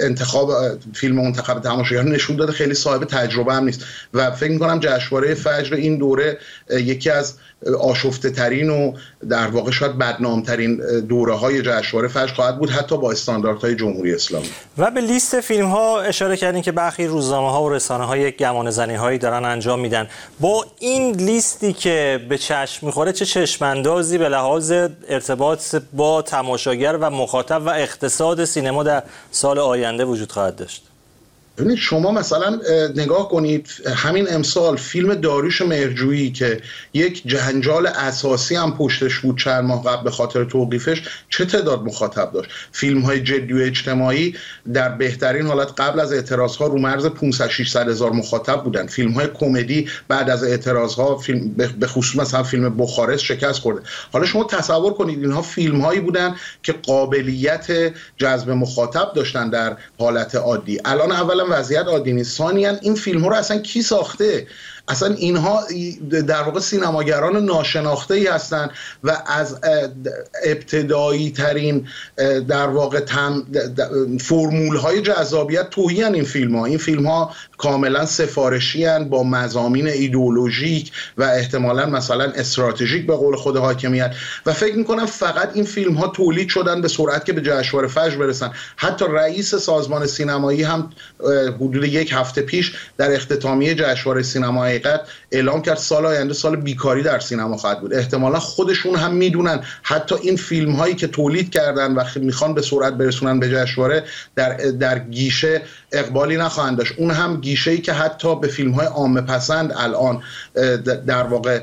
انتخاب 0.02 0.52
فیلم 0.94 1.16
منتخب 1.16 1.60
تماشاگران 1.60 2.10
نشون 2.12 2.36
داده 2.36 2.52
خیلی 2.52 2.74
صاحب 2.74 3.04
تجربه 3.04 3.54
هم 3.54 3.64
نیست. 3.64 3.86
و 4.14 4.32
فکر 4.32 4.52
می‌کنم 4.52 4.80
جشنواره 4.80 5.34
فجر 5.34 5.76
این 5.76 5.98
دوره 5.98 6.38
یکی 6.70 7.10
از 7.10 7.34
آشفته 7.80 8.30
ترین 8.30 8.70
و 8.70 8.94
در 9.30 9.48
واقع 9.48 9.72
شاید 9.72 9.98
بدنام 9.98 10.44
ترین 10.44 11.00
دوره 11.00 11.34
های 11.34 11.62
جشنواره 11.62 12.08
فجر 12.08 12.34
خواهد 12.34 12.58
بود 12.58 12.70
حتی 12.70 12.98
با 12.98 13.12
استانداردهای 13.12 13.76
جمهوری 13.76 14.14
اسلامی. 14.14 14.50
و 14.78 14.92
به 14.92 15.02
لیست 15.02 15.42
فیلم 15.42 15.66
ها 15.66 16.02
اشاره 16.02 16.38
کردین 16.38 16.62
که 16.62 16.72
برخی 16.72 17.06
روزنامه 17.06 17.52
ها 17.52 17.64
و 17.64 17.70
رسانه 17.70 18.06
های 18.06 18.32
گمان 18.32 18.70
زنی 18.70 18.96
هایی 18.96 19.18
دارن 19.18 19.46
انجام 19.46 19.80
میدن. 19.80 20.08
با 20.40 20.66
این 20.80 21.16
لیستی 21.16 21.74
که 21.74 22.26
به 22.30 22.38
چشم 22.38 22.86
می‌خوره 22.86 23.14
چه 23.14 23.26
چشماندازی 23.26 24.18
به 24.18 24.30
لحاظ 24.30 24.72
ارتباط 25.10 25.76
با 25.94 26.22
تماشاگر 26.22 26.98
و 27.02 27.10
مخاطب 27.10 27.62
و 27.66 27.70
اقتصاد 27.92 28.46
سینما 28.46 28.84
در 28.84 29.04
سال 29.32 29.60
آینده 29.60 30.06
وجود 30.06 30.32
خواهد 30.32 30.56
داشت. 30.56 30.91
ببینید 31.62 31.78
شما 31.78 32.12
مثلا 32.12 32.60
نگاه 32.96 33.30
کنید 33.30 33.70
همین 33.96 34.34
امسال 34.34 34.78
فیلم 34.78 35.16
داریوش 35.16 35.62
مرجویی 35.62 36.32
که 36.32 36.62
یک 36.94 37.24
جنجال 37.26 37.88
اساسی 37.88 38.56
هم 38.56 38.78
پشتش 38.78 39.20
بود 39.20 39.38
چند 39.38 39.64
ماه 39.64 39.84
قبل 39.84 40.04
به 40.04 40.12
خاطر 40.12 40.44
توقیفش 40.44 41.02
چه 41.30 41.46
تعداد 41.46 41.84
مخاطب 41.84 42.32
داشت؟ 42.34 42.50
فیلم 42.72 43.02
های 43.02 43.20
جدی 43.20 43.54
و 43.54 43.58
اجتماعی 43.58 44.36
در 44.74 44.90
بهترین 44.90 45.48
حالت 45.48 45.82
قبل 45.82 46.00
از 46.00 46.14
اعتراض 46.14 46.56
ها 46.56 46.68
رو 46.68 46.80
مرز 46.80 47.06
500 47.06 47.48
600 47.48 47.90
هزار 47.90 48.12
مخاطب 48.12 48.64
بودن. 48.64 48.88
فیلم 48.88 49.12
های 49.12 49.28
کمدی 49.34 49.90
بعد 50.08 50.30
از 50.30 50.44
اعتراض 50.44 50.94
ها 50.94 51.18
فیلم 51.18 51.50
به 51.80 51.88
خصوص 51.88 52.22
مثلا 52.22 52.44
فیلم 52.44 52.78
بخارست 52.78 53.24
شکست 53.24 53.60
خورده. 53.60 53.82
حالا 54.14 54.26
شما 54.26 54.44
تصور 54.44 54.94
کنید 54.94 55.24
اینها 55.24 55.42
فیلم 55.42 55.82
هایی 55.82 56.00
بودن 56.00 56.36
که 56.64 56.74
قابلیت 56.74 57.68
جذب 58.18 58.50
مخاطب 58.50 59.12
داشتن 59.16 59.50
در 59.50 59.78
حالت 60.00 60.36
عادی. 60.36 60.80
الان 60.86 61.12
اولا 61.12 61.51
وضعیت 61.52 61.86
عادی 61.86 62.14
نیست. 62.14 62.38
ثانیا 62.38 62.78
این 62.82 62.96
فیلم 62.96 63.22
ها 63.22 63.28
رو 63.28 63.36
اصلا 63.36 63.58
کی 63.58 63.82
ساخته؟ 63.82 64.48
اصلا 64.88 65.14
اینها 65.14 65.64
در 66.28 66.42
واقع 66.42 66.60
سینماگران 66.60 67.46
ناشناخته 67.46 68.14
ای 68.14 68.28
هستند 68.28 68.70
و 69.04 69.18
از 69.26 69.60
ابتدایی 70.44 71.32
ترین 71.32 71.88
در 72.48 72.68
واقع 72.68 73.00
فرمول 74.20 74.78
های 74.78 75.02
جذابیت 75.02 75.70
توهی 75.70 76.04
این 76.04 76.24
فیلم 76.24 76.56
ها 76.56 76.66
این 76.66 76.78
فیلم 76.78 77.08
ها 77.08 77.34
کاملا 77.62 78.06
سفارشی 78.06 78.86
هن 78.86 79.10
با 79.10 79.24
مزامین 79.24 79.88
ایدولوژیک 79.88 80.92
و 81.18 81.24
احتمالا 81.24 81.86
مثلا 81.86 82.24
استراتژیک 82.24 83.08
به 83.08 83.16
قول 83.16 83.36
خود 83.36 83.58
حاکمیت. 83.58 84.16
و 84.46 84.54
فکر 84.54 84.76
می‌کنم 84.76 85.06
فقط 85.06 85.52
این 85.54 85.64
فیلم 85.64 85.94
ها 85.94 86.08
تولید 86.08 86.50
شدن 86.50 86.82
به 86.82 86.88
سرعت 86.88 87.26
که 87.26 87.34
به 87.34 87.42
جشنواره 87.42 87.88
فجر 87.88 88.18
برسن. 88.18 88.52
حتی 88.76 89.06
رئیس 89.10 89.56
سازمان 89.56 90.06
سینمایی 90.06 90.64
هم 90.64 90.90
حدود 91.56 91.84
یک 91.84 92.12
هفته 92.14 92.42
پیش 92.42 92.74
در 92.98 93.16
اختتامیه 93.16 93.76
جشنواره 93.76 94.24
سینمایی 94.24 94.72
حقیقت 94.72 95.02
اعلام 95.32 95.62
کرد 95.62 95.78
سال 95.78 96.06
آینده 96.06 96.34
سال 96.34 96.56
بیکاری 96.56 97.04
در 97.04 97.20
سینما 97.20 97.58
خواهد 97.58 97.82
بود. 97.82 97.94
احتمالا 97.94 98.40
خودشون 98.40 98.96
هم 98.96 99.14
می‌دونن. 99.14 99.64
حتی 99.84 100.16
این 100.22 100.36
فیلم 100.36 100.72
هایی 100.72 100.96
که 100.96 101.08
تولید 101.08 101.52
کردن 101.52 101.96
و 101.96 102.04
می‌خوان 102.16 102.54
به 102.54 102.62
سرعت 102.62 102.94
برسونن 102.94 103.40
به 103.40 103.50
جشنواره 103.50 104.04
در 104.36 104.50
در 104.56 105.00
گیشه 105.00 105.62
اقبالی 105.92 106.38
نخواهند 106.38 106.78
داشت. 106.78 106.94
اون 106.98 107.12
هم 107.12 107.42
گیشه 107.42 107.72
ای 107.72 107.78
که 107.78 107.94
حتی 107.94 108.36
به 108.36 108.48
فیلم 108.48 108.72
های 108.72 108.88
عامه 108.88 109.22
پسند 109.22 109.74
الان 109.78 110.22
در 111.08 111.24
واقع 111.24 111.60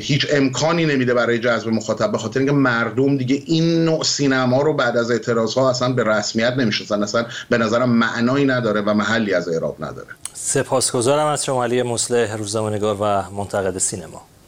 هیچ 0.00 0.26
امکانی 0.32 0.86
نمیده 0.86 1.14
برای 1.14 1.38
جذب 1.38 1.68
مخاطب 1.68 2.12
به 2.12 2.18
خاطر 2.18 2.40
اینکه 2.40 2.54
مردم 2.54 3.16
دیگه 3.16 3.42
این 3.46 3.84
نوع 3.84 4.04
سینما 4.04 4.62
رو 4.62 4.74
بعد 4.74 4.96
از 4.96 5.10
اعتراض 5.10 5.54
ها 5.54 5.70
اصلا 5.70 5.92
به 5.92 6.04
رسمیت 6.04 6.52
نمی‌شناسن. 6.52 7.02
اصلا 7.02 7.26
به 7.50 7.58
نظرم 7.58 7.90
معنایی 7.90 8.44
نداره 8.44 8.80
و 8.80 8.94
محلی 8.94 9.34
از 9.34 9.48
اعراب 9.48 9.76
نداره. 9.84 10.08
سپاسگزارم 10.34 11.26
از 11.26 11.44
شما 11.44 11.64
علی 11.64 11.82
مصلح 11.82 12.36
روزنامه‌نگار. 12.36 12.89
و 12.94 13.30
منتقد 13.30 13.78
سینما 13.78 14.18
خب 14.18 14.39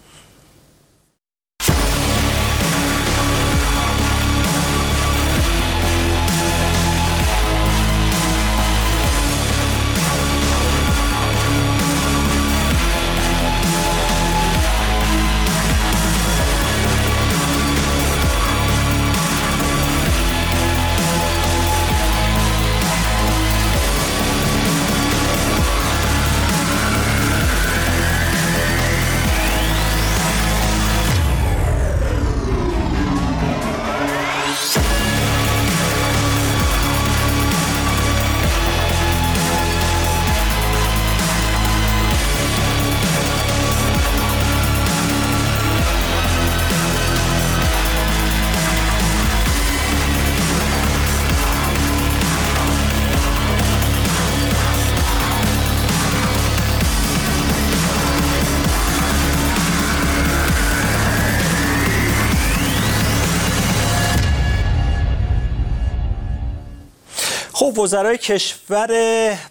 وزرای 67.83 68.19
کشور 68.19 68.89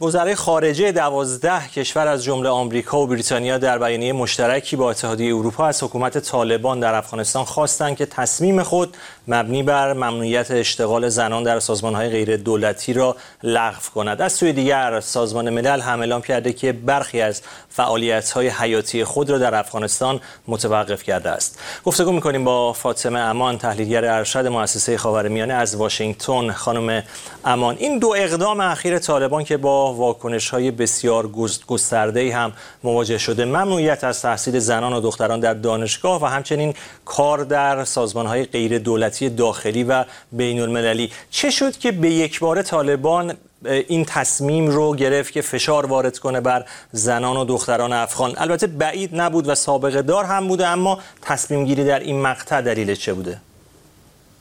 وزرای 0.01 0.35
خارجه 0.35 0.91
دوازده 0.91 1.67
کشور 1.67 2.07
از 2.07 2.23
جمله 2.23 2.49
آمریکا 2.49 3.03
و 3.03 3.07
بریتانیا 3.07 3.57
در 3.57 3.77
بیانیه 3.77 4.13
مشترکی 4.13 4.75
با 4.75 4.89
اتحادیه 4.89 5.35
اروپا 5.35 5.65
از 5.65 5.83
حکومت 5.83 6.17
طالبان 6.17 6.79
در 6.79 6.95
افغانستان 6.95 7.45
خواستند 7.45 7.97
که 7.97 8.05
تصمیم 8.05 8.63
خود 8.63 8.97
مبنی 9.27 9.63
بر 9.63 9.93
ممنوعیت 9.93 10.51
اشتغال 10.51 11.09
زنان 11.09 11.43
در 11.43 11.59
سازمانهای 11.59 12.09
غیر 12.09 12.37
دولتی 12.37 12.93
را 12.93 13.15
لغو 13.43 13.89
کند. 13.95 14.21
از 14.21 14.33
سوی 14.33 14.53
دیگر 14.53 14.99
سازمان 14.99 15.49
ملل 15.49 15.79
هم 15.81 15.99
اعلام 15.99 16.21
کرده 16.21 16.53
که 16.53 16.71
برخی 16.71 17.21
از 17.21 17.41
فعالیت‌های 17.69 18.47
حیاتی 18.47 19.03
خود 19.03 19.29
را 19.29 19.37
در 19.37 19.55
افغانستان 19.55 20.21
متوقف 20.47 21.03
کرده 21.03 21.29
است. 21.29 21.59
گفتگو 21.83 22.11
می‌کنیم 22.11 22.43
با 22.43 22.73
فاطمه 22.73 23.19
امان 23.19 23.57
تحلیلگر 23.57 24.05
ارشد 24.05 24.47
مؤسسه 24.47 24.97
خاورمیانه 24.97 25.53
از 25.53 25.75
واشنگتن. 25.75 26.51
خانم 26.51 27.03
امان 27.45 27.75
این 27.79 27.99
دو 27.99 28.13
اقدام 28.17 28.59
اخیر 28.59 28.99
طالبان 28.99 29.43
که 29.43 29.57
با 29.57 29.93
واکنش 29.93 30.49
های 30.49 30.71
بسیار 30.71 31.27
گسترده 31.67 32.35
هم 32.35 32.53
مواجه 32.83 33.17
شده 33.17 33.45
ممنوعیت 33.45 34.03
از 34.03 34.21
تحصیل 34.21 34.59
زنان 34.59 34.93
و 34.93 35.01
دختران 35.01 35.39
در 35.39 35.53
دانشگاه 35.53 36.23
و 36.23 36.25
همچنین 36.25 36.73
کار 37.05 37.43
در 37.43 37.83
سازمان 37.83 38.25
های 38.25 38.45
غیر 38.45 38.79
دولتی 38.79 39.10
داخلی 39.19 39.83
و 39.83 40.05
بین 40.31 40.59
المللی 40.59 41.11
چه 41.29 41.49
شد 41.49 41.77
که 41.77 41.91
به 41.91 42.09
یک 42.09 42.39
بار 42.39 42.61
طالبان 42.61 43.33
این 43.65 44.05
تصمیم 44.05 44.67
رو 44.67 44.95
گرفت 44.95 45.33
که 45.33 45.41
فشار 45.41 45.85
وارد 45.85 46.19
کنه 46.19 46.41
بر 46.41 46.65
زنان 46.91 47.37
و 47.37 47.45
دختران 47.45 47.93
افغان؟ 47.93 48.33
البته 48.37 48.67
بعید 48.67 49.15
نبود 49.15 49.47
و 49.47 49.55
سابقه 49.55 50.01
دار 50.01 50.25
هم 50.25 50.47
بوده 50.47 50.67
اما 50.67 50.99
تصمیم 51.21 51.65
گیری 51.65 51.85
در 51.85 51.99
این 51.99 52.21
مقطع 52.21 52.61
دلیل 52.61 52.95
چه 52.95 53.13
بوده؟ 53.13 53.37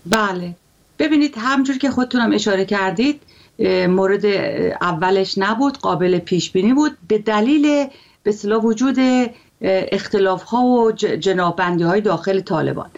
بله. 0.06 0.54
ببینید 0.98 1.34
همجور 1.38 1.78
که 1.78 1.90
خودتونم 1.90 2.32
اشاره 2.32 2.64
کردید 2.64 3.20
مورد 3.88 4.24
اولش 4.80 5.38
نبود 5.38 5.78
قابل 5.78 6.18
پیش 6.18 6.50
بینی 6.50 6.74
بود. 6.74 6.98
به 7.08 7.18
دلیل 7.18 7.86
به 8.22 8.58
وجود 8.58 8.96
اختلاف 9.62 10.42
ها 10.42 10.62
و 10.62 10.92
جنابندی 10.92 11.84
های 11.84 12.00
داخل 12.00 12.40
طالبان. 12.40 12.90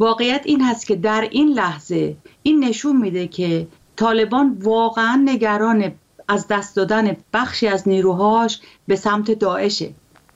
واقعیت 0.00 0.42
این 0.44 0.60
هست 0.60 0.86
که 0.86 0.96
در 0.96 1.28
این 1.30 1.48
لحظه 1.48 2.16
این 2.42 2.64
نشون 2.64 2.96
میده 2.96 3.28
که 3.28 3.66
طالبان 3.96 4.56
واقعا 4.60 5.22
نگران 5.24 5.92
از 6.28 6.48
دست 6.48 6.76
دادن 6.76 7.16
بخشی 7.32 7.68
از 7.68 7.88
نیروهاش 7.88 8.60
به 8.86 8.96
سمت 8.96 9.30
داعشه 9.30 9.90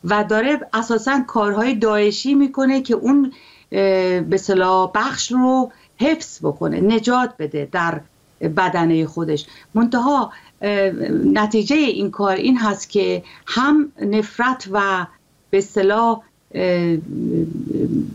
و 0.04 0.24
داره 0.24 0.60
اساسا 0.72 1.20
کارهای 1.26 1.74
داعشی 1.74 2.34
می‌کنه 2.34 2.82
که 2.82 2.94
اون 2.94 3.32
به 4.30 4.36
صلاح 4.36 4.90
بخش 4.94 5.32
رو 5.32 5.72
حفظ 5.96 6.38
بکنه 6.42 6.80
نجات 6.80 7.34
بده 7.38 7.68
در 7.72 8.00
بدنه 8.56 9.06
خودش. 9.06 9.46
منتها 9.74 10.32
نتیجه 11.32 11.76
این 11.76 12.10
کار 12.10 12.36
این 12.36 12.58
هست 12.58 12.90
که 12.90 13.22
هم 13.46 13.92
نفرت 14.02 14.68
و 14.72 15.06
به 15.50 15.60
صلاح 15.60 16.22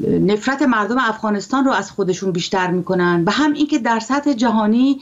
نفرت 0.10 0.62
مردم 0.62 0.98
افغانستان 0.98 1.66
رو 1.66 1.72
از 1.72 1.92
خودشون 1.92 2.32
بیشتر 2.32 2.72
می‌کنن 2.72 3.24
و 3.26 3.32
هم 3.32 3.54
اینکه 3.54 3.80
در 3.80 4.00
سطح 4.00 4.34
جهانی 4.34 5.02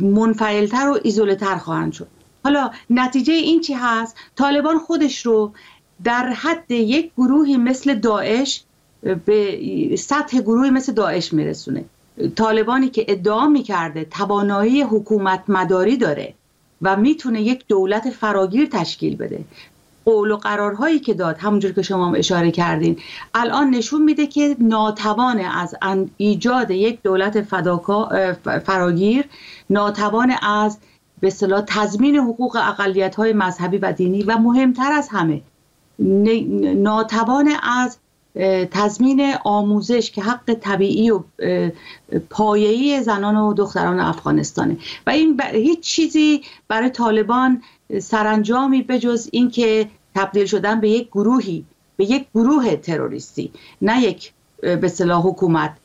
منفعلتر 0.00 0.88
و 0.88 0.98
ایزولتر 1.02 1.56
خواهند 1.56 1.92
شد. 1.92 2.08
حالا 2.44 2.70
نتیجه 2.90 3.32
این 3.32 3.60
چی 3.60 3.72
هست؟ 3.72 4.16
طالبان 4.36 4.78
خودش 4.78 5.26
رو 5.26 5.52
در 6.04 6.28
حد 6.28 6.70
یک 6.70 7.10
گروهی 7.16 7.56
مثل 7.56 7.94
داعش 7.94 8.62
به 9.24 9.96
سطح 9.98 10.40
گروهی 10.40 10.70
مثل 10.70 10.92
داعش 10.92 11.32
میرسونه. 11.32 11.84
طالبانی 12.36 12.88
که 12.88 13.04
ادعا 13.08 13.48
می‌کرده 13.48 14.04
توانایی 14.04 14.82
حکومت 14.82 15.44
مداری 15.48 15.96
داره 15.96 16.34
و 16.82 16.96
می‌تونه 16.96 17.42
یک 17.42 17.64
دولت 17.68 18.10
فراگیر 18.10 18.66
تشکیل 18.66 19.16
بده. 19.16 19.44
قول 20.04 20.30
و 20.30 20.36
قرارهایی 20.36 20.98
که 20.98 21.14
داد 21.14 21.38
همونجور 21.38 21.72
که 21.72 21.82
شما 21.82 22.06
هم 22.06 22.14
اشاره 22.14 22.50
کردین. 22.50 22.96
الان 23.34 23.70
نشون 23.70 24.02
میده 24.02 24.26
که 24.26 24.56
ناتوان 24.58 25.38
از 25.38 25.74
ایجاد 26.16 26.70
یک 26.70 27.02
دولت 27.02 27.42
فراگیر 28.64 29.24
ناتوان 29.70 30.32
از 30.42 30.78
به 31.20 31.30
صلاح 31.30 31.64
تضمین 31.66 32.16
حقوق 32.16 32.56
اقلیت 32.56 33.14
های 33.14 33.32
مذهبی 33.32 33.78
و 33.78 33.92
دینی 33.92 34.22
و 34.22 34.38
مهمتر 34.38 34.92
از 34.92 35.08
همه 35.08 35.42
ناتوان 35.98 37.48
از 37.62 37.98
تضمین 38.70 39.34
آموزش 39.44 40.10
که 40.10 40.22
حق 40.22 40.54
طبیعی 40.54 41.10
و 41.10 41.22
پایه‌ای 42.30 43.02
زنان 43.02 43.36
و 43.36 43.54
دختران 43.54 44.00
افغانستانه. 44.00 44.76
و 45.06 45.10
این 45.10 45.40
هیچ 45.52 45.80
چیزی 45.80 46.42
برای 46.68 46.90
طالبان 46.90 47.62
سرانجامی 48.00 48.82
بجز 48.82 49.28
اینکه 49.32 49.88
تبدیل 50.14 50.46
شدن 50.46 50.80
به 50.80 50.88
یک 50.88 51.08
گروهی 51.08 51.64
به 51.96 52.04
یک 52.04 52.26
گروه 52.34 52.76
تروریستی 52.76 53.52
نه 53.82 54.02
یک 54.02 54.32
به 54.60 54.88
صلاح 54.88 55.26
حکومت. 55.26 55.76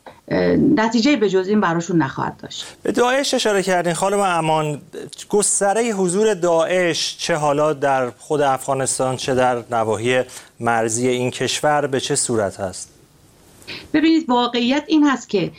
نتیجه 0.76 1.16
به 1.16 1.30
جز 1.30 1.48
این 1.48 1.62
براشون 1.62 1.98
نخواهد 1.98 2.38
داشت. 2.38 2.66
به 2.84 2.92
داعش 2.92 3.34
اشاره 3.34 3.64
کردین 3.64 3.94
خانم 3.94 4.20
امان 4.20 4.82
گستره 5.30 5.84
حضور 5.84 6.34
داعش 6.34 7.18
چه 7.18 7.36
حالا 7.36 7.74
در 7.74 8.10
خود 8.10 8.42
افغانستان 8.42 9.16
چه 9.16 9.36
در 9.36 9.64
نواحی 9.72 10.22
مرزی 10.60 11.08
این 11.08 11.32
کشور 11.32 11.88
به 11.88 12.00
چه 12.00 12.16
صورت 12.16 12.60
هست 12.60 12.90
ببینید 13.94 14.30
واقعیت 14.30 14.84
این 14.88 15.08
هست 15.08 15.30
که 15.30 15.52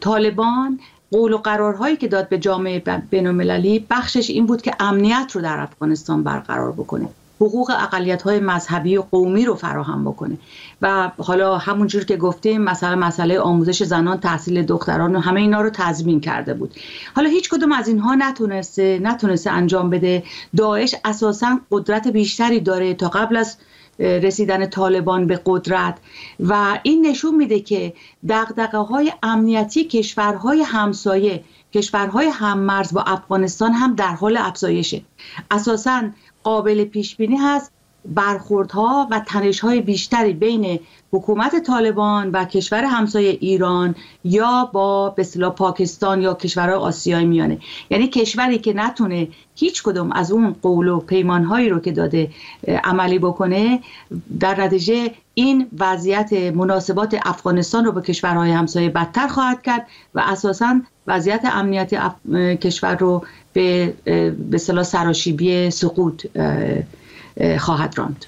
طالبان 0.00 0.80
قول 1.10 1.32
و 1.32 1.38
قرارهایی 1.38 1.96
که 1.96 2.08
داد 2.08 2.28
به 2.28 2.38
جامعه 2.38 2.82
بین 3.10 3.86
بخشش 3.90 4.30
این 4.30 4.46
بود 4.46 4.62
که 4.62 4.72
امنیت 4.80 5.30
رو 5.34 5.40
در 5.40 5.60
افغانستان 5.60 6.22
برقرار 6.22 6.72
بکنه. 6.72 7.08
حقوق 7.40 7.70
اقلیت 7.70 8.22
های 8.22 8.40
مذهبی 8.40 8.96
و 8.96 9.02
قومی 9.10 9.44
رو 9.44 9.54
فراهم 9.54 10.04
بکنه. 10.04 10.38
و 10.82 11.10
حالا 11.18 11.58
همونجور 11.58 12.04
که 12.04 12.16
گفتیم 12.16 12.60
مثلا 12.62 12.96
مسئله 12.96 13.40
آموزش 13.40 13.82
زنان 13.82 14.20
تحصیل 14.20 14.62
دختران 14.62 15.16
و 15.16 15.20
همه 15.20 15.40
اینا 15.40 15.60
رو 15.60 15.70
تضمین 15.70 16.20
کرده 16.20 16.54
بود. 16.54 16.74
حالا 17.16 17.28
هیچ 17.28 17.50
کدوم 17.50 17.72
از 17.72 17.88
اینها 17.88 18.14
نتونسته 18.14 18.98
نتونسته 19.02 19.50
انجام 19.50 19.90
بده. 19.90 20.22
داعش 20.56 20.94
اساسا 21.04 21.60
قدرت 21.70 22.08
بیشتری 22.08 22.60
داره 22.60 22.94
تا 22.94 23.08
قبل 23.08 23.36
از 23.36 23.56
رسیدن 23.98 24.66
طالبان 24.66 25.26
به 25.26 25.40
قدرت. 25.46 25.98
و 26.40 26.78
این 26.82 27.06
نشون 27.06 27.34
میده 27.34 27.60
که 27.60 27.92
دقدقه 28.28 28.78
های 28.78 29.12
امنیتی 29.22 29.84
کشورهای 29.84 30.62
همسایه 30.62 31.44
کشورهای 31.74 32.26
هممرز 32.26 32.92
با 32.94 33.02
افغانستان 33.02 33.72
هم 33.72 33.94
در 33.94 34.14
حال 34.14 34.36
افزایشه. 34.36 35.02
اساسا 35.50 36.02
قابل 36.46 36.84
پیش 36.84 37.16
بینی 37.16 37.36
هست. 37.36 37.72
برخوردها 38.14 39.08
و 39.10 39.20
تنشهای 39.26 39.80
بیشتری 39.80 40.32
بین 40.32 40.80
حکومت 41.12 41.62
طالبان 41.62 42.30
و 42.30 42.44
کشور 42.44 42.84
همسایه 42.84 43.38
ایران 43.40 43.94
یا 44.24 44.70
با 44.72 45.10
به 45.10 45.48
پاکستان 45.48 46.22
یا 46.22 46.34
کشورهای 46.34 46.78
آسیای 46.78 47.24
میانه. 47.24 47.58
یعنی 47.90 48.08
کشوری 48.08 48.58
که 48.58 48.72
نتونه 48.72 49.28
هیچ 49.54 49.82
کدوم 49.82 50.12
از 50.12 50.32
اون 50.32 50.56
قول 50.62 50.88
و 50.88 51.00
پیمانهایی 51.00 51.68
رو 51.68 51.80
که 51.80 51.92
داده 51.92 52.30
عملی 52.84 53.18
بکنه 53.18 53.80
در 54.40 54.60
نتیجه 54.60 55.10
این 55.34 55.66
وضعیت 55.78 56.32
مناسبات 56.32 57.16
افغانستان 57.24 57.84
رو 57.84 57.92
به 57.92 58.02
کشورهای 58.02 58.50
همسایه 58.50 58.90
بدتر 58.90 59.28
خواهد 59.28 59.62
کرد 59.62 59.86
و 60.14 60.22
اساسا 60.26 60.80
وضعیت 61.06 61.44
امنیتی 61.44 61.96
کشور 62.56 62.96
رو 62.96 63.24
به 63.56 63.94
به 64.50 64.82
سراشیبی 64.82 65.70
سقوط 65.70 66.26
خواهد 67.58 67.94
راند. 67.98 68.24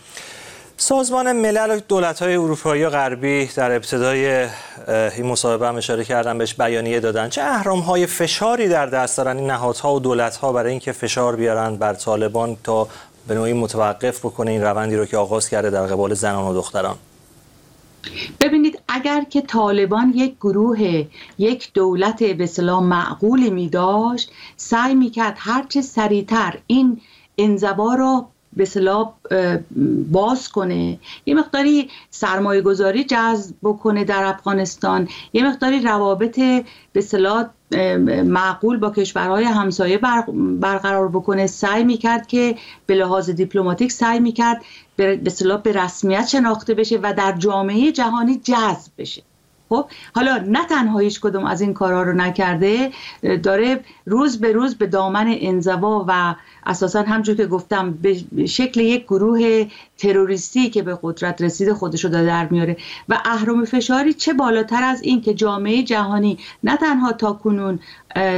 سازمان 0.77 1.33
ملل 1.33 1.77
و 1.77 1.81
دولت‌های 1.89 2.37
اروپایی 2.37 2.85
و 2.85 2.91
غربی 2.91 3.47
در 3.57 3.73
ابتدای 3.73 4.47
این 4.89 5.27
مصاحبه 5.27 5.69
هم 5.69 5.77
اشاره 5.77 6.05
کردن 6.05 6.39
بهش 6.39 6.55
بیانیه 6.55 7.01
دادن. 7.01 7.29
چه 7.29 7.43
های 7.87 8.07
فشاری 8.07 8.69
در 8.69 8.87
دست 8.87 9.17
دارن؟ 9.17 9.37
این 9.37 9.51
نهادها 9.51 9.95
و 9.95 10.01
دولت‌ها 10.01 10.53
برای 10.53 10.71
اینکه 10.71 10.93
فشار 10.93 11.37
بیارن 11.37 11.77
بر 11.77 11.95
طالبان 11.95 12.57
تا 12.65 12.89
به 13.29 13.35
نوعی 13.35 13.53
متوقف 13.53 14.19
بکنه 14.19 14.51
این 14.51 14.63
روندی 14.63 14.97
رو 14.97 15.07
که 15.07 15.17
آغاز 15.17 15.49
کرده 15.49 15.71
در 15.71 15.87
قبال 15.87 16.15
زنان 16.15 16.45
و 16.45 16.55
دختران. 16.55 16.97
ببینید 18.41 18.78
اگر 18.89 19.25
که 19.25 19.41
طالبان 19.41 20.13
یک 20.17 20.37
گروه 20.37 21.07
یک 21.39 21.73
دولت 21.73 22.23
به 22.23 22.47
سلام 22.47 22.87
معقولی 22.87 23.51
می 23.51 23.69
داشت 23.69 24.33
سعی 24.57 24.95
می 24.95 25.11
کرد 25.11 25.37
هرچه 25.39 25.83
سریعتر 25.83 26.59
این 26.67 27.01
انزوا 27.39 27.95
را 27.95 28.29
به 28.53 28.65
صلاح 28.65 29.13
باز 30.13 30.49
کنه. 30.49 30.99
یه 31.27 31.35
مقداری 31.35 31.91
سرمایه 32.11 32.61
گذاری 32.61 33.05
جذب 33.05 33.55
بکنه 33.63 34.05
در 34.05 34.25
افغانستان. 34.25 35.09
یه 35.33 35.49
مقداری 35.49 35.81
روابط 35.81 36.41
به 36.93 37.01
صلاح 37.01 37.47
معقول 38.25 38.77
با 38.77 38.91
کشورهای 38.91 39.45
همسایه 39.45 40.01
برقرار 40.61 41.09
بکنه. 41.09 41.47
سعی 41.47 41.85
می‌کرد 41.85 42.27
که 42.27 42.57
به 42.87 42.95
لحاظ 42.95 43.31
دیپلماتیک 43.31 43.93
سعی 43.93 44.21
می‌کرد 44.21 44.63
به 44.97 45.31
صلاح 45.31 45.63
به 45.63 45.73
رسمیت 45.73 46.27
شناخته 46.27 46.75
بشه 46.75 46.99
و 47.03 47.15
در 47.17 47.33
جامعه 47.33 47.93
جهانی 47.93 48.37
جذب 48.37 48.93
بشه. 48.99 49.23
خب 49.69 49.91
حالا 50.15 50.45
نه 50.47 50.67
تنها 50.67 50.99
هیچ 50.99 51.21
کدوم 51.21 51.45
از 51.45 51.61
این 51.61 51.75
کارها 51.75 52.03
رو 52.03 52.13
نکرده 52.13 52.91
داره 53.43 53.81
روز 54.07 54.41
به 54.41 54.53
روز 54.53 54.75
به 54.75 54.87
دامن 54.87 55.37
انزوا 55.41 56.05
و 56.09 56.35
اساسا 56.67 57.03
همجور 57.03 57.37
که 57.37 57.47
گفتم 57.47 57.99
به 58.03 58.47
شکل 58.47 58.81
یک 58.81 59.05
گروه 59.05 59.67
تروریستی 59.99 60.71
که 60.71 60.83
به 60.83 60.99
قدرت 61.03 61.43
رسید 61.43 61.73
خودش 61.73 62.05
رو 62.05 62.11
در 62.11 62.49
میاره. 62.49 62.77
و 63.09 63.19
اهرام 63.25 63.65
فشاری 63.65 64.13
چه 64.15 64.33
بالاتر 64.33 64.83
از 64.83 65.03
این 65.03 65.21
که 65.21 65.35
جامعه 65.35 65.83
جهانی 65.83 66.39
نه 66.63 66.77
تنها 66.77 67.13
تا 67.13 67.33
کنون 67.33 67.79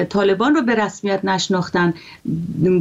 طالبان 0.08 0.54
رو 0.54 0.62
به 0.62 0.74
رسمیت 0.74 1.24
نشناختن 1.24 1.94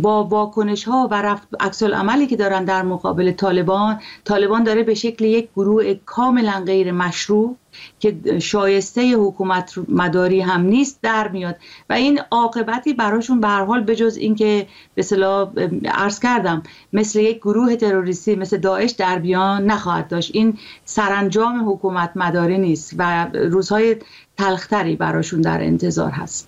با 0.01 0.23
واکنش 0.23 0.83
ها 0.83 1.07
و 1.11 1.21
رفت 1.21 1.47
عکس 1.59 1.83
عملی 1.83 2.27
که 2.27 2.35
دارن 2.35 2.65
در 2.65 2.81
مقابل 2.81 3.31
طالبان 3.31 3.99
طالبان 4.23 4.63
داره 4.63 4.83
به 4.83 4.93
شکل 4.93 5.25
یک 5.25 5.49
گروه 5.55 5.93
کاملا 6.05 6.63
غیر 6.65 6.91
مشروع 6.91 7.55
که 7.99 8.39
شایسته 8.39 9.15
حکومت 9.15 9.73
مداری 9.89 10.41
هم 10.41 10.61
نیست 10.61 10.99
در 11.01 11.27
میاد. 11.27 11.55
و 11.89 11.93
این 11.93 12.21
عاقبتی 12.31 12.93
براشون 12.93 13.41
به 13.41 13.47
حال 13.47 13.83
بجز 13.83 14.17
اینکه 14.17 14.67
به 14.95 14.99
اصطلاح 14.99 15.49
عرض 15.85 16.19
کردم 16.19 16.63
مثل 16.93 17.19
یک 17.19 17.37
گروه 17.37 17.75
تروریستی 17.75 18.35
مثل 18.35 18.57
داعش 18.69 18.91
در 18.91 19.19
بیان 19.19 19.65
نخواهد 19.65 20.07
داشت. 20.07 20.31
این 20.33 20.57
سرانجام 20.85 21.69
حکومت 21.69 22.11
مداری 22.15 22.57
نیست 22.57 22.93
و 22.97 23.27
روزهای 23.33 23.95
تلختری 24.37 24.95
براشون 24.95 25.41
در 25.41 25.61
انتظار 25.61 26.11
هست. 26.11 26.47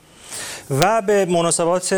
و 0.69 1.01
به 1.01 1.25
مناسبات 1.25 1.95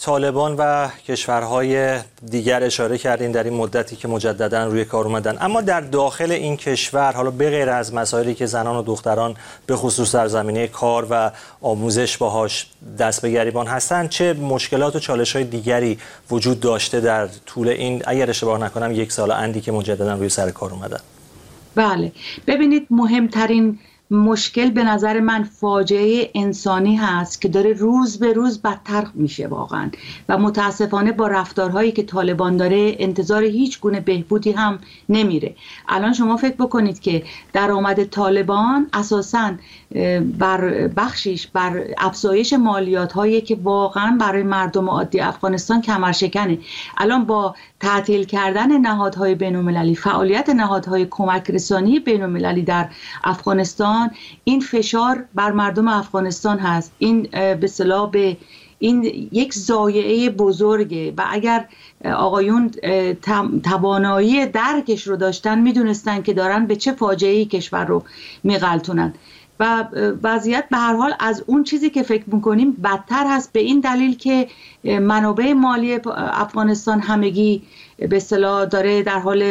طالبان 0.00 0.56
و 0.58 0.88
کشورهای 1.08 1.98
دیگر 2.30 2.62
اشاره 2.62 2.98
کردین 2.98 3.32
در 3.32 3.44
این 3.44 3.54
مدتی 3.54 3.96
که 3.96 4.08
مجددا 4.08 4.66
روی 4.66 4.84
کار 4.84 5.04
اومدن. 5.04 5.38
اما 5.40 5.60
در 5.60 5.80
داخل 5.80 6.32
این 6.32 6.56
کشور 6.56 7.12
حالا 7.12 7.30
به 7.30 7.50
غیر 7.50 7.70
از 7.70 7.94
مسائلی 7.94 8.34
که 8.34 8.46
زنان 8.46 8.76
و 8.76 8.82
دختران 8.82 9.36
به 9.66 9.76
خصوص 9.76 10.14
در 10.14 10.28
زمینه 10.28 10.66
کار 10.66 11.06
و 11.10 11.30
آموزش 11.62 12.16
باهاش 12.16 12.66
دست 12.98 13.22
به 13.22 13.30
گریبان 13.30 13.66
هستند 13.66 14.08
چه 14.08 14.32
مشکلات 14.32 14.96
و 14.96 14.98
چالش 14.98 15.36
های 15.36 15.44
دیگری 15.44 15.98
وجود 16.30 16.60
داشته 16.60 17.00
در 17.00 17.28
طول 17.46 17.68
این 17.68 18.02
اگر 18.06 18.30
اشتباه 18.30 18.60
نکنم 18.60 18.92
یک 18.92 19.12
سال 19.12 19.30
اندی 19.30 19.60
که 19.60 19.72
مجددا 19.72 20.14
روی 20.14 20.28
سر 20.28 20.50
کار 20.50 20.70
اومدن؟ 20.70 21.00
بله. 21.74 22.12
ببینید 22.46 22.86
مهمترین 22.90 23.78
مشکل 24.14 24.70
به 24.70 24.84
نظر 24.84 25.20
من 25.20 25.42
فاجعه 25.42 26.30
انسانی 26.34 26.96
هست 26.96 27.40
که 27.40 27.48
داره 27.48 27.72
روز 27.72 28.18
به 28.18 28.32
روز 28.32 28.62
بدتر 28.62 29.06
میشه 29.14 29.46
واقعا. 29.46 29.90
و 30.28 30.38
متاسفانه 30.38 31.12
با 31.12 31.26
رفتارهایی 31.26 31.92
که 31.92 32.02
طالبان 32.02 32.56
داره 32.56 32.96
انتظار 32.98 33.44
هیچ 33.44 33.80
گونه 33.80 34.00
بهبودی 34.00 34.52
هم 34.52 34.78
نمیره. 35.08 35.54
الان 35.88 36.12
شما 36.12 36.36
فکر 36.36 36.54
بکنید 36.54 37.00
که 37.00 37.22
درآمد 37.52 38.04
طالبان 38.04 38.86
اساسا 38.92 39.52
بر 40.38 40.88
بخشیش 40.88 41.46
بر 41.46 41.84
افزایش 41.98 42.52
مالیات 42.52 43.12
هایی 43.12 43.40
که 43.40 43.58
واقعا 43.62 44.16
برای 44.20 44.42
مردم 44.42 44.90
عادی 44.90 45.20
افغانستان 45.20 45.82
کمرشکنه. 45.82 46.58
الان 46.98 47.24
با 47.24 47.54
تعطیل 47.80 48.24
کردن 48.24 48.80
نهادهای 48.80 49.34
بین 49.34 49.94
فعالیت 49.94 50.48
نهادهای 50.48 51.06
کمک 51.10 51.50
رسانی 51.50 52.00
بین 52.00 52.62
در 52.64 52.88
افغانستان 53.24 54.10
این 54.44 54.60
فشار 54.60 55.24
بر 55.34 55.52
مردم 55.52 55.88
افغانستان 55.88 56.58
هست. 56.58 56.92
این 56.98 57.28
به 57.60 57.66
صلاح 57.66 58.10
به 58.10 58.36
این 58.78 59.28
یک 59.32 59.54
زایعه 59.54 60.30
بزرگه 60.30 61.14
و 61.16 61.24
اگر 61.30 61.68
آقایون 62.04 62.70
توانایی 63.64 64.46
درکش 64.46 65.06
رو 65.06 65.16
داشتن 65.16 65.58
می‌دونستن 65.58 66.22
که 66.22 66.34
دارن 66.34 66.66
به 66.66 66.76
چه 66.76 66.92
فاجعه 66.92 67.44
کشور 67.44 67.84
رو 67.84 68.02
میغلطونن 68.42 69.14
و 69.60 69.84
وضعیت 70.22 70.64
به 70.70 70.76
هر 70.76 70.96
حال 70.96 71.14
از 71.20 71.44
اون 71.46 71.64
چیزی 71.64 71.90
که 71.90 72.02
فکر 72.02 72.24
می‌کنیم 72.26 72.72
بدتر 72.72 73.26
هست 73.28 73.52
به 73.52 73.60
این 73.60 73.80
دلیل 73.80 74.16
که 74.16 74.48
منابع 74.84 75.52
مالی 75.52 75.98
افغانستان 76.16 77.00
همگی 77.00 77.62
به 77.98 78.16
اصطلاح 78.16 78.64
داره 78.64 79.02
در 79.02 79.18
حال 79.18 79.42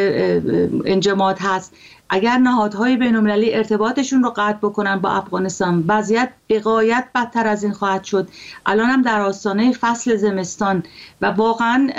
انجماد 0.85 1.37
هست. 1.39 1.73
اگر 2.13 2.37
نهادهای 2.37 2.97
بینالمللی 2.97 3.53
ارتباطشون 3.53 4.23
رو 4.23 4.29
قطع 4.29 4.57
بکنن 4.57 4.99
با 4.99 5.09
افغانستان 5.09 5.83
وضعیت 5.87 6.29
بقایت 6.49 7.07
بدتر 7.15 7.47
از 7.47 7.63
این 7.63 7.73
خواهد 7.73 8.03
شد. 8.03 8.27
الان 8.65 8.89
هم 8.89 9.01
در 9.01 9.21
آستانه 9.21 9.71
فصل 9.71 10.15
زمستان 10.15 10.83
و 11.21 11.25
واقعا 11.25 11.89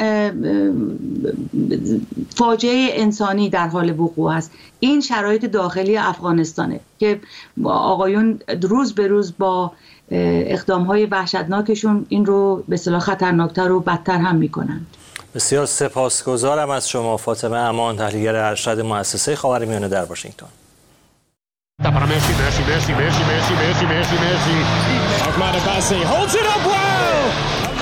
فاجعه 2.36 2.90
انسانی 2.92 3.50
در 3.50 3.68
حال 3.68 4.00
وقوع 4.00 4.32
است. 4.32 4.52
این 4.80 5.00
شرایط 5.00 5.44
داخلی 5.44 5.96
افغانستانه 5.96 6.80
که 6.98 7.20
آقایون 7.64 8.38
روز 8.62 8.94
به 8.94 9.06
روز 9.06 9.34
با 9.38 9.72
اقدام 10.10 10.82
های 10.82 11.06
وحشتناکشون 11.06 12.06
این 12.08 12.26
رو 12.26 12.64
به 12.68 12.76
صلاح 12.76 13.00
خطرناکتر 13.00 13.72
و 13.72 13.80
بدتر 13.80 14.18
هم 14.18 14.36
می‌کنند. 14.36 14.86
بسیار 15.34 15.66
سپاسگزارم 15.66 16.70
از 16.70 16.88
شما 16.88 17.16
فاطمه 17.16 17.56
امان 17.56 17.96
تحلیلگر 17.96 18.34
ارشد 18.36 18.80
مؤسسه 18.80 19.36
خاورمیانه 19.36 19.88
در 19.88 20.04
واشنگتن. 20.04 20.46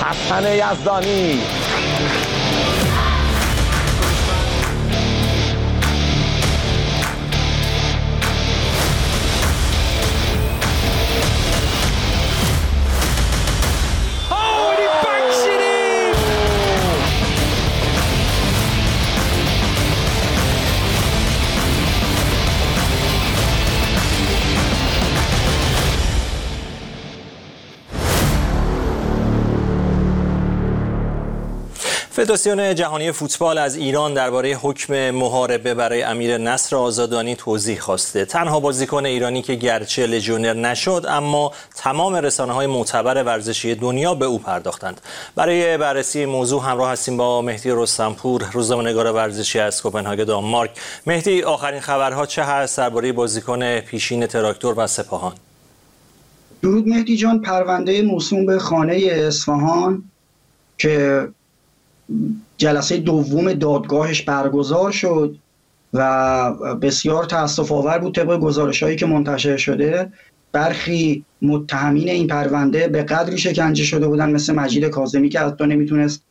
حسن 0.03 0.43
یزدانی. 0.53 1.41
فدراسیون 32.23 32.75
جهانی 32.75 33.11
فوتبال 33.11 33.57
از 33.57 33.75
ایران 33.75 34.13
درباره 34.13 34.55
حکم 34.61 35.11
محاربه 35.11 35.73
برای 35.73 36.03
امیر 36.03 36.37
نصر 36.37 36.75
آزادانی 36.75 37.35
توضیح 37.35 37.79
خواسته. 37.79 38.25
تنها 38.25 38.59
بازیکن 38.59 39.05
ایرانی 39.05 39.41
که 39.41 39.55
گرچه 39.55 40.05
لژیونر 40.07 40.53
نشد 40.53 41.05
اما 41.09 41.51
تمام 41.75 42.15
رسانه 42.15 42.53
های 42.53 42.67
معتبر 42.67 43.23
ورزشی 43.23 43.75
دنیا 43.75 44.13
به 44.13 44.25
او 44.25 44.39
پرداختند. 44.39 45.01
برای 45.35 45.77
بررسی 45.77 46.25
موضوع 46.25 46.63
همراه 46.63 46.91
هستیم 46.91 47.17
با 47.17 47.41
مهدی 47.41 47.69
رستمپور 47.71 48.45
روزنامه‌نگار 48.53 49.11
ورزشی 49.11 49.59
از 49.59 49.81
کوپنهاگ 49.81 50.23
دانمارک. 50.23 50.71
مهدی 51.07 51.43
آخرین 51.43 51.79
خبرها 51.79 52.25
چه 52.25 52.43
هست 52.43 52.77
درباره 52.77 53.11
بازیکن 53.11 53.79
پیشین 53.79 54.27
تراکتور 54.27 54.73
و 54.77 54.87
سپاهان؟ 54.87 55.33
درود 56.61 56.87
مهدی 56.87 57.17
جان 57.17 57.41
پرونده 57.41 58.01
موسوم 58.01 58.45
به 58.45 58.59
خانه 58.59 58.93
اصفهان 59.11 60.03
که 60.77 61.27
جلسه 62.57 62.97
دوم 62.97 63.53
دادگاهش 63.53 64.21
برگزار 64.21 64.91
شد 64.91 65.35
و 65.93 66.53
بسیار 66.81 67.23
تاسف 67.23 67.71
آور 67.71 67.97
بود 67.97 68.15
طبق 68.15 68.39
گزارش 68.39 68.83
هایی 68.83 68.95
که 68.95 69.05
منتشر 69.05 69.57
شده. 69.57 70.11
برخی 70.51 71.25
متهمین 71.41 72.09
این 72.09 72.27
پرونده 72.27 72.87
به 72.87 73.03
قدری 73.03 73.37
شکنجه 73.37 73.83
شده 73.83 74.07
بودن 74.07 74.31
مثل 74.31 74.53
مجید 74.53 74.85
کاظمی 74.85 75.29
که 75.29 75.39
حتی 75.39 75.65
نمی‌تونست 75.65 76.23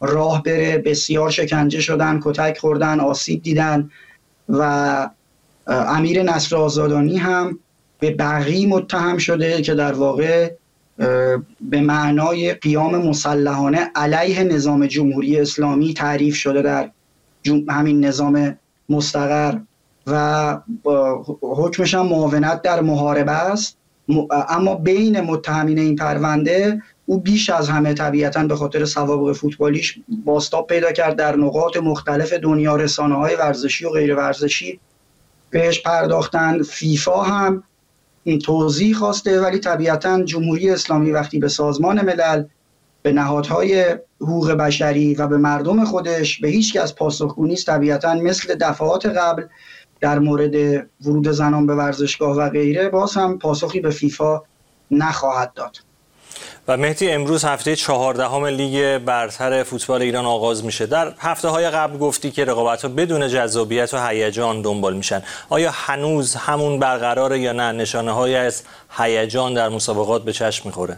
راه 0.00 0.42
بره. 0.42 0.78
بسیار 0.78 1.30
شکنجه 1.30 1.80
شدن 1.80 2.20
کتک 2.22 2.58
خوردن 2.58 3.00
آسیب 3.00 3.42
دیدن 3.42 3.90
و 4.48 5.10
امیر 5.66 6.22
نصر 6.22 6.56
آزادانی 6.56 7.16
هم 7.16 7.58
به 7.98 8.10
بقی 8.10 8.66
متهم 8.66 9.18
شده 9.18 9.62
که 9.62 9.74
در 9.74 9.92
واقع 9.92 10.52
به 11.60 11.80
معنای 11.80 12.54
قیام 12.54 12.96
مسلحانه 12.96 13.90
علیه 13.94 14.44
نظام 14.44 14.86
جمهوری 14.86 15.40
اسلامی 15.40 15.94
تعریف 15.94 16.34
شده 16.34 16.62
در 16.62 16.90
همین 17.68 18.04
نظام 18.04 18.58
مستقر 18.88 19.58
و 20.06 20.58
حکمش 21.42 21.94
هم 21.94 22.06
معاونت 22.06 22.62
در 22.62 22.80
محاربه 22.80 23.32
است. 23.32 23.76
اما 24.48 24.74
بین 24.74 25.20
متهمین 25.20 25.78
این 25.78 25.96
پرونده 25.96 26.82
او 27.06 27.20
بیش 27.20 27.50
از 27.50 27.68
همه 27.68 27.94
طبیعتا 27.94 28.44
به 28.44 28.56
خاطر 28.56 28.84
سوابق 28.84 29.32
فوتبالیش 29.32 29.98
باستاب 30.24 30.66
پیدا 30.66 30.92
کرد 30.92 31.16
در 31.16 31.36
نقاط 31.36 31.76
مختلف 31.76 32.32
دنیا 32.32 32.76
رسانه 32.76 33.14
های 33.14 33.36
ورزشی 33.36 33.84
و 33.84 33.90
غیر 33.90 34.16
ورزشی 34.16 34.80
بهش 35.50 35.82
پرداختن 35.82 36.62
فیفا 36.62 37.22
هم 37.22 37.62
این 38.24 38.38
توضیح 38.38 38.94
خواسته 38.94 39.40
ولی 39.40 39.58
طبیعتا 39.58 40.22
جمهوری 40.22 40.70
اسلامی 40.70 41.10
وقتی 41.10 41.38
به 41.38 41.48
سازمان 41.48 42.04
ملل 42.04 42.44
به 43.02 43.12
نهادهای 43.12 43.98
حقوق 44.20 44.50
بشری 44.50 45.14
و 45.14 45.26
به 45.26 45.36
مردم 45.36 45.84
خودش 45.84 46.40
به 46.40 46.48
هیچ 46.48 46.76
کس 46.76 46.94
پاسخگو 46.94 47.46
نیست 47.46 47.66
طبیعتا 47.66 48.14
مثل 48.14 48.54
دفعات 48.54 49.06
قبل 49.06 49.44
در 50.00 50.18
مورد 50.18 50.54
ورود 51.00 51.30
زنان 51.30 51.66
به 51.66 51.74
ورزشگاه 51.74 52.36
و 52.36 52.50
غیره 52.50 52.88
باز 52.88 53.14
هم 53.14 53.38
پاسخی 53.38 53.80
به 53.80 53.90
فیفا 53.90 54.42
نخواهد 54.90 55.52
داد. 55.54 55.76
و 56.70 56.76
مهدی 56.76 57.10
امروز 57.10 57.44
هفته 57.44 57.76
چهاردهم 57.76 58.46
لیگ 58.46 58.98
برتر 58.98 59.62
فوتبال 59.62 60.02
ایران 60.02 60.26
آغاز 60.26 60.64
میشه. 60.64 60.86
در 60.86 61.14
هفته 61.18 61.48
های 61.48 61.70
قبل 61.70 61.98
گفتی 61.98 62.30
که 62.30 62.44
رقابت 62.44 62.82
ها 62.82 62.88
بدون 62.88 63.28
جذابیت 63.28 63.94
و 63.94 64.06
هیجان 64.06 64.62
دنبال 64.62 64.96
میشن. 64.96 65.22
آیا 65.48 65.70
هنوز 65.74 66.34
همون 66.34 66.78
برقراره 66.78 67.40
یا 67.40 67.52
نه؟ 67.52 67.72
نشانه 67.72 68.12
های 68.12 68.36
از 68.36 68.62
هیجان 68.90 69.54
در 69.54 69.68
مسابقات 69.68 70.24
به 70.24 70.32
چشم 70.32 70.62
می‌خوره. 70.68 70.96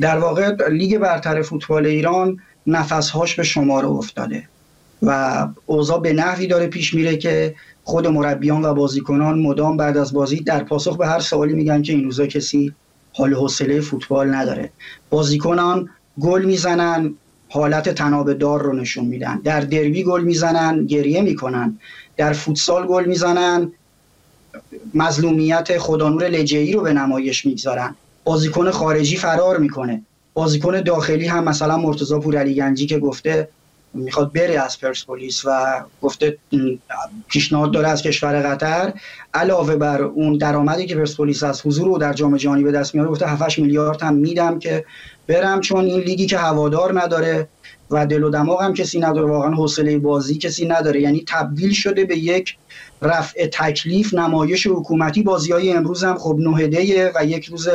در 0.00 0.18
واقع 0.18 0.68
لیگ 0.68 0.98
برتر 0.98 1.42
فوتبال 1.42 1.86
ایران 1.86 2.38
نفسهاش 2.66 3.34
به 3.34 3.42
شماره 3.42 3.88
افتاده 3.88 4.48
و 5.02 5.48
اوضاع 5.66 6.00
به 6.00 6.12
نحوی 6.12 6.46
داره 6.46 6.66
پیش 6.66 6.94
میره 6.94 7.16
که 7.16 7.54
خود 7.84 8.06
مربیان 8.06 8.64
و 8.64 8.74
بازیکنان 8.74 9.38
مدام 9.38 9.76
بعد 9.76 9.96
از 9.96 10.12
بازی 10.12 10.40
در 10.40 10.64
پاسخ 10.64 10.96
به 10.96 11.06
هر 11.06 11.20
سوالی 11.20 11.52
میگن 11.52 11.82
که 11.82 11.92
این 11.92 12.04
روزا 12.04 12.26
کسی 12.26 12.74
حال 13.16 13.34
حوصله 13.34 13.80
فوتبال 13.80 14.34
نداره. 14.34 14.70
بازیکنان 15.10 15.88
گل 16.20 16.44
می‌زنن 16.44 17.14
حالت 17.48 17.88
تناب 17.88 18.32
دار 18.32 18.62
رو 18.62 18.72
نشون 18.72 19.04
میدن. 19.04 19.40
در 19.44 19.60
دربی 19.60 20.02
گل 20.04 20.22
می‌زنن 20.22 20.86
گریه 20.86 21.20
می‌کنن. 21.20 21.78
در 22.16 22.32
فوتسال 22.32 22.86
گل 22.86 23.04
می‌زنن 23.04 23.72
مظلومیت 24.94 25.78
خدانور 25.78 26.28
لجهی 26.28 26.72
رو 26.72 26.80
به 26.80 26.92
نمایش 26.92 27.46
می‌گذارن. 27.46 27.94
بازیکن 28.24 28.70
خارجی 28.70 29.16
فرار 29.16 29.58
می‌کنه. 29.58 30.02
بازیکن 30.34 30.80
داخلی 30.80 31.26
هم 31.26 31.44
مثلا 31.44 31.76
مرتضی 31.76 32.18
پورعلی 32.18 32.54
گنجی 32.54 32.86
که 32.86 32.98
گفته 32.98 33.48
می‌خواد 33.94 34.32
بره 34.32 34.60
از 34.60 34.80
پرسپولیس 34.80 35.42
و 35.44 35.80
گفته 36.02 36.38
پیشنهاد 37.28 37.72
داره 37.72 37.88
از 37.88 38.02
کشور 38.02 38.42
قطر. 38.42 38.92
علاوه 39.36 39.76
بر 39.76 40.02
اون 40.02 40.38
درآمدی 40.38 40.86
که 40.86 40.94
پرسپولیس 40.94 41.42
از 41.42 41.66
حضور 41.66 41.86
رو 41.86 41.98
در 41.98 42.12
جام 42.12 42.36
جهانی 42.36 42.64
به 42.64 42.72
دست 42.72 42.94
میاره 42.94 43.10
گفته 43.10 43.26
7 43.26 43.58
میلیارد 43.58 44.02
هم 44.02 44.14
میدم 44.14 44.58
که 44.58 44.84
برم 45.26 45.60
چون 45.60 45.84
این 45.84 46.00
لیگی 46.00 46.26
که 46.26 46.38
هوادار 46.38 47.00
نداره 47.00 47.48
و 47.90 48.06
دل 48.06 48.24
و 48.24 48.30
دماغ 48.30 48.62
هم 48.62 48.74
کسی 48.74 49.00
نداره 49.00 49.26
واقعا 49.26 49.50
حوصله 49.50 49.98
بازی 49.98 50.38
کسی 50.38 50.66
نداره. 50.66 51.00
یعنی 51.00 51.24
تبدیل 51.28 51.72
شده 51.72 52.04
به 52.04 52.18
یک 52.18 52.56
رفع 53.02 53.46
تکلیف 53.46 54.14
نمایش 54.14 54.66
حکومتی. 54.66 55.22
بازی 55.22 55.52
های 55.52 55.72
امروز 55.72 56.04
هم 56.04 56.18
خب 56.18 56.36
نهده 56.38 57.12
و 57.14 57.24
یک 57.24 57.44
روز 57.44 57.68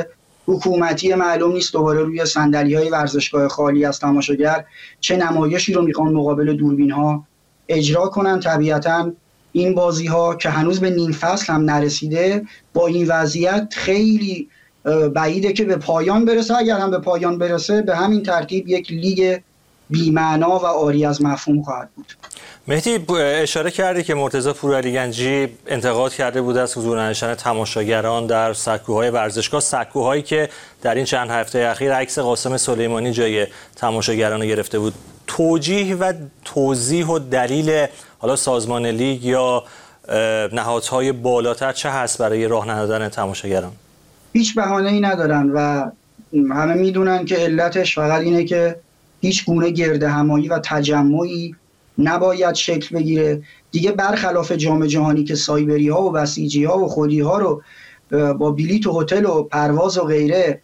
حکومتی 0.47 1.13
معلوم 1.13 1.51
نیست 1.51 1.73
دوباره 1.73 1.99
روی 1.99 2.25
صندلی 2.25 2.75
های 2.75 2.89
ورزشگاه 2.89 3.47
خالی 3.47 3.85
از 3.85 3.99
تماشاگر 3.99 4.65
چه 4.99 5.17
نمایشی 5.17 5.73
رو 5.73 5.81
می‌خوان 5.81 6.13
مقابل 6.13 6.53
دوربین 6.53 6.91
ها 6.91 7.23
اجرا 7.69 8.07
کنن. 8.07 8.39
طبیعتا 8.39 9.11
این 9.51 9.75
بازی 9.75 10.07
ها 10.07 10.35
که 10.35 10.49
هنوز 10.49 10.79
به 10.79 10.89
نیم 10.89 11.11
فصل 11.11 11.53
هم 11.53 11.61
نرسیده 11.61 12.45
با 12.73 12.87
این 12.87 13.07
وضعیت 13.07 13.73
خیلی 13.77 14.49
بعیده 15.13 15.53
که 15.53 15.65
به 15.65 15.75
پایان 15.75 16.25
برسه. 16.25 16.57
اگر 16.57 16.77
هم 16.77 16.91
به 16.91 16.99
پایان 16.99 17.37
برسه 17.37 17.81
به 17.81 17.95
همین 17.95 18.23
ترتیب 18.23 18.67
یک 18.67 18.91
لیگ 18.91 19.39
بیمعنا 19.89 20.49
و 20.49 20.65
آری 20.65 21.05
از 21.05 21.21
مفهوم 21.21 21.63
خواهد 21.63 21.89
بود. 21.95 22.13
مهدی 22.67 22.99
اشاره 23.17 23.71
کردی 23.71 24.03
که 24.03 24.13
مرتضی 24.13 24.51
پورعلیگنجی 24.51 25.47
انتقاد 25.67 26.13
کرده 26.13 26.41
بود 26.41 26.57
از 26.57 26.77
حضور 26.77 27.09
نشان 27.09 27.35
تماشاگران 27.35 28.27
در 28.27 28.53
سکوهای 28.53 29.09
ورزشگاه 29.09 29.61
سکوهایی 29.61 30.21
که 30.21 30.49
در 30.81 30.95
این 30.95 31.05
چند 31.05 31.29
هفته 31.29 31.59
اخیر 31.59 31.93
عکس 31.93 32.19
قاسم 32.19 32.57
سلیمانی 32.57 33.11
جای 33.11 33.47
تماشاگران 33.75 34.47
گرفته 34.47 34.79
بود. 34.79 34.93
توجیه 35.37 35.95
و 35.95 36.13
توضیح 36.45 37.07
و 37.07 37.19
دلیل 37.19 37.87
حالا 38.19 38.35
سازمان 38.35 38.85
لیگ 38.85 39.25
یا 39.25 39.63
نهادهای 40.53 41.11
بالاتر 41.11 41.71
چه 41.71 41.89
هست 41.89 42.17
برای 42.17 42.47
راه 42.47 42.69
ندادن 42.69 43.09
تماشاگران؟ 43.09 43.71
هیچ 44.33 44.55
بهانه 44.55 44.89
ای 44.89 45.01
ندارن 45.01 45.49
و 45.49 45.89
همه 46.33 46.73
می‌دونن 46.73 47.25
که 47.25 47.35
علتش 47.35 47.95
فقط 47.95 48.21
اینه 48.21 48.43
که 48.43 48.75
هیچ 49.21 49.45
گونه 49.45 49.69
گرد 49.69 50.03
همایی 50.03 50.47
و 50.47 50.59
تجمعی 50.63 51.55
نباید 51.97 52.55
شکل 52.55 52.97
بگیره. 52.97 53.41
دیگه 53.71 53.91
برخلاف 53.91 54.51
جام 54.51 54.85
جهانی 54.85 55.23
که 55.23 55.35
سایبری 55.35 55.89
ها 55.89 56.01
و 56.01 56.11
بسیجی 56.11 56.63
ها 56.63 56.79
و 56.79 56.87
خودی 56.87 57.19
ها 57.19 57.37
رو 57.37 57.61
با 58.11 58.51
بلیت 58.51 58.87
و 58.87 59.01
هتل 59.01 59.25
و 59.25 59.43
پرواز 59.43 59.97
و 59.97 60.03
غیره 60.03 60.61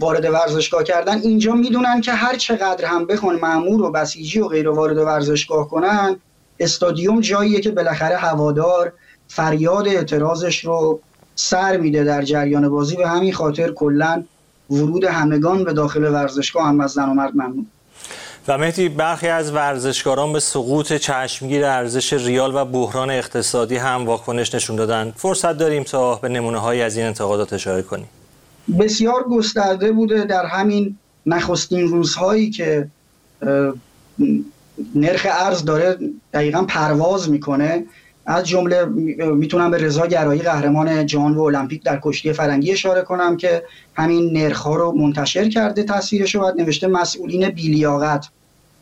وارد 0.00 0.24
ورزشگاه 0.24 0.84
کردن. 0.84 1.18
اینجا 1.18 1.52
می‌دونن 1.52 2.00
که 2.00 2.12
هر 2.12 2.36
چقدر 2.36 2.84
هم 2.84 3.06
بخون 3.06 3.34
معمور 3.34 3.82
و 3.82 3.92
بسیجی 3.92 4.40
و 4.40 4.48
غیره 4.48 4.70
وارد 4.70 4.96
ورزشگاه 4.96 5.68
کنن 5.68 6.16
استادیوم 6.60 7.20
جاییه 7.20 7.60
که 7.60 7.70
بالاخره 7.70 8.16
هوادار 8.16 8.92
فریاد 9.28 9.88
اعتراضش 9.88 10.64
رو 10.64 11.00
سر 11.34 11.76
میده 11.76 12.04
در 12.04 12.22
جریان 12.22 12.68
بازی. 12.68 12.96
به 12.96 13.08
همین 13.08 13.32
خاطر 13.32 13.72
کلا 13.72 14.24
ورود 14.70 15.04
همگان 15.04 15.64
به 15.64 15.72
داخل 15.72 16.04
ورزشگاه 16.04 16.66
هم 16.66 16.80
از 16.80 16.90
زن 16.90 17.08
و 17.08 17.14
مرد 17.14 17.32
ممنون. 17.34 17.66
و 18.48 18.58
مهدی 18.58 18.88
برخی 18.88 19.28
از 19.28 19.52
ورزشکاران 19.52 20.32
به 20.32 20.40
سقوط 20.40 20.92
چشمگیر 20.92 21.64
ارزش 21.64 22.12
ریال 22.12 22.54
و 22.54 22.64
بحران 22.64 23.10
اقتصادی 23.10 23.76
هم 23.76 24.06
واکنش 24.06 24.54
نشون 24.54 24.76
دادن. 24.76 25.12
فرصت 25.16 25.58
داریم 25.58 25.82
تا 25.82 26.14
به 26.14 26.28
نمونه 26.28 26.58
های 26.58 26.82
از 26.82 26.96
این 26.96 27.06
انتقادات 27.06 27.52
اشاره 27.52 27.82
کنیم. 27.82 28.08
بسیار 28.78 29.24
گسترده 29.24 29.92
بوده 29.92 30.24
در 30.24 30.46
همین 30.46 30.96
نخستین 31.26 31.88
روزهایی 31.88 32.50
که 32.50 32.88
نرخ 34.94 35.26
ارز 35.30 35.64
داره 35.64 35.98
دقیقا 36.32 36.62
پرواز 36.62 37.30
می‌کنه. 37.30 37.84
از 38.26 38.46
جمله 38.46 38.84
می‌تونم 39.34 39.70
به 39.70 39.78
رضا 39.78 40.06
گرایی 40.06 40.42
قهرمان 40.42 41.06
جهان 41.06 41.34
و 41.34 41.42
المپیک 41.42 41.82
در 41.82 42.00
کشتی 42.02 42.32
فرنگی 42.32 42.72
اشاره 42.72 43.02
کنم 43.02 43.36
که 43.36 43.62
همین 43.94 44.38
نرخ 44.38 44.58
ها 44.58 44.76
رو 44.76 44.92
منتشر 44.92 45.48
کرده 45.48 45.82
تصویرش 45.82 46.34
رو 46.34 46.52
نوشته 46.58 46.86
مسئولین 46.86 47.48
بیلیاقت 47.48 48.28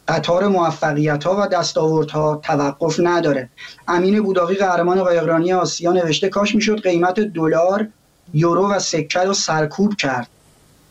قطار 0.08 0.48
موفقیت 0.48 1.24
ها 1.24 1.42
و 1.42 1.46
دستاوردها 1.46 2.40
توقف 2.44 3.00
نداره. 3.02 3.48
امین 3.88 4.22
بوداقی 4.22 4.54
قهرمان 4.54 5.02
قایقرانی 5.02 5.52
آسیا 5.52 5.92
نوشته 5.92 6.28
کاش 6.28 6.54
می‌شد 6.54 6.82
قیمت 6.82 7.20
دلار 7.20 7.88
یورو 8.32 8.70
و 8.70 8.78
سکه 8.78 9.20
رو 9.20 9.34
سرکوب 9.34 9.94
کرد. 9.94 10.28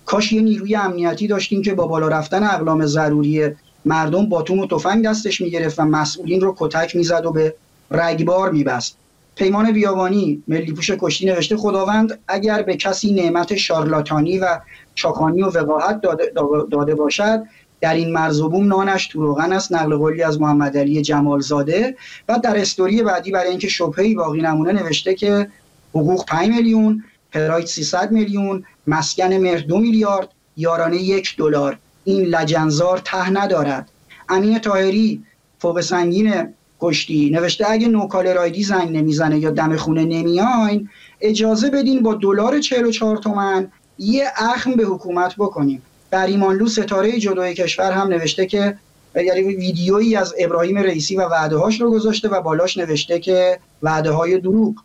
کاش 0.06 0.34
یه 0.34 0.42
نیروی 0.42 0.76
امنیتی 0.76 1.28
داشتیم 1.28 1.62
که 1.62 1.74
با 1.74 1.88
بالا 1.88 2.08
رفتن 2.08 2.44
اقلام 2.44 2.86
ضروری 2.86 3.50
مردم 3.86 4.30
باتوم 4.30 4.60
و 4.60 4.68
تفنگ 4.68 5.06
دستش 5.06 5.42
می‌گرفت 5.42 5.80
و 5.80 5.84
مسئولین 5.84 6.42
رو 6.42 6.56
کتک 6.58 6.96
می‌زد 6.96 7.26
و 7.26 7.32
به 7.32 7.56
رگبار 7.92 8.52
میبست. 8.52 8.98
پیمان 9.36 9.72
بیابانی 9.72 10.44
ملی 10.48 10.72
پوش 10.72 10.92
کشتی 10.92 11.26
نوشته 11.26 11.58
خداوند 11.58 12.20
اگر 12.28 12.62
به 12.62 12.78
کسی 12.78 13.12
نعمت 13.12 13.56
شارلاتانی 13.56 14.40
و 14.40 14.60
چاکانی 14.96 15.42
و 15.42 15.48
وقاحت 15.48 16.02
داده, 16.02 16.32
داده 16.72 16.96
باشد 16.96 17.44
در 17.82 17.94
این 17.94 18.12
مرزوبوم 18.12 18.68
نانش 18.68 19.08
تو 19.08 19.22
روغن 19.22 19.54
است. 19.54 19.72
نقل 19.72 19.96
قولی 19.96 20.24
از 20.24 20.42
محمد 20.42 20.78
علی 20.78 21.02
جمالزاده. 21.02 21.96
و 22.30 22.40
در 22.44 22.58
استوری 22.58 23.04
بعدی 23.04 23.32
برای 23.32 23.50
اینکه 23.50 23.68
شبهه‌ای 23.68 24.16
باقی 24.16 24.42
نمونه 24.42 24.72
نوشته 24.72 25.16
که 25.16 25.48
حقوق 25.90 26.26
5 26.26 26.50
میلیون 26.50 27.04
پراید 27.34 27.66
300 27.66 28.12
میلیون 28.12 28.64
مسکن 28.88 29.34
مهر 29.34 29.60
دو 29.60 29.78
میلیارد 29.78 30.30
یارانه 30.58 30.98
یک 30.98 31.36
دلار. 31.38 31.78
این 32.04 32.22
لجنزار 32.22 32.98
ته 32.98 33.30
ندارد. 33.30 33.90
امین 34.30 34.60
طاهری 34.60 35.24
فوق 35.60 35.82
سنگین 35.82 36.54
کشتی. 36.82 37.30
نوشته 37.30 37.70
اگه 37.70 37.88
نوکال 37.88 38.28
رایدی 38.28 38.64
زنگ 38.64 38.98
نمی‌زنه 38.98 39.40
یا 39.40 39.50
دم 39.50 39.76
خونه 39.76 40.06
نمیاین 40.06 40.90
اجازه 41.22 41.70
بدین 41.70 42.04
با 42.04 42.14
دلار 42.14 42.60
44 42.60 43.18
تومن 43.18 43.72
یه 43.98 44.28
اخم 44.38 44.72
به 44.72 44.84
حکومت 44.84 45.36
بکنیم. 45.38 45.82
بریمانلو 46.12 46.68
ستاره 46.68 47.20
جدای 47.20 47.54
کشور 47.54 47.92
هم 47.92 48.08
نوشته 48.08 48.46
که 48.46 48.78
یعنی 49.16 49.42
ویدیویی 49.42 50.16
از 50.16 50.34
ابراهیم 50.40 50.78
رئیسی 50.78 51.16
و 51.16 51.22
وعده 51.22 51.58
هاش 51.58 51.82
رو 51.82 51.92
گذاشته 51.92 52.30
و 52.30 52.42
بالاش 52.42 52.78
نوشته 52.78 53.20
که 53.20 53.60
وعده 53.84 54.12
های 54.12 54.40
دروغ. 54.40 54.76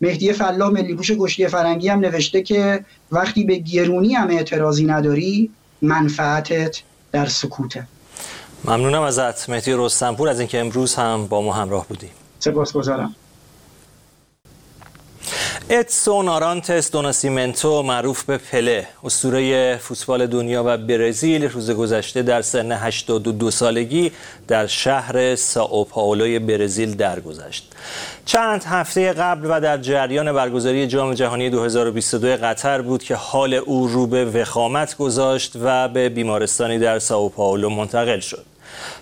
مهدی 0.00 0.32
فلاح 0.32 0.70
ملی 0.70 0.94
پوش 0.94 1.10
کشتی 1.18 1.48
فرنگی 1.48 1.88
هم 1.88 1.98
نوشته 2.00 2.42
که 2.42 2.84
وقتی 3.12 3.44
به 3.44 3.56
گرونی 3.56 4.14
هم 4.14 4.30
اعتراضی 4.30 4.84
نداری 4.84 5.50
منفعتت 5.82 6.82
در 7.12 7.26
سکوته. 7.26 7.86
ممنونم 8.64 9.02
ازت 9.02 9.50
مهدی 9.50 9.72
رستنپور 9.74 10.28
از 10.28 10.38
اینکه 10.38 10.60
امروز 10.60 10.94
هم 10.94 11.26
با 11.26 11.42
ما 11.42 11.52
همراه 11.52 11.86
بودی. 11.88 12.08
سپاسگزارم. 12.38 13.14
ادسون 15.70 16.28
آرانتس 16.28 16.90
دوناسیمنتو 16.90 17.82
معروف 17.82 18.24
به 18.24 18.38
پله. 18.38 18.86
اسطوره 19.04 19.76
فوتبال 19.76 20.26
دنیا 20.26 20.64
و 20.66 20.76
برزیل 20.76 21.44
روز 21.44 21.70
گذشته 21.70 22.22
در 22.22 22.42
سن 22.42 22.72
82 22.72 23.50
سالگی 23.50 24.12
در 24.48 24.66
شهر 24.66 25.34
سائو 25.34 25.84
پائولوی 25.84 26.38
برزیل 26.38 26.94
درگذشت. 26.94 27.72
چند 28.24 28.64
هفته 28.64 29.12
قبل 29.12 29.46
و 29.50 29.60
در 29.60 29.78
جریان 29.78 30.32
برگزاری 30.32 30.86
جام 30.86 31.14
جهانی 31.14 31.50
2022 31.50 32.28
قطر 32.28 32.82
بود 32.82 33.02
که 33.02 33.14
حال 33.14 33.54
او 33.54 33.88
رو 33.88 34.06
به 34.06 34.24
وخامت 34.24 34.96
گذاشت 34.96 35.52
و 35.62 35.88
به 35.88 36.08
بیمارستانی 36.08 36.78
در 36.78 36.98
سائو 36.98 37.28
پائولو 37.28 37.70
منتقل 37.70 38.20
شد. 38.20 38.55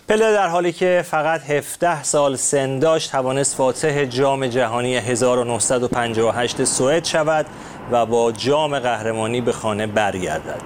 پله 0.08 0.32
در 0.32 0.48
حالی 0.48 0.72
که 0.72 1.04
فقط 1.06 1.50
17 1.50 2.02
سال 2.02 2.36
سن 2.36 2.78
داشت 2.78 3.12
توانست 3.12 3.56
فاتح 3.56 4.04
جام 4.04 4.46
جهانی 4.46 4.96
1958 4.96 6.64
سوئد 6.64 7.04
شود 7.04 7.46
و 7.92 8.06
با 8.06 8.32
جام 8.32 8.78
قهرمانی 8.78 9.40
به 9.40 9.52
خانه 9.52 9.86
برگردد. 9.86 10.60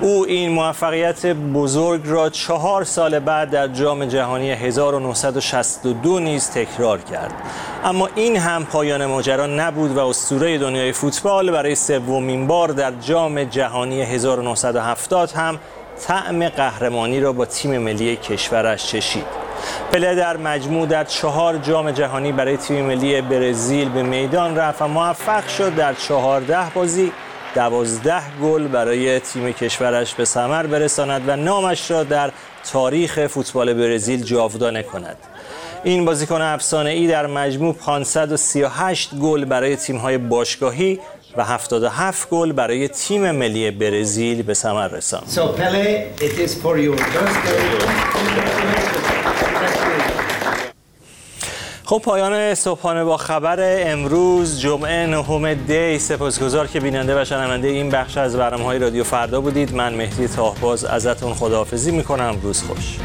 او 0.00 0.26
این 0.26 0.50
موفقیت 0.50 1.26
بزرگ 1.26 2.00
را 2.04 2.30
چهار 2.30 2.84
سال 2.84 3.18
بعد 3.18 3.50
در 3.50 3.68
جام 3.68 4.04
جهانی 4.04 4.50
1962 4.50 6.18
نیز 6.18 6.50
تکرار 6.50 6.98
کرد. 6.98 7.32
اما 7.84 8.08
این 8.14 8.36
هم 8.36 8.64
پایان 8.64 9.06
ماجرا 9.06 9.46
نبود 9.46 9.96
و 9.96 10.06
اسطوره 10.06 10.58
دنیای 10.58 10.92
فوتبال 10.92 11.50
برای 11.50 11.74
سومین 11.74 12.46
بار 12.46 12.68
در 12.68 12.92
جام 12.92 13.44
جهانی 13.44 14.02
1970 14.02 15.30
هم 15.30 15.58
طعم 16.00 16.48
قهرمانی 16.48 17.20
را 17.20 17.32
با 17.32 17.44
تیم 17.44 17.78
ملی 17.78 18.16
کشورش 18.16 18.86
چشید. 18.86 19.24
پله 19.92 20.14
در 20.14 20.36
مجموع 20.36 20.86
در 20.86 21.04
چهار 21.04 21.58
جام 21.58 21.90
جهانی 21.90 22.32
برای 22.32 22.56
تیم 22.56 22.84
ملی 22.84 23.20
برزیل 23.20 23.88
به 23.88 24.02
میدان 24.02 24.56
رفت 24.56 24.82
و 24.82 24.88
موفق 24.88 25.48
شد 25.48 25.74
در 25.74 25.94
چهارده 25.94 26.70
بازی 26.74 27.12
دوازده 27.54 28.22
گل 28.42 28.68
برای 28.68 29.20
تیم 29.20 29.52
کشورش 29.52 30.14
به 30.14 30.24
ثمر 30.24 30.66
برساند 30.66 31.22
و 31.26 31.36
نامش 31.36 31.90
را 31.90 32.04
در 32.04 32.30
تاریخ 32.72 33.26
فوتبال 33.26 33.74
برزیل 33.74 34.24
جاودانه 34.24 34.82
کند. 34.82 35.16
این 35.84 36.04
بازیکن 36.04 36.40
افسانه 36.40 36.90
ای 36.90 37.06
در 37.06 37.26
مجموع 37.26 37.74
538 37.74 39.14
گل 39.14 39.44
برای 39.44 39.76
تیم‌های 39.76 40.18
باشگاهی 40.18 41.00
و 41.36 41.44
77 41.44 42.28
گل 42.28 42.52
برای 42.52 42.88
تیم 42.88 43.30
ملی 43.30 43.70
برزیل 43.70 44.42
به 44.42 44.54
ثمر 44.54 44.88
رساند. 44.88 45.24
So 45.34 45.40
خب 51.84 51.98
پایان 51.98 52.54
صبحانه 52.54 53.04
با 53.04 53.16
خبر 53.16 53.58
امروز 53.60 54.60
جمعه 54.60 55.06
نهم 55.06 55.54
دی 55.54 55.98
سپاسگزار 55.98 56.66
که 56.66 56.80
بیننده 56.80 57.22
و 57.22 57.24
شنونده 57.24 57.68
این 57.68 57.90
بخش 57.90 58.16
از 58.16 58.36
برنامهای 58.36 58.78
رادیو 58.78 59.04
فردا 59.04 59.40
بودید. 59.40 59.74
من 59.74 59.94
مهدی 59.94 60.28
تاهباز 60.28 60.84
ازتون 60.84 61.34
خداحافظی 61.34 61.90
می‌کنم. 61.90 62.40
روز 62.42 62.62
خوش. 62.62 62.96